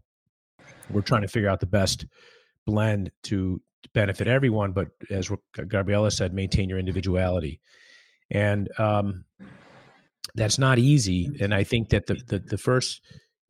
we're 0.89 1.01
trying 1.01 1.23
to 1.23 1.29
figure 1.29 1.49
out 1.49 1.59
the 1.59 1.67
best 1.67 2.07
blend 2.65 3.11
to 3.25 3.61
benefit 3.95 4.29
everyone, 4.29 4.71
but 4.73 4.89
as 5.11 5.29
Gabriella 5.69 6.13
said, 6.13 6.33
maintain 6.33 6.69
your 6.69 6.79
individuality. 6.79 7.61
And 8.31 8.69
um, 8.79 9.25
that's 10.37 10.59
not 10.59 10.79
easy. 10.79 11.29
And 11.41 11.53
I 11.53 11.65
think 11.65 11.89
that 11.89 12.07
the, 12.07 12.15
the, 12.27 12.39
the 12.39 12.59
first, 12.59 13.01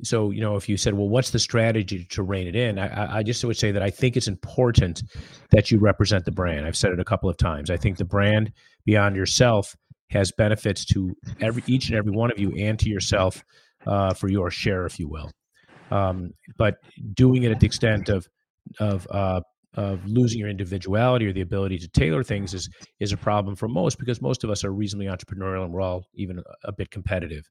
so 0.02 0.30
you 0.30 0.40
know, 0.40 0.56
if 0.56 0.68
you 0.68 0.76
said, 0.76 0.94
well, 0.94 1.08
what's 1.08 1.30
the 1.30 1.38
strategy 1.38 2.04
to 2.10 2.22
rein 2.22 2.46
it 2.46 2.56
in? 2.56 2.78
I, 2.78 3.18
I 3.18 3.22
just 3.22 3.44
would 3.44 3.56
say 3.56 3.72
that 3.72 3.82
I 3.82 3.90
think 3.90 4.16
it's 4.16 4.28
important 4.28 5.02
that 5.50 5.70
you 5.70 5.78
represent 5.78 6.24
the 6.24 6.32
brand. 6.32 6.66
I've 6.66 6.76
said 6.76 6.92
it 6.92 7.00
a 7.00 7.04
couple 7.04 7.30
of 7.30 7.36
times. 7.36 7.70
I 7.70 7.76
think 7.76 7.96
the 7.96 8.04
brand 8.04 8.52
beyond 8.84 9.16
yourself 9.16 9.74
has 10.10 10.32
benefits 10.32 10.84
to 10.86 11.14
every 11.40 11.62
each 11.66 11.88
and 11.88 11.98
every 11.98 12.12
one 12.12 12.30
of 12.30 12.38
you 12.38 12.52
and 12.56 12.78
to 12.78 12.88
yourself 12.88 13.42
uh, 13.86 14.14
for 14.14 14.28
your 14.28 14.50
share, 14.50 14.86
if 14.86 14.98
you 14.98 15.08
will. 15.08 15.30
Um, 15.90 16.30
but 16.58 16.76
doing 17.14 17.44
it 17.44 17.52
at 17.52 17.60
the 17.60 17.66
extent 17.66 18.08
of 18.08 18.26
of 18.80 19.06
uh, 19.10 19.40
of 19.74 20.04
losing 20.06 20.40
your 20.40 20.48
individuality 20.48 21.26
or 21.26 21.32
the 21.32 21.42
ability 21.42 21.78
to 21.78 21.88
tailor 21.88 22.24
things 22.24 22.54
is 22.54 22.68
is 22.98 23.12
a 23.12 23.16
problem 23.16 23.54
for 23.54 23.68
most 23.68 23.98
because 23.98 24.20
most 24.20 24.42
of 24.42 24.50
us 24.50 24.64
are 24.64 24.72
reasonably 24.72 25.06
entrepreneurial 25.06 25.64
and 25.64 25.72
we're 25.72 25.82
all 25.82 26.04
even 26.14 26.38
a, 26.38 26.68
a 26.68 26.72
bit 26.72 26.90
competitive. 26.90 27.48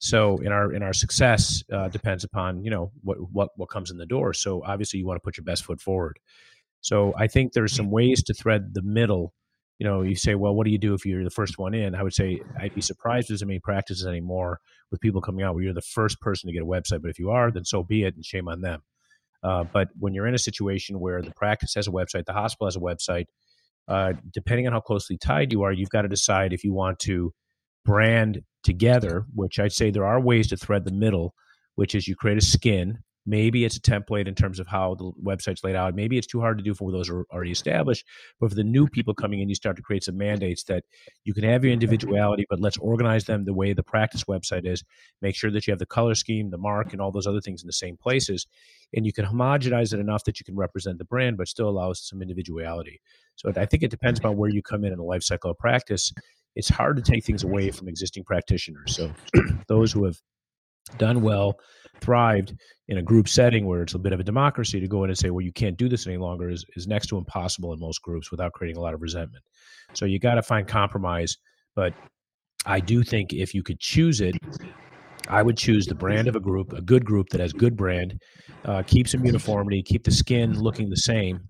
So 0.00 0.38
in 0.38 0.50
our 0.50 0.72
in 0.72 0.82
our 0.82 0.94
success 0.94 1.62
uh, 1.70 1.88
depends 1.88 2.24
upon 2.24 2.64
you 2.64 2.70
know 2.70 2.90
what 3.02 3.18
what 3.32 3.50
what 3.56 3.68
comes 3.68 3.90
in 3.90 3.98
the 3.98 4.06
door. 4.06 4.32
So 4.32 4.62
obviously 4.64 4.98
you 4.98 5.06
want 5.06 5.16
to 5.16 5.24
put 5.24 5.36
your 5.36 5.44
best 5.44 5.64
foot 5.64 5.80
forward. 5.80 6.18
So 6.80 7.12
I 7.18 7.26
think 7.26 7.52
there's 7.52 7.76
some 7.76 7.90
ways 7.90 8.22
to 8.24 8.34
thread 8.34 8.72
the 8.72 8.82
middle. 8.82 9.34
You 9.78 9.86
know, 9.86 10.00
you 10.00 10.16
say, 10.16 10.34
well, 10.34 10.54
what 10.54 10.64
do 10.64 10.70
you 10.70 10.78
do 10.78 10.94
if 10.94 11.04
you're 11.04 11.22
the 11.22 11.30
first 11.30 11.58
one 11.58 11.74
in? 11.74 11.94
I 11.94 12.02
would 12.02 12.14
say 12.14 12.40
I'd 12.58 12.74
be 12.74 12.80
surprised 12.80 13.26
if 13.26 13.28
there's 13.28 13.44
many 13.44 13.60
practices 13.60 14.06
anymore 14.06 14.60
with 14.90 15.02
people 15.02 15.20
coming 15.20 15.44
out 15.44 15.54
where 15.54 15.64
you're 15.64 15.74
the 15.74 15.82
first 15.82 16.18
person 16.20 16.48
to 16.48 16.52
get 16.54 16.62
a 16.62 16.66
website. 16.66 17.02
But 17.02 17.10
if 17.10 17.18
you 17.18 17.30
are, 17.30 17.50
then 17.50 17.66
so 17.66 17.82
be 17.82 18.04
it, 18.04 18.14
and 18.14 18.24
shame 18.24 18.48
on 18.48 18.62
them. 18.62 18.82
Uh, 19.42 19.64
but 19.64 19.88
when 19.98 20.14
you're 20.14 20.26
in 20.26 20.34
a 20.34 20.38
situation 20.38 20.98
where 20.98 21.20
the 21.20 21.32
practice 21.32 21.74
has 21.74 21.88
a 21.88 21.90
website, 21.90 22.24
the 22.24 22.32
hospital 22.32 22.66
has 22.66 22.76
a 22.76 22.80
website, 22.80 23.26
uh, 23.88 24.14
depending 24.32 24.66
on 24.66 24.72
how 24.72 24.80
closely 24.80 25.18
tied 25.18 25.52
you 25.52 25.62
are, 25.62 25.72
you've 25.72 25.90
got 25.90 26.02
to 26.02 26.08
decide 26.08 26.52
if 26.52 26.64
you 26.64 26.72
want 26.72 26.98
to 27.00 27.32
brand 27.84 28.42
together, 28.62 29.26
which 29.34 29.58
I'd 29.58 29.72
say 29.72 29.90
there 29.90 30.06
are 30.06 30.20
ways 30.20 30.48
to 30.48 30.56
thread 30.56 30.84
the 30.84 30.92
middle, 30.92 31.34
which 31.74 31.94
is 31.94 32.06
you 32.06 32.16
create 32.16 32.38
a 32.38 32.44
skin 32.44 32.98
Maybe 33.26 33.64
it's 33.64 33.76
a 33.76 33.80
template 33.80 34.26
in 34.26 34.34
terms 34.34 34.58
of 34.58 34.66
how 34.66 34.94
the 34.94 35.12
website's 35.22 35.62
laid 35.62 35.76
out. 35.76 35.94
Maybe 35.94 36.16
it's 36.16 36.26
too 36.26 36.40
hard 36.40 36.56
to 36.58 36.64
do 36.64 36.74
for 36.74 36.90
those 36.90 37.10
are 37.10 37.26
already 37.30 37.50
established. 37.50 38.06
But 38.40 38.48
for 38.48 38.54
the 38.54 38.64
new 38.64 38.88
people 38.88 39.14
coming 39.14 39.40
in, 39.40 39.48
you 39.48 39.54
start 39.54 39.76
to 39.76 39.82
create 39.82 40.04
some 40.04 40.16
mandates 40.16 40.64
that 40.64 40.84
you 41.24 41.34
can 41.34 41.44
have 41.44 41.62
your 41.62 41.72
individuality, 41.72 42.46
but 42.48 42.60
let's 42.60 42.78
organize 42.78 43.26
them 43.26 43.44
the 43.44 43.52
way 43.52 43.72
the 43.72 43.82
practice 43.82 44.24
website 44.24 44.66
is. 44.66 44.82
Make 45.20 45.36
sure 45.36 45.50
that 45.50 45.66
you 45.66 45.72
have 45.72 45.78
the 45.78 45.86
color 45.86 46.14
scheme, 46.14 46.50
the 46.50 46.58
mark, 46.58 46.92
and 46.92 47.00
all 47.00 47.12
those 47.12 47.26
other 47.26 47.40
things 47.40 47.62
in 47.62 47.66
the 47.66 47.72
same 47.74 47.96
places. 47.96 48.46
And 48.94 49.04
you 49.04 49.12
can 49.12 49.26
homogenize 49.26 49.92
it 49.92 50.00
enough 50.00 50.24
that 50.24 50.40
you 50.40 50.44
can 50.44 50.56
represent 50.56 50.98
the 50.98 51.04
brand, 51.04 51.36
but 51.36 51.46
still 51.46 51.68
allows 51.68 52.00
some 52.00 52.22
individuality. 52.22 53.00
So 53.36 53.52
I 53.54 53.66
think 53.66 53.82
it 53.82 53.90
depends 53.90 54.20
on 54.20 54.38
where 54.38 54.50
you 54.50 54.62
come 54.62 54.84
in 54.84 54.92
in 54.92 54.98
the 54.98 55.04
life 55.04 55.22
cycle 55.22 55.50
of 55.50 55.58
practice. 55.58 56.12
It's 56.56 56.68
hard 56.68 56.96
to 56.96 57.02
take 57.02 57.24
things 57.24 57.44
away 57.44 57.70
from 57.70 57.88
existing 57.88 58.24
practitioners. 58.24 58.96
So 58.96 59.12
those 59.68 59.92
who 59.92 60.04
have 60.04 60.16
done 60.98 61.22
well, 61.22 61.58
thrived 62.00 62.54
in 62.88 62.98
a 62.98 63.02
group 63.02 63.28
setting 63.28 63.66
where 63.66 63.82
it's 63.82 63.94
a 63.94 63.98
bit 63.98 64.12
of 64.12 64.20
a 64.20 64.24
democracy 64.24 64.80
to 64.80 64.88
go 64.88 65.04
in 65.04 65.10
and 65.10 65.18
say, 65.18 65.30
well, 65.30 65.44
you 65.44 65.52
can't 65.52 65.76
do 65.76 65.88
this 65.88 66.06
any 66.06 66.16
longer 66.16 66.50
is, 66.50 66.64
is 66.76 66.86
next 66.86 67.08
to 67.08 67.18
impossible 67.18 67.72
in 67.72 67.80
most 67.80 68.02
groups 68.02 68.30
without 68.30 68.52
creating 68.52 68.76
a 68.76 68.80
lot 68.80 68.94
of 68.94 69.02
resentment. 69.02 69.44
So 69.94 70.06
you 70.06 70.18
got 70.18 70.34
to 70.34 70.42
find 70.42 70.66
compromise. 70.66 71.36
But 71.76 71.94
I 72.66 72.80
do 72.80 73.02
think 73.02 73.32
if 73.32 73.54
you 73.54 73.62
could 73.62 73.78
choose 73.78 74.20
it, 74.20 74.36
I 75.28 75.42
would 75.42 75.56
choose 75.56 75.86
the 75.86 75.94
brand 75.94 76.26
of 76.26 76.34
a 76.34 76.40
group, 76.40 76.72
a 76.72 76.82
good 76.82 77.04
group 77.04 77.28
that 77.30 77.40
has 77.40 77.52
good 77.52 77.76
brand, 77.76 78.20
uh, 78.64 78.82
keep 78.86 79.06
some 79.06 79.24
uniformity, 79.24 79.82
keep 79.82 80.04
the 80.04 80.10
skin 80.10 80.58
looking 80.58 80.90
the 80.90 80.96
same 80.96 81.40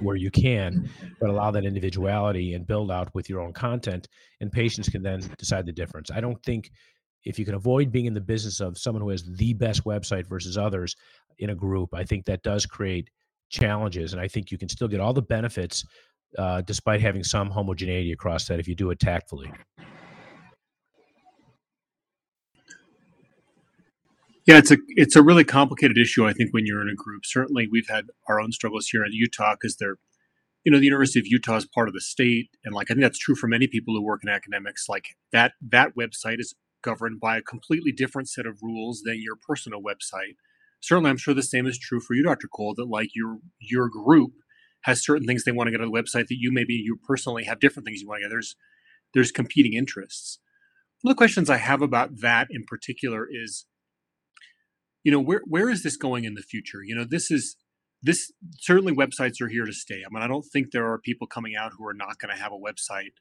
where 0.00 0.16
you 0.16 0.30
can, 0.30 0.88
but 1.20 1.30
allow 1.30 1.50
that 1.50 1.64
individuality 1.64 2.54
and 2.54 2.66
build 2.66 2.90
out 2.90 3.14
with 3.14 3.28
your 3.28 3.40
own 3.40 3.52
content. 3.52 4.08
And 4.40 4.50
patients 4.50 4.88
can 4.88 5.02
then 5.02 5.20
decide 5.38 5.66
the 5.66 5.72
difference. 5.72 6.10
I 6.10 6.20
don't 6.20 6.42
think 6.44 6.70
if 7.24 7.38
you 7.38 7.44
can 7.44 7.54
avoid 7.54 7.92
being 7.92 8.06
in 8.06 8.14
the 8.14 8.20
business 8.20 8.60
of 8.60 8.78
someone 8.78 9.02
who 9.02 9.10
has 9.10 9.24
the 9.24 9.52
best 9.54 9.84
website 9.84 10.26
versus 10.26 10.56
others 10.56 10.96
in 11.38 11.50
a 11.50 11.54
group, 11.54 11.90
I 11.94 12.04
think 12.04 12.24
that 12.26 12.42
does 12.42 12.66
create 12.66 13.10
challenges. 13.50 14.12
And 14.12 14.22
I 14.22 14.28
think 14.28 14.50
you 14.50 14.58
can 14.58 14.68
still 14.68 14.88
get 14.88 15.00
all 15.00 15.12
the 15.12 15.22
benefits 15.22 15.84
uh, 16.36 16.60
despite 16.62 17.00
having 17.00 17.24
some 17.24 17.50
homogeneity 17.50 18.12
across 18.12 18.46
that 18.48 18.60
if 18.60 18.68
you 18.68 18.74
do 18.74 18.90
it 18.90 19.00
tactfully. 19.00 19.50
Yeah, 24.48 24.58
it's 24.58 24.70
a 24.72 24.78
it's 24.96 25.14
a 25.14 25.22
really 25.22 25.44
complicated 25.44 25.98
issue. 25.98 26.26
I 26.26 26.32
think 26.32 26.54
when 26.54 26.66
you're 26.66 26.82
in 26.82 26.88
a 26.88 26.96
group, 26.96 27.22
certainly 27.26 27.68
we've 27.70 27.88
had 27.88 28.06
our 28.28 28.40
own 28.40 28.50
struggles 28.52 28.88
here 28.88 29.04
in 29.04 29.12
Utah 29.12 29.56
because 29.60 29.76
they're, 29.76 29.98
you 30.64 30.72
know, 30.72 30.78
the 30.78 30.86
University 30.86 31.20
of 31.20 31.26
Utah 31.26 31.56
is 31.56 31.66
part 31.66 31.86
of 31.88 31.94
the 31.94 32.00
state, 32.00 32.48
and 32.64 32.74
like 32.74 32.90
I 32.90 32.94
think 32.94 33.02
that's 33.02 33.18
true 33.18 33.34
for 33.36 33.46
many 33.46 33.66
people 33.68 33.94
who 33.94 34.02
work 34.02 34.22
in 34.24 34.30
academics. 34.30 34.86
Like 34.88 35.16
that 35.32 35.52
that 35.60 35.92
website 36.00 36.40
is 36.40 36.54
governed 36.82 37.20
by 37.20 37.36
a 37.36 37.42
completely 37.42 37.92
different 37.92 38.30
set 38.30 38.46
of 38.46 38.58
rules 38.62 39.02
than 39.04 39.20
your 39.22 39.36
personal 39.36 39.82
website. 39.82 40.36
Certainly, 40.80 41.10
I'm 41.10 41.18
sure 41.18 41.34
the 41.34 41.42
same 41.42 41.66
is 41.66 41.78
true 41.78 42.00
for 42.00 42.14
you, 42.14 42.22
Dr. 42.22 42.48
Cole. 42.48 42.74
That 42.74 42.88
like 42.88 43.10
your 43.14 43.40
your 43.60 43.90
group 43.90 44.32
has 44.84 45.04
certain 45.04 45.26
things 45.26 45.44
they 45.44 45.52
want 45.52 45.68
to 45.68 45.72
get 45.72 45.82
on 45.82 45.92
the 45.92 46.02
website 46.02 46.28
that 46.28 46.38
you 46.40 46.50
maybe 46.52 46.72
you 46.72 46.98
personally 47.06 47.44
have 47.44 47.60
different 47.60 47.86
things 47.86 48.00
you 48.00 48.08
want 48.08 48.20
to 48.20 48.24
get. 48.24 48.30
There's 48.30 48.56
there's 49.14 49.30
competing 49.30 49.74
interests. 49.74 50.38
One 51.02 51.12
of 51.12 51.16
the 51.16 51.20
questions 51.20 51.50
I 51.50 51.58
have 51.58 51.82
about 51.82 52.20
that 52.22 52.48
in 52.50 52.64
particular 52.66 53.26
is, 53.30 53.66
you 55.04 55.12
know, 55.12 55.20
where 55.20 55.42
where 55.46 55.70
is 55.70 55.82
this 55.82 55.96
going 55.96 56.24
in 56.24 56.34
the 56.34 56.42
future? 56.42 56.82
You 56.84 56.94
know, 56.96 57.04
this 57.04 57.30
is 57.30 57.56
this 58.02 58.32
certainly 58.58 58.94
websites 58.94 59.40
are 59.40 59.48
here 59.48 59.66
to 59.66 59.72
stay. 59.72 60.02
I 60.06 60.12
mean, 60.12 60.22
I 60.22 60.28
don't 60.28 60.44
think 60.44 60.70
there 60.72 60.86
are 60.90 60.98
people 60.98 61.26
coming 61.26 61.56
out 61.56 61.72
who 61.78 61.86
are 61.86 61.94
not 61.94 62.18
going 62.18 62.34
to 62.34 62.40
have 62.42 62.52
a 62.52 62.56
website 62.58 63.12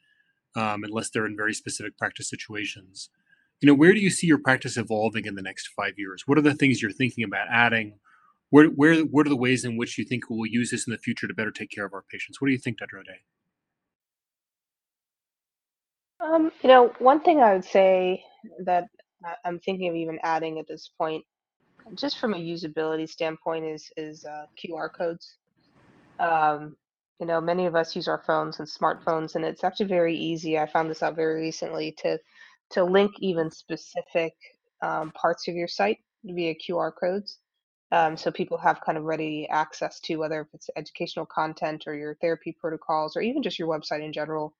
um, 0.55 0.83
unless 0.83 1.09
they're 1.09 1.25
in 1.25 1.35
very 1.37 1.53
specific 1.53 1.97
practice 1.97 2.29
situations. 2.29 3.09
You 3.61 3.67
know, 3.67 3.73
where 3.75 3.93
do 3.93 3.99
you 3.99 4.09
see 4.09 4.27
your 4.27 4.39
practice 4.39 4.77
evolving 4.77 5.25
in 5.25 5.35
the 5.35 5.41
next 5.41 5.69
five 5.75 5.93
years? 5.97 6.23
What 6.27 6.37
are 6.37 6.41
the 6.43 6.53
things 6.53 6.81
you're 6.81 6.91
thinking 6.91 7.23
about 7.23 7.47
adding? 7.51 7.99
Where, 8.51 8.67
where, 8.67 9.01
what 9.01 9.25
are 9.25 9.29
the 9.29 9.37
ways 9.37 9.65
in 9.65 9.77
which 9.77 9.97
you 9.97 10.05
think 10.05 10.25
we'll 10.29 10.45
use 10.45 10.71
this 10.71 10.87
in 10.87 10.91
the 10.91 10.99
future 10.99 11.27
to 11.27 11.33
better 11.33 11.51
take 11.51 11.71
care 11.71 11.85
of 11.85 11.93
our 11.93 12.03
patients? 12.11 12.41
What 12.41 12.47
do 12.47 12.53
you 12.53 12.59
think, 12.59 12.79
Dr. 12.79 12.99
Ode? 12.99 13.07
Um, 16.19 16.51
you 16.63 16.69
know, 16.69 16.93
one 16.99 17.21
thing 17.21 17.41
I 17.41 17.53
would 17.53 17.65
say 17.65 18.23
that 18.65 18.85
I- 19.25 19.35
I'm 19.45 19.59
thinking 19.59 19.89
of 19.89 19.95
even 19.95 20.19
adding 20.23 20.59
at 20.59 20.67
this 20.67 20.89
point, 20.97 21.25
just 21.95 22.19
from 22.19 22.33
a 22.33 22.37
usability 22.37 23.09
standpoint, 23.09 23.65
is 23.65 23.89
is 23.97 24.25
uh, 24.25 24.45
QR 24.57 24.89
codes. 24.93 25.37
Um, 26.19 26.75
you 27.19 27.25
know, 27.25 27.41
many 27.41 27.65
of 27.65 27.75
us 27.75 27.95
use 27.95 28.07
our 28.07 28.23
phones 28.25 28.59
and 28.59 28.67
smartphones, 28.67 29.35
and 29.35 29.43
it's 29.43 29.63
actually 29.63 29.87
very 29.87 30.15
easy. 30.15 30.57
I 30.59 30.67
found 30.67 30.89
this 30.89 31.03
out 31.03 31.15
very 31.15 31.41
recently 31.41 31.93
to 31.99 32.19
to 32.71 32.83
link 32.83 33.11
even 33.19 33.49
specific 33.49 34.33
um, 34.81 35.11
parts 35.11 35.47
of 35.47 35.55
your 35.55 35.67
site 35.67 35.99
via 36.23 36.53
QR 36.55 36.91
codes. 36.99 37.39
Um, 37.91 38.17
so 38.17 38.31
people 38.31 38.57
have 38.57 38.81
kind 38.81 38.97
of 38.97 39.05
ready 39.05 39.47
access 39.49 39.99
to 40.01 40.17
whether 40.17 40.47
it's 40.53 40.69
educational 40.75 41.25
content 41.25 41.85
or 41.87 41.95
your 41.95 42.15
therapy 42.15 42.55
protocols 42.59 43.15
or 43.15 43.21
even 43.21 43.41
just 43.41 43.57
your 43.57 43.69
website 43.69 44.03
in 44.03 44.11
general, 44.11 44.53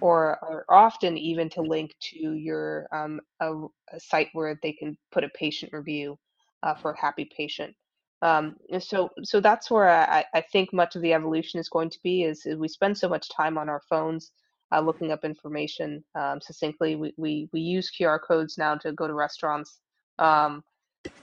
or, 0.00 0.38
or 0.42 0.64
often 0.68 1.16
even 1.16 1.48
to 1.50 1.62
link 1.62 1.94
to 2.00 2.32
your 2.32 2.88
um, 2.92 3.20
a, 3.40 3.52
a 3.92 4.00
site 4.00 4.28
where 4.32 4.58
they 4.62 4.72
can 4.72 4.96
put 5.12 5.22
a 5.22 5.28
patient 5.28 5.72
review 5.72 6.18
uh, 6.62 6.74
for 6.74 6.92
a 6.92 7.00
happy 7.00 7.28
patient. 7.36 7.74
Um, 8.22 8.56
so 8.78 9.10
so 9.24 9.40
that's 9.40 9.70
where 9.70 9.88
I, 9.88 10.24
I 10.32 10.40
think 10.40 10.72
much 10.72 10.94
of 10.94 11.02
the 11.02 11.12
evolution 11.12 11.58
is 11.58 11.68
going 11.68 11.90
to 11.90 11.98
be 12.04 12.22
is, 12.22 12.46
we 12.56 12.68
spend 12.68 12.96
so 12.96 13.08
much 13.08 13.28
time 13.30 13.58
on 13.58 13.68
our 13.68 13.82
phones 13.90 14.30
uh, 14.72 14.80
looking 14.80 15.10
up 15.10 15.24
information 15.24 16.04
um, 16.14 16.40
succinctly. 16.40 16.94
We, 16.94 17.12
we 17.16 17.48
we 17.52 17.60
use 17.60 17.90
QR 17.90 18.20
codes 18.20 18.56
now 18.56 18.76
to 18.76 18.92
go 18.92 19.08
to 19.08 19.14
restaurants 19.14 19.80
um, 20.20 20.62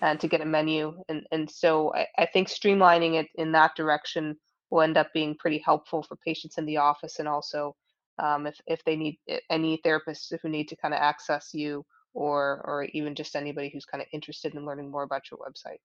and 0.01 0.19
to 0.19 0.27
get 0.27 0.41
a 0.41 0.45
menu, 0.45 0.93
and 1.07 1.25
and 1.31 1.49
so 1.49 1.93
I, 1.95 2.05
I 2.17 2.25
think 2.25 2.49
streamlining 2.49 3.15
it 3.15 3.27
in 3.35 3.53
that 3.53 3.75
direction 3.75 4.35
will 4.69 4.81
end 4.81 4.97
up 4.97 5.07
being 5.13 5.35
pretty 5.35 5.59
helpful 5.65 6.03
for 6.03 6.17
patients 6.17 6.57
in 6.57 6.65
the 6.65 6.77
office 6.77 7.19
and 7.19 7.27
also 7.27 7.75
um, 8.19 8.45
if 8.45 8.59
if 8.67 8.83
they 8.83 8.95
need 8.95 9.17
any 9.49 9.79
therapists 9.85 10.33
who 10.41 10.49
need 10.49 10.67
to 10.67 10.75
kind 10.75 10.93
of 10.93 10.99
access 10.99 11.51
you 11.53 11.85
or 12.13 12.61
or 12.65 12.83
even 12.93 13.15
just 13.15 13.35
anybody 13.35 13.69
who's 13.69 13.85
kind 13.85 14.01
of 14.01 14.07
interested 14.11 14.55
in 14.55 14.65
learning 14.65 14.91
more 14.91 15.03
about 15.03 15.29
your 15.31 15.39
website. 15.39 15.79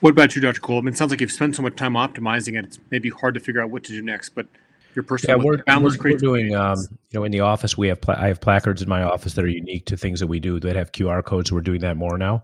What 0.00 0.10
about 0.10 0.34
you, 0.34 0.40
Dr. 0.40 0.60
Cole? 0.60 0.86
it 0.88 0.96
sounds 0.96 1.10
like 1.10 1.20
you've 1.20 1.30
spent 1.30 1.54
so 1.54 1.62
much 1.62 1.76
time 1.76 1.92
optimizing 1.92 2.58
it. 2.58 2.64
It's 2.64 2.78
maybe 2.90 3.10
hard 3.10 3.34
to 3.34 3.40
figure 3.40 3.60
out 3.60 3.70
what 3.70 3.84
to 3.84 3.92
do 3.92 4.00
next, 4.00 4.30
but 4.30 4.46
your 4.94 5.02
personal 5.02 5.38
yeah, 5.38 5.44
we're, 5.44 5.62
we're, 5.80 5.96
we're 6.02 6.16
doing 6.16 6.54
um, 6.54 6.78
you 7.10 7.20
know 7.20 7.24
in 7.24 7.30
the 7.30 7.40
office 7.40 7.76
we 7.76 7.88
have 7.88 8.00
pla- 8.00 8.16
I 8.18 8.28
have 8.28 8.40
placards 8.40 8.82
in 8.82 8.88
my 8.88 9.02
office 9.02 9.34
that 9.34 9.44
are 9.44 9.48
unique 9.48 9.86
to 9.86 9.96
things 9.96 10.18
that 10.20 10.26
we 10.26 10.40
do 10.40 10.58
that 10.60 10.74
have 10.74 10.92
QR 10.92 11.22
codes. 11.24 11.52
We're 11.52 11.60
doing 11.60 11.80
that 11.82 11.96
more 11.96 12.18
now. 12.18 12.42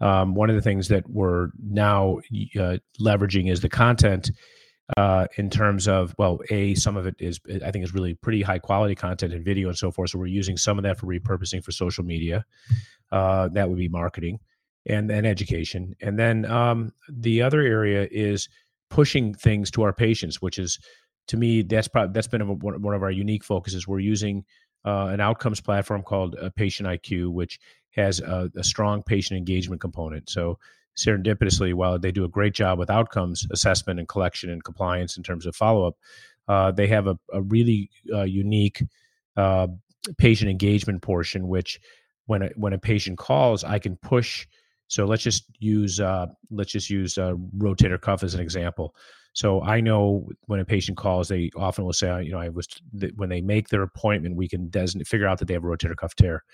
Um, 0.00 0.34
one 0.34 0.48
of 0.48 0.56
the 0.56 0.62
things 0.62 0.88
that 0.88 1.08
we're 1.08 1.50
now 1.62 2.18
uh, 2.58 2.78
leveraging 3.00 3.50
is 3.50 3.60
the 3.60 3.68
content 3.68 4.30
uh, 4.96 5.26
in 5.36 5.50
terms 5.50 5.88
of 5.88 6.14
well, 6.18 6.40
a 6.50 6.74
some 6.74 6.96
of 6.96 7.06
it 7.06 7.16
is 7.18 7.40
I 7.64 7.70
think 7.70 7.84
is 7.84 7.94
really 7.94 8.14
pretty 8.14 8.42
high 8.42 8.58
quality 8.58 8.94
content 8.94 9.32
and 9.32 9.44
video 9.44 9.68
and 9.68 9.76
so 9.76 9.90
forth. 9.90 10.10
So 10.10 10.18
we're 10.18 10.26
using 10.26 10.56
some 10.56 10.78
of 10.78 10.84
that 10.84 10.98
for 10.98 11.06
repurposing 11.06 11.62
for 11.64 11.72
social 11.72 12.04
media. 12.04 12.44
Uh, 13.10 13.48
that 13.48 13.68
would 13.68 13.78
be 13.78 13.88
marketing 13.88 14.38
and 14.86 15.08
then 15.08 15.24
education, 15.24 15.94
and 16.00 16.18
then 16.18 16.44
um, 16.46 16.92
the 17.08 17.42
other 17.42 17.60
area 17.60 18.08
is 18.10 18.48
pushing 18.90 19.32
things 19.32 19.70
to 19.70 19.82
our 19.82 19.92
patients, 19.92 20.42
which 20.42 20.58
is 20.58 20.78
to 21.28 21.36
me 21.36 21.62
that's 21.62 21.88
probably 21.88 22.12
that's 22.12 22.28
been 22.28 22.42
a, 22.42 22.46
one 22.46 22.94
of 22.94 23.02
our 23.02 23.10
unique 23.10 23.44
focuses. 23.44 23.86
We're 23.86 24.00
using 24.00 24.44
uh, 24.84 25.06
an 25.06 25.20
outcomes 25.20 25.60
platform 25.60 26.02
called 26.02 26.36
uh, 26.40 26.50
PatientIQ, 26.58 27.28
which 27.28 27.58
has 27.92 28.20
a, 28.20 28.50
a 28.56 28.64
strong 28.64 29.02
patient 29.02 29.38
engagement 29.38 29.80
component. 29.80 30.28
So 30.28 30.58
serendipitously, 30.96 31.74
while 31.74 31.98
they 31.98 32.12
do 32.12 32.24
a 32.24 32.28
great 32.28 32.54
job 32.54 32.78
with 32.78 32.90
outcomes 32.90 33.46
assessment 33.50 33.98
and 33.98 34.08
collection 34.08 34.50
and 34.50 34.62
compliance 34.64 35.16
in 35.16 35.22
terms 35.22 35.46
of 35.46 35.56
follow 35.56 35.86
up, 35.86 35.96
uh, 36.48 36.70
they 36.70 36.86
have 36.86 37.06
a, 37.06 37.18
a 37.32 37.42
really 37.42 37.90
uh, 38.12 38.22
unique 38.22 38.82
uh, 39.36 39.66
patient 40.18 40.50
engagement 40.50 41.02
portion, 41.02 41.48
which 41.48 41.80
when 42.26 42.42
a, 42.42 42.50
when 42.56 42.72
a 42.72 42.78
patient 42.78 43.18
calls, 43.18 43.64
I 43.64 43.78
can 43.78 43.96
push. 43.96 44.46
So 44.88 45.06
let's 45.06 45.22
just 45.22 45.44
use 45.58 46.00
uh, 46.00 46.26
let's 46.50 46.72
just 46.72 46.90
use 46.90 47.16
uh, 47.16 47.34
rotator 47.56 48.00
cuff 48.00 48.22
as 48.22 48.34
an 48.34 48.40
example. 48.40 48.94
So 49.32 49.62
I 49.62 49.80
know 49.80 50.28
when 50.42 50.60
a 50.60 50.64
patient 50.64 50.98
calls, 50.98 51.28
they 51.28 51.50
often 51.56 51.86
will 51.86 51.94
say, 51.94 52.22
you 52.22 52.32
know, 52.32 52.38
I 52.38 52.50
was 52.50 52.68
when 53.16 53.30
they 53.30 53.40
make 53.40 53.68
their 53.68 53.82
appointment, 53.82 54.36
we 54.36 54.48
can 54.48 54.70
figure 54.70 55.26
out 55.26 55.38
that 55.38 55.48
they 55.48 55.54
have 55.54 55.64
a 55.64 55.66
rotator 55.66 55.96
cuff 55.96 56.14
tear. 56.14 56.44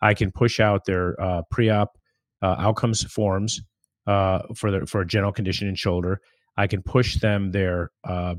I 0.00 0.14
can 0.14 0.32
push 0.32 0.58
out 0.58 0.86
their 0.86 1.20
uh, 1.20 1.42
pre-op 1.50 1.98
outcomes 2.42 3.04
forms 3.04 3.60
uh, 4.06 4.42
for 4.54 4.70
the, 4.70 4.86
for 4.86 5.00
a 5.00 5.06
general 5.06 5.32
condition 5.32 5.68
in 5.68 5.74
shoulder. 5.74 6.20
I 6.56 6.66
can 6.66 6.82
push 6.82 7.18
them 7.20 7.52
their 7.52 7.90
uh, 8.04 8.34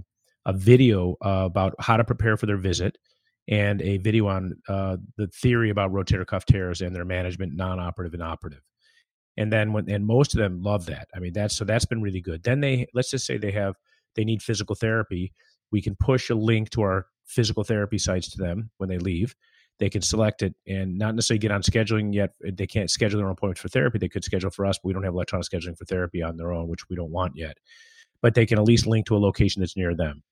a 0.45 0.53
video 0.53 1.15
uh, 1.23 1.43
about 1.45 1.73
how 1.79 1.97
to 1.97 2.03
prepare 2.03 2.37
for 2.37 2.45
their 2.45 2.57
visit 2.57 2.97
and 3.47 3.81
a 3.81 3.97
video 3.97 4.27
on 4.27 4.55
uh, 4.67 4.97
the 5.17 5.27
theory 5.27 5.69
about 5.69 5.91
rotator 5.91 6.25
cuff 6.25 6.45
tears 6.45 6.81
and 6.81 6.95
their 6.95 7.05
management, 7.05 7.53
non-operative 7.55 8.13
and 8.13 8.23
operative. 8.23 8.61
And 9.35 9.51
then 9.51 9.73
when 9.73 9.89
and 9.89 10.05
most 10.05 10.33
of 10.35 10.39
them 10.39 10.61
love 10.61 10.85
that. 10.87 11.07
I 11.15 11.19
mean, 11.19 11.33
that's 11.33 11.57
so 11.57 11.65
that's 11.65 11.85
been 11.85 12.01
really 12.01 12.21
good. 12.21 12.43
Then 12.43 12.61
they 12.61 12.87
let's 12.93 13.09
just 13.09 13.25
say 13.25 13.37
they 13.37 13.51
have 13.51 13.75
they 14.15 14.23
need 14.23 14.43
physical 14.43 14.75
therapy. 14.75 15.33
We 15.71 15.81
can 15.81 15.95
push 15.99 16.29
a 16.29 16.35
link 16.35 16.69
to 16.71 16.83
our 16.83 17.07
physical 17.25 17.63
therapy 17.63 17.97
sites 17.97 18.29
to 18.31 18.37
them 18.37 18.69
when 18.77 18.89
they 18.89 18.99
leave 18.99 19.35
they 19.83 19.89
can 19.89 20.01
select 20.01 20.43
it 20.43 20.55
and 20.65 20.97
not 20.97 21.13
necessarily 21.13 21.39
get 21.39 21.51
on 21.51 21.61
scheduling 21.61 22.13
yet. 22.13 22.31
They 22.39 22.65
can't 22.65 22.89
schedule 22.89 23.17
their 23.17 23.27
own 23.27 23.33
appointments 23.33 23.59
for 23.59 23.67
therapy. 23.67 23.97
They 23.97 24.07
could 24.07 24.23
schedule 24.23 24.49
for 24.49 24.65
us, 24.65 24.77
but 24.77 24.87
we 24.87 24.93
don't 24.93 25.03
have 25.03 25.13
electronic 25.13 25.45
scheduling 25.45 25.77
for 25.77 25.83
therapy 25.83 26.23
on 26.23 26.37
their 26.37 26.53
own, 26.53 26.69
which 26.69 26.87
we 26.89 26.95
don't 26.95 27.11
want 27.11 27.33
yet. 27.35 27.57
But 28.21 28.33
they 28.33 28.45
can 28.45 28.57
at 28.57 28.63
least 28.63 28.87
link 28.87 29.05
to 29.07 29.17
a 29.17 29.19
location 29.19 29.59
that's 29.59 29.75
near 29.75 29.93
them. 29.93 30.23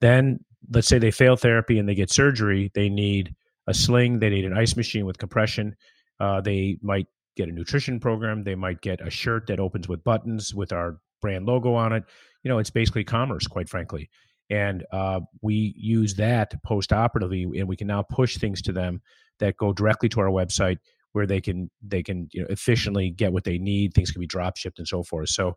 Then, 0.00 0.38
let's 0.72 0.86
say 0.86 1.00
they 1.00 1.10
fail 1.10 1.34
therapy 1.34 1.80
and 1.80 1.88
they 1.88 1.96
get 1.96 2.12
surgery. 2.12 2.70
They 2.74 2.88
need 2.88 3.34
a 3.66 3.74
sling. 3.74 4.20
They 4.20 4.30
need 4.30 4.44
an 4.44 4.56
ice 4.56 4.76
machine 4.76 5.04
with 5.04 5.18
compression. 5.18 5.74
Uh, 6.20 6.40
they 6.40 6.78
might 6.80 7.08
get 7.36 7.48
a 7.48 7.52
nutrition 7.52 7.98
program. 7.98 8.44
They 8.44 8.54
might 8.54 8.82
get 8.82 9.04
a 9.04 9.10
shirt 9.10 9.48
that 9.48 9.58
opens 9.58 9.88
with 9.88 10.04
buttons 10.04 10.54
with 10.54 10.72
our 10.72 10.98
brand 11.20 11.44
logo 11.44 11.74
on 11.74 11.92
it. 11.92 12.04
You 12.44 12.50
know, 12.50 12.58
it's 12.58 12.70
basically 12.70 13.02
commerce, 13.02 13.48
quite 13.48 13.68
frankly 13.68 14.08
and 14.50 14.84
uh, 14.92 15.20
we 15.42 15.74
use 15.76 16.14
that 16.14 16.54
post 16.62 16.92
operatively 16.92 17.42
and 17.58 17.68
we 17.68 17.76
can 17.76 17.86
now 17.86 18.02
push 18.02 18.38
things 18.38 18.62
to 18.62 18.72
them 18.72 19.00
that 19.38 19.56
go 19.56 19.72
directly 19.72 20.08
to 20.08 20.20
our 20.20 20.28
website 20.28 20.78
where 21.12 21.26
they 21.26 21.40
can 21.40 21.70
they 21.82 22.02
can 22.02 22.28
you 22.32 22.42
know 22.42 22.46
efficiently 22.50 23.10
get 23.10 23.32
what 23.32 23.44
they 23.44 23.58
need 23.58 23.94
things 23.94 24.10
can 24.10 24.20
be 24.20 24.26
drop 24.26 24.56
shipped 24.56 24.78
and 24.78 24.88
so 24.88 25.02
forth. 25.02 25.30
So 25.30 25.54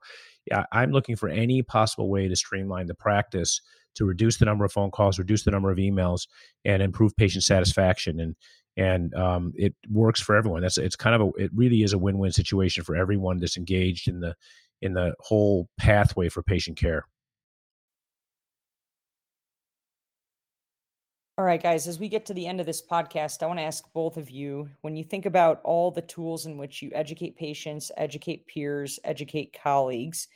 yeah, 0.49 0.63
i'm 0.71 0.91
looking 0.91 1.15
for 1.15 1.29
any 1.29 1.61
possible 1.61 2.09
way 2.09 2.27
to 2.27 2.35
streamline 2.35 2.87
the 2.87 2.95
practice 2.95 3.61
to 3.95 4.05
reduce 4.05 4.37
the 4.37 4.45
number 4.45 4.63
of 4.63 4.71
phone 4.71 4.91
calls 4.91 5.19
reduce 5.19 5.43
the 5.43 5.51
number 5.51 5.69
of 5.69 5.77
emails 5.77 6.27
and 6.63 6.81
improve 6.81 7.15
patient 7.17 7.43
satisfaction 7.43 8.19
and 8.19 8.35
and 8.79 9.13
um, 9.13 9.51
it 9.57 9.75
works 9.89 10.21
for 10.21 10.35
everyone. 10.37 10.61
That's 10.61 10.77
it's 10.77 10.95
kind 10.95 11.13
of 11.13 11.21
a 11.21 11.43
it 11.43 11.51
really 11.53 11.83
is 11.83 11.91
a 11.91 11.97
win-win 11.97 12.31
situation 12.31 12.83
for 12.85 12.95
everyone 12.95 13.37
that's 13.37 13.57
engaged 13.57 14.07
in 14.07 14.21
the 14.21 14.35
in 14.81 14.93
the 14.93 15.13
whole 15.19 15.67
pathway 15.77 16.29
for 16.29 16.41
patient 16.41 16.77
care 16.77 17.05
All 21.39 21.45
right, 21.45 21.63
guys, 21.63 21.87
as 21.87 21.99
we 21.99 22.09
get 22.09 22.25
to 22.25 22.33
the 22.33 22.47
end 22.47 22.59
of 22.59 22.65
this 22.65 22.81
podcast, 22.85 23.41
I 23.41 23.45
want 23.45 23.59
to 23.59 23.63
ask 23.63 23.85
both 23.93 24.17
of 24.17 24.29
you 24.29 24.69
when 24.81 24.97
you 24.97 25.05
think 25.05 25.25
about 25.25 25.61
all 25.63 25.89
the 25.89 26.01
tools 26.01 26.45
in 26.45 26.57
which 26.57 26.81
you 26.81 26.91
educate 26.93 27.37
patients, 27.37 27.93
educate 27.95 28.45
peers, 28.45 28.99
educate 29.05 29.57
colleagues, 29.63 30.27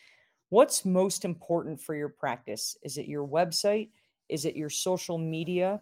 what's 0.48 0.86
most 0.86 1.26
important 1.26 1.82
for 1.82 1.94
your 1.94 2.08
practice? 2.08 2.78
Is 2.84 2.98
it 2.98 3.10
your 3.10 3.28
website? 3.28 3.90
Is 4.30 4.46
it 4.46 4.56
your 4.56 4.70
social 4.70 5.18
media? 5.18 5.82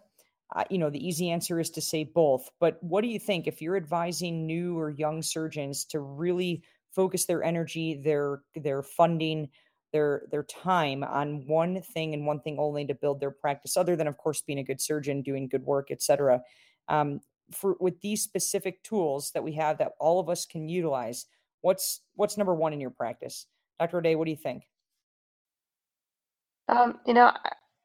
uh, 0.54 0.64
you 0.68 0.78
know, 0.78 0.90
the 0.90 1.06
easy 1.06 1.30
answer 1.30 1.58
is 1.60 1.70
to 1.70 1.80
say 1.80 2.04
both. 2.04 2.50
But 2.60 2.82
what 2.82 3.02
do 3.02 3.08
you 3.08 3.18
think 3.18 3.46
if 3.46 3.62
you're 3.62 3.76
advising 3.76 4.46
new 4.46 4.78
or 4.78 4.90
young 4.90 5.22
surgeons 5.22 5.84
to 5.86 6.00
really 6.00 6.62
focus 6.94 7.24
their 7.24 7.42
energy, 7.42 7.94
their 7.94 8.42
their 8.54 8.82
funding, 8.82 9.48
their 9.92 10.22
their 10.30 10.42
time 10.42 11.04
on 11.04 11.46
one 11.46 11.82
thing 11.82 12.14
and 12.14 12.26
one 12.26 12.40
thing 12.40 12.58
only 12.58 12.86
to 12.86 12.94
build 12.94 13.20
their 13.20 13.30
practice, 13.30 13.76
other 13.76 13.96
than 13.96 14.06
of 14.06 14.16
course 14.16 14.40
being 14.40 14.58
a 14.58 14.64
good 14.64 14.80
surgeon, 14.80 15.22
doing 15.22 15.48
good 15.48 15.64
work, 15.64 15.90
etc. 15.90 16.42
Um, 16.88 17.20
for 17.50 17.76
with 17.80 18.00
these 18.00 18.22
specific 18.22 18.82
tools 18.82 19.30
that 19.32 19.44
we 19.44 19.52
have 19.52 19.78
that 19.78 19.92
all 19.98 20.20
of 20.20 20.28
us 20.28 20.46
can 20.46 20.68
utilize, 20.68 21.26
what's 21.60 22.00
what's 22.14 22.36
number 22.36 22.54
one 22.54 22.72
in 22.72 22.80
your 22.80 22.90
practice, 22.90 23.46
Dr. 23.78 23.98
Ode? 23.98 24.16
What 24.16 24.24
do 24.24 24.30
you 24.30 24.36
think? 24.36 24.64
Um, 26.68 27.00
you 27.06 27.14
know, 27.14 27.32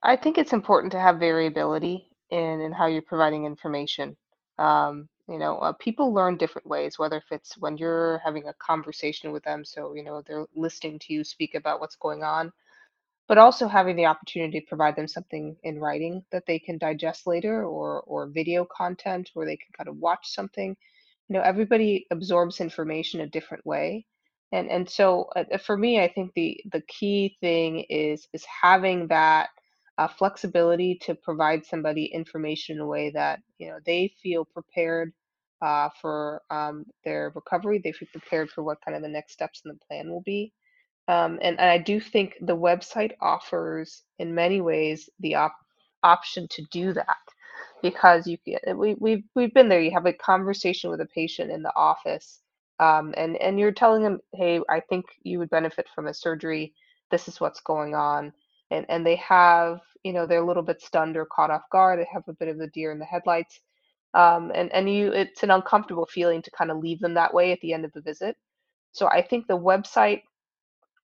I, 0.03 0.15
think 0.15 0.37
it's 0.37 0.53
important 0.53 0.91
to 0.93 0.99
have 0.99 1.19
variability 1.19 2.07
in 2.29 2.61
in 2.61 2.71
how 2.71 2.85
you're 2.85 3.01
providing 3.01 3.45
information. 3.45 4.15
Um, 4.57 5.09
you 5.27 5.37
know, 5.39 5.57
uh, 5.59 5.73
people 5.73 6.13
learn 6.13 6.37
different 6.37 6.67
ways, 6.67 6.97
whether 6.99 7.17
if 7.17 7.31
it's 7.31 7.57
when 7.57 7.77
you're 7.77 8.19
having 8.23 8.47
a 8.47 8.53
conversation 8.55 9.31
with 9.31 9.43
them, 9.43 9.65
so 9.65 9.93
you 9.95 10.03
know 10.03 10.21
they're 10.25 10.45
listening 10.55 10.99
to 10.99 11.13
you 11.13 11.23
speak 11.23 11.55
about 11.55 11.79
what's 11.81 11.95
going 11.97 12.23
on, 12.23 12.51
but 13.27 13.37
also 13.37 13.67
having 13.67 13.95
the 13.95 14.05
opportunity 14.05 14.59
to 14.59 14.65
provide 14.67 14.95
them 14.95 15.07
something 15.07 15.55
in 15.63 15.79
writing 15.79 16.23
that 16.31 16.45
they 16.47 16.59
can 16.59 16.77
digest 16.77 17.27
later, 17.27 17.65
or 17.65 18.01
or 18.01 18.27
video 18.27 18.65
content 18.65 19.29
where 19.33 19.45
they 19.45 19.57
can 19.57 19.71
kind 19.77 19.89
of 19.89 19.97
watch 19.97 20.27
something. 20.29 20.75
You 21.29 21.33
know, 21.35 21.41
everybody 21.41 22.05
absorbs 22.11 22.61
information 22.61 23.21
a 23.21 23.27
different 23.27 23.65
way, 23.65 24.05
and 24.53 24.69
and 24.69 24.89
so 24.89 25.29
uh, 25.35 25.57
for 25.59 25.77
me, 25.77 26.01
I 26.01 26.07
think 26.07 26.33
the 26.35 26.59
the 26.71 26.81
key 26.87 27.37
thing 27.41 27.81
is 27.89 28.27
is 28.33 28.45
having 28.45 29.07
that 29.07 29.49
uh, 29.99 30.07
flexibility 30.09 30.95
to 31.03 31.15
provide 31.15 31.65
somebody 31.65 32.05
information 32.07 32.77
in 32.77 32.81
a 32.81 32.87
way 32.87 33.11
that 33.11 33.41
you 33.59 33.69
know 33.69 33.79
they 33.85 34.13
feel 34.23 34.45
prepared 34.45 35.13
uh, 35.61 35.89
for 36.01 36.41
um, 36.51 36.85
their 37.05 37.31
recovery. 37.35 37.81
They 37.83 37.93
feel 37.93 38.09
prepared 38.11 38.51
for 38.51 38.63
what 38.63 38.79
kind 38.85 38.97
of 38.97 39.03
the 39.03 39.09
next 39.09 39.33
steps 39.33 39.63
in 39.65 39.71
the 39.71 39.79
plan 39.87 40.09
will 40.11 40.23
be. 40.23 40.53
Um, 41.09 41.39
and, 41.43 41.59
and 41.61 41.69
I 41.71 41.79
do 41.79 42.01
think 42.01 42.35
the 42.41 42.57
website 42.57 43.13
offers, 43.21 44.03
in 44.19 44.35
many 44.35 44.61
ways, 44.61 45.09
the 45.21 45.35
op- 45.35 45.57
option 46.03 46.47
to 46.51 46.63
do 46.71 46.93
that 46.95 47.17
because 47.83 48.27
you 48.27 48.39
can, 48.39 48.79
we, 48.79 48.95
we've, 48.99 49.23
we've 49.35 49.53
been 49.53 49.69
there. 49.69 49.81
You 49.81 49.91
have 49.93 50.07
a 50.07 50.13
conversation 50.13 50.91
with 50.91 51.01
a 51.01 51.07
patient 51.07 51.51
in 51.51 51.63
the 51.63 51.75
office 51.77 52.41
um, 52.81 53.13
and, 53.17 53.37
and 53.37 53.61
you're 53.61 53.73
telling 53.73 54.03
them, 54.03 54.19
hey, 54.33 54.61
I 54.69 54.81
think 54.81 55.05
you 55.23 55.39
would 55.39 55.51
benefit 55.51 55.87
from 55.95 56.07
a 56.07 56.15
surgery. 56.15 56.73
This 57.11 57.29
is 57.29 57.39
what's 57.41 57.61
going 57.61 57.95
on. 57.95 58.33
And, 58.71 58.85
and 58.89 59.05
they 59.05 59.15
have, 59.17 59.81
you 60.03 60.13
know, 60.13 60.25
they're 60.25 60.41
a 60.41 60.45
little 60.45 60.63
bit 60.63 60.81
stunned 60.81 61.17
or 61.17 61.25
caught 61.25 61.51
off 61.51 61.69
guard. 61.71 61.99
They 61.99 62.07
have 62.11 62.27
a 62.27 62.33
bit 62.33 62.49
of 62.49 62.57
the 62.57 62.67
deer 62.67 62.91
in 62.91 62.99
the 62.99 63.05
headlights. 63.05 63.59
Um, 64.13 64.51
and, 64.55 64.71
and 64.73 64.89
you, 64.89 65.11
it's 65.11 65.43
an 65.43 65.51
uncomfortable 65.51 66.05
feeling 66.05 66.41
to 66.41 66.51
kind 66.51 66.71
of 66.71 66.77
leave 66.77 66.99
them 66.99 67.13
that 67.13 67.33
way 67.33 67.51
at 67.51 67.61
the 67.61 67.73
end 67.73 67.85
of 67.85 67.93
the 67.93 68.01
visit. 68.01 68.35
So 68.91 69.07
I 69.07 69.21
think 69.21 69.47
the 69.47 69.57
website, 69.57 70.23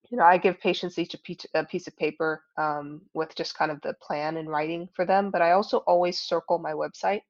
you 0.10 0.18
know, 0.18 0.24
I 0.24 0.38
give 0.38 0.60
patients 0.60 0.98
each 0.98 1.14
a 1.14 1.18
piece, 1.18 1.46
a 1.54 1.64
piece 1.64 1.88
of 1.88 1.96
paper 1.98 2.44
um, 2.58 3.02
with 3.14 3.36
just 3.36 3.58
kind 3.58 3.72
of 3.72 3.82
the 3.82 3.94
plan 4.02 4.38
in 4.38 4.48
writing 4.48 4.90
for 4.96 5.06
them, 5.06 5.32
but 5.32 5.42
I 5.42 5.52
also 5.52 5.78
always 5.80 6.20
circle 6.20 6.58
my 6.58 6.74
website 6.74 7.22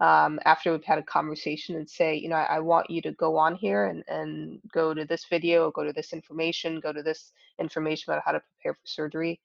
um, 0.00 0.38
after 0.44 0.70
we've 0.70 0.84
had 0.84 0.98
a 0.98 1.02
conversation 1.02 1.76
and 1.76 1.88
say, 1.88 2.14
you 2.14 2.28
know, 2.28 2.36
I, 2.36 2.56
I, 2.56 2.58
want 2.60 2.88
you 2.88 3.02
to 3.02 3.12
go 3.12 3.36
on 3.36 3.56
here 3.56 3.86
and, 3.86 4.04
and 4.06 4.60
go 4.72 4.94
to 4.94 5.04
this 5.04 5.24
video, 5.28 5.72
go 5.72 5.82
to 5.82 5.92
this 5.92 6.12
information, 6.12 6.78
go 6.78 6.92
to 6.92 7.02
this 7.02 7.32
information 7.58 8.12
about 8.12 8.22
how 8.24 8.32
to 8.32 8.40
prepare 8.40 8.74
for 8.74 8.86
surgery. 8.86 9.40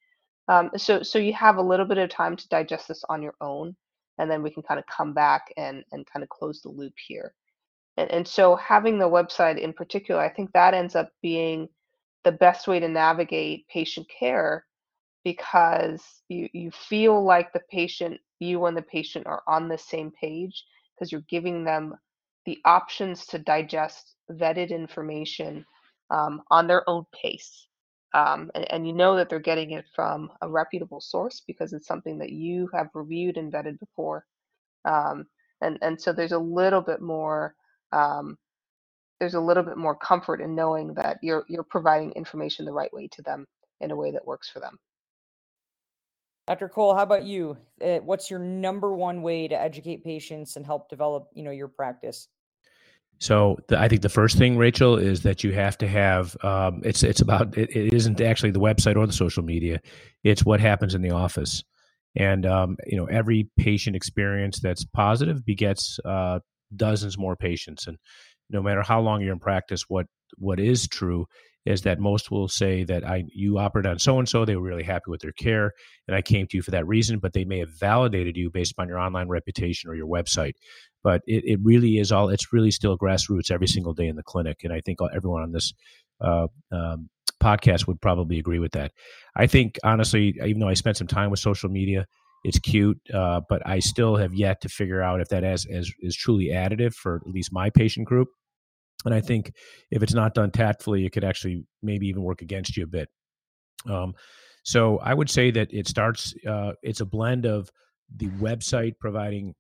Um, 0.48 0.72
so, 0.76 1.04
so 1.04 1.20
you 1.20 1.34
have 1.34 1.58
a 1.58 1.62
little 1.62 1.86
bit 1.86 1.98
of 1.98 2.10
time 2.10 2.36
to 2.36 2.48
digest 2.50 2.88
this 2.88 3.04
on 3.10 3.22
your 3.22 3.36
own, 3.42 3.76
and 4.18 4.30
then 4.30 4.44
we 4.44 4.50
can 4.50 4.64
kind 4.64 4.80
of 4.80 4.86
come 4.88 5.14
back 5.14 5.54
and, 5.58 5.84
and 5.92 6.06
kind 6.06 6.24
of 6.24 6.30
close 6.30 6.62
the 6.62 6.70
loop 6.70 6.94
here. 7.08 7.34
And, 7.98 8.12
and 8.12 8.28
so 8.28 8.56
having 8.56 8.98
the 8.98 9.10
website 9.10 9.58
in 9.58 9.74
particular, 9.74 10.22
I 10.22 10.30
think 10.30 10.52
that 10.52 10.74
ends 10.74 10.96
up 10.96 11.10
being 11.22 11.70
the 12.24 12.32
best 12.32 12.68
way 12.68 12.80
to 12.80 12.88
navigate 12.88 13.68
patient 13.68 14.08
care 14.10 14.66
because 15.24 16.04
you, 16.30 16.50
you 16.54 16.72
feel 16.72 17.24
like 17.24 17.54
the 17.54 17.62
patient 17.72 18.20
you 18.40 18.66
and 18.66 18.76
the 18.76 18.82
patient 18.82 19.26
are 19.26 19.42
on 19.48 19.68
the 19.68 19.78
same 19.78 20.12
page 20.12 20.66
because 20.94 21.12
you're 21.12 21.24
giving 21.30 21.64
them 21.64 21.96
the 22.46 22.60
options 22.66 23.26
to 23.28 23.40
digest 23.40 24.16
vetted 24.32 24.70
information 24.70 25.66
um, 26.10 26.42
on 26.52 26.68
their 26.68 26.88
own 26.90 27.06
pace. 27.14 27.68
Um, 28.14 28.52
and, 28.54 28.72
and, 28.72 28.88
you 28.88 28.94
know 28.94 29.16
that 29.16 29.28
they're 29.28 29.40
getting 29.40 29.72
it 29.72 29.86
from 29.96 30.30
a 30.42 30.48
reputable 30.48 31.02
source 31.02 31.42
because 31.48 31.74
it's 31.74 31.88
something 31.88 32.20
that 32.20 32.32
you 32.32 32.70
have 32.72 32.90
reviewed 32.94 33.38
and 33.38 33.52
vetted 33.52 33.80
before. 33.80 34.24
Um, 34.86 35.26
and, 35.62 35.80
and 35.82 36.00
so 36.00 36.14
there's 36.14 36.32
a 36.32 36.38
little 36.38 36.82
bit 36.82 37.02
more 37.02 37.56
um, 37.92 38.38
there's 39.20 39.36
a 39.36 39.40
little 39.40 39.64
bit 39.64 39.78
more 39.78 39.96
comfort 39.96 40.42
in 40.42 40.56
knowing 40.56 40.94
that 40.96 41.18
you're 41.22 41.46
you're 41.48 41.64
providing 41.64 42.12
information 42.12 42.66
the 42.66 42.74
right 42.74 42.94
way 42.94 43.08
to 43.08 43.22
them 43.22 43.46
in 43.80 43.92
a 43.92 43.96
way 43.96 44.12
that 44.12 44.26
works 44.26 44.50
for 44.50 44.60
them. 44.60 44.78
Dr. 46.48 46.68
Cole, 46.68 46.94
how 46.94 47.04
about 47.04 47.24
you? 47.24 47.58
Uh, 47.82 48.00
what's 48.00 48.30
your 48.30 48.40
number 48.40 48.94
one 48.94 49.22
way 49.22 49.48
to 49.48 49.60
educate 49.60 50.04
patients 50.04 50.58
and 50.58 50.66
help 50.66 50.90
develop, 50.90 51.30
you 51.34 51.42
know, 51.44 51.52
your 51.52 51.70
practice? 51.70 52.28
So 53.24 53.58
the, 53.70 53.80
I 53.80 53.88
think 53.88 54.02
the 54.02 54.10
first 54.10 54.38
thing, 54.38 54.58
Rachel, 54.58 54.98
is 54.98 55.22
that 55.22 55.46
you 55.46 55.54
have 55.54 55.78
to 55.78 55.88
have. 55.88 56.36
Um, 56.44 56.82
it's 56.84 57.04
it's 57.04 57.22
about 57.22 57.58
it, 57.58 57.74
it 57.74 57.94
isn't 57.94 58.20
actually 58.20 58.52
the 58.52 58.60
website 58.60 58.98
or 58.98 59.08
the 59.08 59.14
social 59.14 59.44
media. 59.44 59.80
It's 60.26 60.44
what 60.44 60.60
happens 60.60 60.94
in 60.94 61.02
the 61.02 61.12
office, 61.12 61.64
and 62.18 62.46
um, 62.46 62.76
you 62.86 62.98
know 62.98 63.06
every 63.06 63.50
patient 63.58 63.96
experience 63.96 64.60
that's 64.60 64.84
positive 64.84 65.46
begets 65.46 66.00
uh, 66.04 66.40
dozens 66.76 67.18
more 67.18 67.38
patients. 67.38 67.88
And 67.88 67.98
no 68.50 68.62
matter 68.62 68.82
how 68.82 69.00
long 69.00 69.22
you're 69.22 69.32
in 69.32 69.40
practice, 69.40 69.86
what 69.88 70.08
what 70.38 70.60
is 70.60 70.86
true 70.90 71.26
is 71.66 71.84
that 71.84 72.00
most 72.00 72.30
will 72.30 72.50
say 72.50 72.84
that 72.84 73.08
I 73.08 73.24
you 73.34 73.58
operated 73.58 73.90
on 73.90 74.00
so 74.00 74.20
and 74.20 74.28
so, 74.28 74.44
they 74.44 74.58
were 74.58 74.68
really 74.68 74.84
happy 74.84 75.06
with 75.08 75.22
their 75.22 75.32
care, 75.32 75.72
and 76.10 76.16
I 76.16 76.22
came 76.22 76.46
to 76.48 76.58
you 76.58 76.62
for 76.62 76.72
that 76.72 76.86
reason, 76.88 77.20
but 77.20 77.32
they 77.32 77.46
may 77.46 77.60
have 77.60 77.80
validated 77.80 78.36
you 78.36 78.50
based 78.52 78.74
upon 78.74 78.90
your 78.90 79.00
online 79.00 79.30
reputation 79.30 79.90
or 79.90 79.96
your 79.96 80.08
website. 80.08 80.56
But 81.04 81.22
it, 81.28 81.44
it 81.46 81.60
really 81.62 81.98
is 81.98 82.12
all 82.12 82.30
it's 82.30 82.54
really 82.54 82.72
still 82.72 82.98
grassroots 82.98 83.52
every 83.52 83.68
single 83.68 83.94
day 83.94 84.08
in 84.08 84.16
the 84.16 84.24
clinic, 84.24 84.62
and 84.64 84.72
I 84.72 84.82
think 84.82 85.00
everyone 85.14 85.44
on 85.44 85.52
this 85.52 85.74
uh, 86.22 86.48
um, 86.72 87.10
podcast 87.42 87.88
would 87.88 88.02
probably 88.02 88.40
agree 88.40 88.60
with 88.60 88.72
that. 88.72 88.92
I 89.36 89.48
think 89.48 89.78
honestly, 89.84 90.36
even 90.46 90.60
though 90.60 90.70
I 90.70 90.76
spent 90.76 90.98
some 90.98 91.08
time 91.08 91.30
with 91.30 91.40
social 91.40 91.70
media, 91.70 92.06
it's 92.44 92.60
cute, 92.60 93.00
uh, 93.14 93.42
but 93.48 93.62
I 93.66 93.80
still 93.80 94.16
have 94.18 94.34
yet 94.34 94.62
to 94.62 94.70
figure 94.70 95.02
out 95.02 95.22
if 95.22 95.30
that 95.30 95.44
as, 95.44 95.66
as 95.66 95.92
is 96.00 96.16
truly 96.16 96.48
additive 96.48 96.94
for 96.94 97.22
at 97.26 97.34
least 97.34 97.54
my 97.54 97.70
patient 97.70 98.08
group. 98.08 98.28
And 99.06 99.14
I 99.14 99.22
think 99.22 99.52
if 99.92 100.04
it's 100.04 100.14
not 100.14 100.34
done 100.34 100.52
tactfully, 100.52 101.06
it 101.06 101.12
could 101.12 101.24
actually 101.24 101.66
maybe 101.82 102.08
even 102.08 102.24
work 102.24 102.42
against 102.42 102.78
you 102.78 102.84
a 102.84 102.88
bit. 102.88 103.10
Um, 103.90 104.14
so 104.64 104.98
I 105.00 105.14
would 105.14 105.30
say 105.30 105.52
that 105.52 105.74
it 105.74 105.88
starts. 105.88 106.34
Uh, 106.48 106.74
it's 106.82 107.02
a 107.02 107.06
blend 107.06 107.46
of 107.46 107.70
the 108.16 108.30
website 108.30 108.94
providing, 109.00 109.56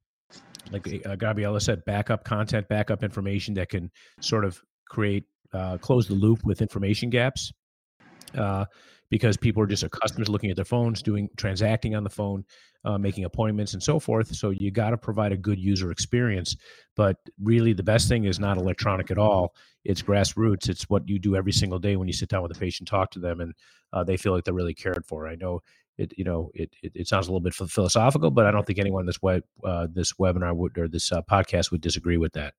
like 0.72 0.88
uh, 1.05 1.16
Gabriella 1.16 1.59
said, 1.61 1.84
backup 1.86 2.24
content, 2.24 2.68
backup 2.68 3.03
information 3.03 3.53
that 3.55 3.70
can 3.70 3.91
sort 4.22 4.45
of 4.45 4.61
create 4.89 5.26
uh, 5.53 5.78
close 5.78 6.07
the 6.07 6.16
loop 6.16 6.43
with 6.43 6.61
information 6.61 7.09
gaps. 7.09 7.51
Uh, 8.36 8.66
because 9.14 9.38
people 9.38 9.61
are 9.61 9.68
just 9.68 9.84
accustomed 9.84 10.26
to 10.26 10.32
looking 10.32 10.49
at 10.49 10.55
their 10.55 10.66
phones, 10.66 11.03
doing 11.03 11.30
transacting 11.38 11.93
on 11.93 12.03
the 12.03 12.09
phone, 12.09 12.43
uh, 12.84 12.97
making 12.97 13.26
appointments, 13.26 13.74
and 13.74 13.84
so 13.84 13.99
forth. 13.99 14.36
So 14.36 14.49
you 14.49 14.72
got 14.72 14.89
to 14.89 14.97
provide 14.97 15.32
a 15.32 15.38
good 15.38 15.59
user 15.59 15.91
experience. 15.91 16.55
But 16.95 17.18
really, 17.39 17.74
the 17.74 17.84
best 17.84 18.07
thing 18.07 18.24
is 18.24 18.39
not 18.39 18.57
electronic 18.57 19.11
at 19.11 19.20
all. 19.20 19.53
It's 19.84 20.01
grassroots. 20.01 20.68
It's 20.68 20.89
what 20.89 21.07
you 21.07 21.20
do 21.20 21.36
every 21.36 21.51
single 21.51 21.78
day 21.78 21.95
when 21.95 22.07
you 22.07 22.14
sit 22.14 22.30
down 22.30 22.41
with 22.41 22.57
a 22.57 22.59
patient, 22.59 22.89
talk 22.89 23.11
to 23.11 23.20
them, 23.20 23.39
and 23.39 23.53
uh, 23.93 24.03
they 24.03 24.18
feel 24.18 24.34
like 24.34 24.45
they're 24.45 24.53
really 24.55 24.74
cared 24.74 25.05
for. 25.05 25.28
I 25.28 25.36
know 25.36 25.59
it. 25.98 26.14
You 26.18 26.24
know, 26.24 26.52
it, 26.54 26.72
it, 26.82 26.91
it 26.96 27.08
sounds 27.08 27.28
a 27.28 27.32
little 27.32 27.41
bit 27.41 27.54
philosophical, 27.54 28.32
but 28.32 28.46
I 28.46 28.52
don't 28.52 28.66
think 28.66 28.80
anyone 28.80 29.02
in 29.02 29.06
this 29.08 29.22
web 29.22 29.44
uh, 29.64 29.88
this 29.91 30.14
webinar 30.14 30.56
would 30.56 30.78
or 30.78 30.88
this 30.88 31.12
uh, 31.12 31.22
podcast 31.22 31.72
would 31.72 31.82
disagree 31.82 32.18
with 32.18 32.34
that. 32.34 32.54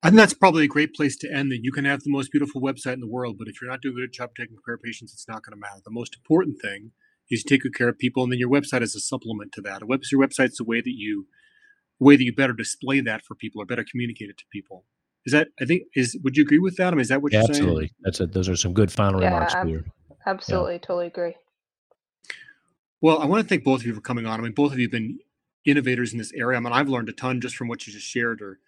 I 0.00 0.10
think 0.10 0.16
that's 0.18 0.34
probably 0.34 0.64
a 0.64 0.68
great 0.68 0.94
place 0.94 1.16
to 1.18 1.32
end. 1.32 1.50
That 1.50 1.60
you 1.62 1.72
can 1.72 1.84
have 1.84 2.00
the 2.00 2.10
most 2.10 2.30
beautiful 2.30 2.60
website 2.60 2.94
in 2.94 3.00
the 3.00 3.08
world, 3.08 3.36
but 3.38 3.48
if 3.48 3.60
you're 3.60 3.70
not 3.70 3.82
doing 3.82 3.96
a 3.96 4.00
good 4.02 4.12
job 4.12 4.30
taking 4.36 4.56
care 4.64 4.74
of 4.74 4.82
patients, 4.82 5.12
it's 5.12 5.28
not 5.28 5.42
going 5.42 5.56
to 5.56 5.60
matter. 5.60 5.80
The 5.84 5.90
most 5.90 6.14
important 6.14 6.60
thing 6.62 6.92
is 7.30 7.44
you 7.44 7.48
take 7.48 7.62
good 7.62 7.74
care 7.74 7.88
of 7.88 7.98
people, 7.98 8.22
and 8.22 8.32
then 8.32 8.38
your 8.38 8.50
website 8.50 8.82
is 8.82 8.94
a 8.94 9.00
supplement 9.00 9.52
to 9.52 9.60
that. 9.62 9.82
A 9.82 9.86
web, 9.86 10.02
your 10.10 10.24
website's 10.24 10.58
the 10.58 10.64
way 10.64 10.80
that 10.80 10.94
you 10.94 11.26
way 11.98 12.16
that 12.16 12.22
you 12.22 12.32
better 12.32 12.52
display 12.52 13.00
that 13.00 13.24
for 13.24 13.34
people 13.34 13.60
or 13.60 13.66
better 13.66 13.84
communicate 13.88 14.30
it 14.30 14.38
to 14.38 14.44
people. 14.52 14.84
Is 15.26 15.32
that 15.32 15.48
I 15.60 15.64
think 15.64 15.82
is 15.94 16.16
would 16.22 16.36
you 16.36 16.42
agree 16.42 16.60
with 16.60 16.76
that? 16.76 16.88
I 16.88 16.90
mean, 16.92 17.00
is 17.00 17.08
that 17.08 17.20
what 17.20 17.32
yeah, 17.32 17.40
you're 17.40 17.50
absolutely. 17.50 17.86
saying? 17.86 17.90
That's 18.02 18.20
a, 18.20 18.26
those 18.26 18.48
are 18.48 18.56
some 18.56 18.72
good 18.72 18.92
final 18.92 19.20
yeah, 19.20 19.30
remarks 19.30 19.54
here. 19.66 19.84
Absolutely, 20.28 20.74
yeah. 20.74 20.78
totally 20.78 21.06
agree. 21.06 21.34
Well, 23.00 23.18
I 23.18 23.24
want 23.24 23.42
to 23.42 23.48
thank 23.48 23.64
both 23.64 23.80
of 23.80 23.86
you 23.86 23.94
for 23.94 24.02
coming 24.02 24.26
on. 24.26 24.38
I 24.38 24.42
mean, 24.42 24.52
both 24.52 24.72
of 24.72 24.78
you 24.78 24.84
have 24.84 24.92
been 24.92 25.18
innovators 25.64 26.12
in 26.12 26.18
this 26.18 26.32
area. 26.32 26.58
I 26.58 26.60
mean, 26.60 26.72
I've 26.72 26.88
learned 26.88 27.08
a 27.08 27.12
ton 27.12 27.40
just 27.40 27.56
from 27.56 27.68
what 27.68 27.86
you 27.86 27.92
just 27.92 28.06
shared, 28.06 28.42
or 28.42 28.58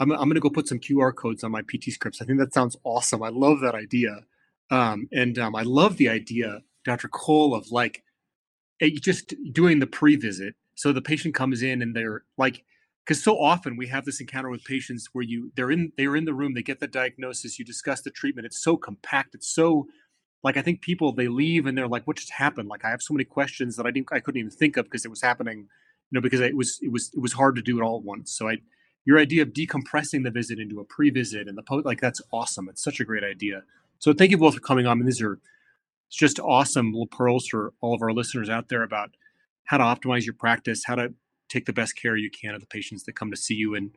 I'm, 0.00 0.10
I'm 0.10 0.24
going 0.24 0.34
to 0.34 0.40
go 0.40 0.50
put 0.50 0.66
some 0.66 0.80
QR 0.80 1.14
codes 1.14 1.44
on 1.44 1.52
my 1.52 1.62
PT 1.62 1.92
scripts. 1.92 2.20
I 2.20 2.24
think 2.24 2.40
that 2.40 2.52
sounds 2.52 2.76
awesome. 2.82 3.22
I 3.22 3.28
love 3.28 3.60
that 3.60 3.76
idea. 3.76 4.20
Um, 4.70 5.08
and 5.12 5.38
um, 5.38 5.54
I 5.54 5.62
love 5.62 5.96
the 5.96 6.08
idea, 6.08 6.62
Dr. 6.84 7.06
Cole, 7.06 7.54
of 7.54 7.70
like 7.70 8.02
eh, 8.80 8.90
just 9.00 9.32
doing 9.52 9.78
the 9.78 9.86
pre-visit. 9.86 10.56
So 10.74 10.92
the 10.92 11.02
patient 11.02 11.36
comes 11.36 11.62
in 11.62 11.82
and 11.82 11.94
they're 11.94 12.24
like, 12.36 12.64
because 13.04 13.22
so 13.22 13.38
often 13.40 13.76
we 13.76 13.86
have 13.86 14.04
this 14.04 14.20
encounter 14.20 14.50
with 14.50 14.64
patients 14.64 15.10
where 15.12 15.22
you 15.22 15.52
they're 15.54 15.70
in 15.70 15.92
they're 15.96 16.16
in 16.16 16.24
the 16.24 16.34
room, 16.34 16.54
they 16.54 16.62
get 16.62 16.80
the 16.80 16.88
diagnosis, 16.88 17.56
you 17.56 17.64
discuss 17.64 18.00
the 18.02 18.10
treatment. 18.10 18.46
It's 18.46 18.60
so 18.60 18.76
compact. 18.76 19.36
It's 19.36 19.48
so 19.48 19.86
like 20.42 20.56
I 20.56 20.62
think 20.62 20.80
people 20.80 21.12
they 21.12 21.28
leave 21.28 21.66
and 21.66 21.76
they're 21.76 21.88
like, 21.88 22.06
what 22.06 22.16
just 22.16 22.30
happened? 22.30 22.68
Like 22.68 22.84
I 22.84 22.90
have 22.90 23.02
so 23.02 23.14
many 23.14 23.24
questions 23.24 23.76
that 23.76 23.86
I 23.86 23.90
didn't 23.90 24.08
I 24.12 24.20
couldn't 24.20 24.38
even 24.38 24.50
think 24.50 24.76
of 24.76 24.84
because 24.84 25.04
it 25.04 25.10
was 25.10 25.22
happening, 25.22 25.58
you 25.58 26.12
know, 26.12 26.20
because 26.20 26.40
it 26.40 26.56
was 26.56 26.78
it 26.82 26.92
was 26.92 27.10
it 27.14 27.20
was 27.20 27.32
hard 27.32 27.56
to 27.56 27.62
do 27.62 27.78
it 27.78 27.82
all 27.82 27.98
at 27.98 28.04
once. 28.04 28.32
So 28.32 28.48
I 28.48 28.58
your 29.04 29.18
idea 29.18 29.42
of 29.42 29.50
decompressing 29.50 30.24
the 30.24 30.30
visit 30.30 30.58
into 30.58 30.80
a 30.80 30.84
pre-visit 30.84 31.48
and 31.48 31.56
the 31.56 31.62
post 31.62 31.86
like 31.86 32.00
that's 32.00 32.20
awesome. 32.32 32.68
It's 32.68 32.82
such 32.82 33.00
a 33.00 33.04
great 33.04 33.24
idea. 33.24 33.62
So 33.98 34.12
thank 34.12 34.30
you 34.30 34.38
both 34.38 34.54
for 34.54 34.60
coming 34.60 34.86
on. 34.86 34.92
I 34.92 34.94
mean, 34.96 35.06
these 35.06 35.22
are 35.22 35.38
it's 36.08 36.16
just 36.16 36.38
awesome 36.38 36.92
little 36.92 37.06
pearls 37.06 37.46
for 37.48 37.72
all 37.80 37.94
of 37.94 38.02
our 38.02 38.12
listeners 38.12 38.48
out 38.48 38.68
there 38.68 38.82
about 38.82 39.10
how 39.64 39.78
to 39.78 39.84
optimize 39.84 40.24
your 40.24 40.34
practice, 40.34 40.84
how 40.84 40.94
to 40.94 41.14
take 41.48 41.66
the 41.66 41.72
best 41.72 41.96
care 41.96 42.16
you 42.16 42.30
can 42.30 42.54
of 42.54 42.60
the 42.60 42.66
patients 42.66 43.04
that 43.04 43.14
come 43.14 43.30
to 43.30 43.36
see 43.36 43.54
you, 43.54 43.74
and 43.74 43.90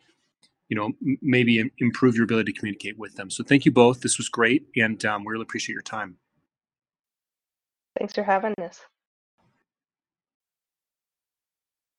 you 0.67 0.75
know 0.75 0.93
maybe 1.21 1.71
improve 1.79 2.15
your 2.15 2.23
ability 2.23 2.51
to 2.51 2.59
communicate 2.59 2.97
with 2.97 3.15
them. 3.15 3.29
So 3.29 3.43
thank 3.43 3.65
you 3.65 3.71
both. 3.71 4.01
This 4.01 4.17
was 4.17 4.29
great, 4.29 4.67
and 4.75 5.03
um, 5.05 5.23
we 5.23 5.31
really 5.31 5.43
appreciate 5.43 5.73
your 5.73 5.81
time. 5.81 6.17
Thanks 7.97 8.13
for 8.13 8.23
having 8.23 8.53
us. 8.61 8.81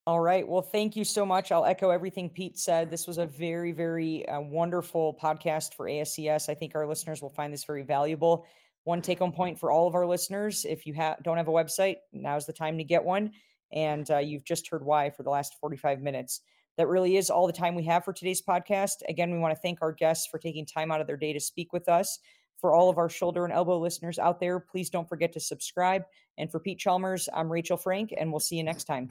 All 0.07 0.21
right. 0.21 0.47
Well, 0.49 0.63
thank 0.63 0.97
you 0.97 1.05
so 1.05 1.27
much. 1.27 1.53
I'll 1.53 1.65
echo 1.65 1.91
everything 1.91 2.31
Pete 2.31 2.59
said. 2.59 2.91
This 2.91 3.07
was 3.07 3.19
a 3.19 3.27
very, 3.27 3.71
very 3.71 4.27
uh, 4.29 4.41
wonderful 4.41 5.17
podcast 5.23 5.75
for 5.75 5.89
ASES. 5.89 6.49
I 6.49 6.55
think 6.55 6.75
our 6.75 6.87
listeners 6.87 7.21
will 7.23 7.31
find 7.31 7.53
this 7.53 7.65
very 7.65 7.83
valuable. 7.83 8.47
One 8.85 9.03
take 9.03 9.19
home 9.19 9.33
point 9.33 9.59
for 9.59 9.71
all 9.71 9.87
of 9.87 9.95
our 9.95 10.07
listeners 10.07 10.65
if 10.65 10.87
you 10.87 10.95
ha- 10.95 11.17
don't 11.23 11.37
have 11.37 11.49
a 11.49 11.53
website, 11.53 11.97
now's 12.13 12.47
the 12.47 12.53
time 12.53 12.79
to 12.79 12.85
get 12.85 13.05
one. 13.05 13.33
And 13.73 14.11
uh, 14.11 14.19
you've 14.19 14.45
just 14.45 14.69
heard 14.69 14.85
why 14.85 15.11
for 15.11 15.23
the 15.23 15.31
last 15.31 15.55
45 15.61 16.01
minutes. 16.01 16.41
That 16.77 16.89
really 16.89 17.17
is 17.17 17.29
all 17.29 17.47
the 17.47 17.53
time 17.53 17.75
we 17.75 17.85
have 17.85 18.05
for 18.05 18.13
today's 18.13 18.41
podcast. 18.41 19.03
Again, 19.09 19.31
we 19.31 19.39
want 19.39 19.55
to 19.55 19.61
thank 19.61 19.83
our 19.83 19.93
guests 19.93 20.27
for 20.27 20.39
taking 20.39 20.65
time 20.65 20.91
out 20.91 21.01
of 21.03 21.07
their 21.07 21.19
day 21.19 21.35
to 21.35 21.41
speak 21.41 21.73
with 21.73 21.89
us. 21.89 22.19
For 22.61 22.73
all 22.73 22.91
of 22.91 22.99
our 22.99 23.09
shoulder 23.09 23.45
and 23.45 23.53
elbow 23.53 23.79
listeners 23.79 24.19
out 24.19 24.41
there, 24.41 24.59
please 24.59 24.91
don't 24.91 25.09
forget 25.09 25.33
to 25.35 25.41
subscribe. 25.41 26.05
And 26.39 26.51
for 26.51 26.61
Pete 26.61 26.79
Chalmers, 26.79 27.29
I'm 27.33 27.53
Rachel 27.53 27.77
Frank, 27.77 28.15
and 28.17 28.31
we'll 28.31 28.41
see 28.41 28.57
you 28.57 28.65
next 28.65 28.85
time. 28.85 29.11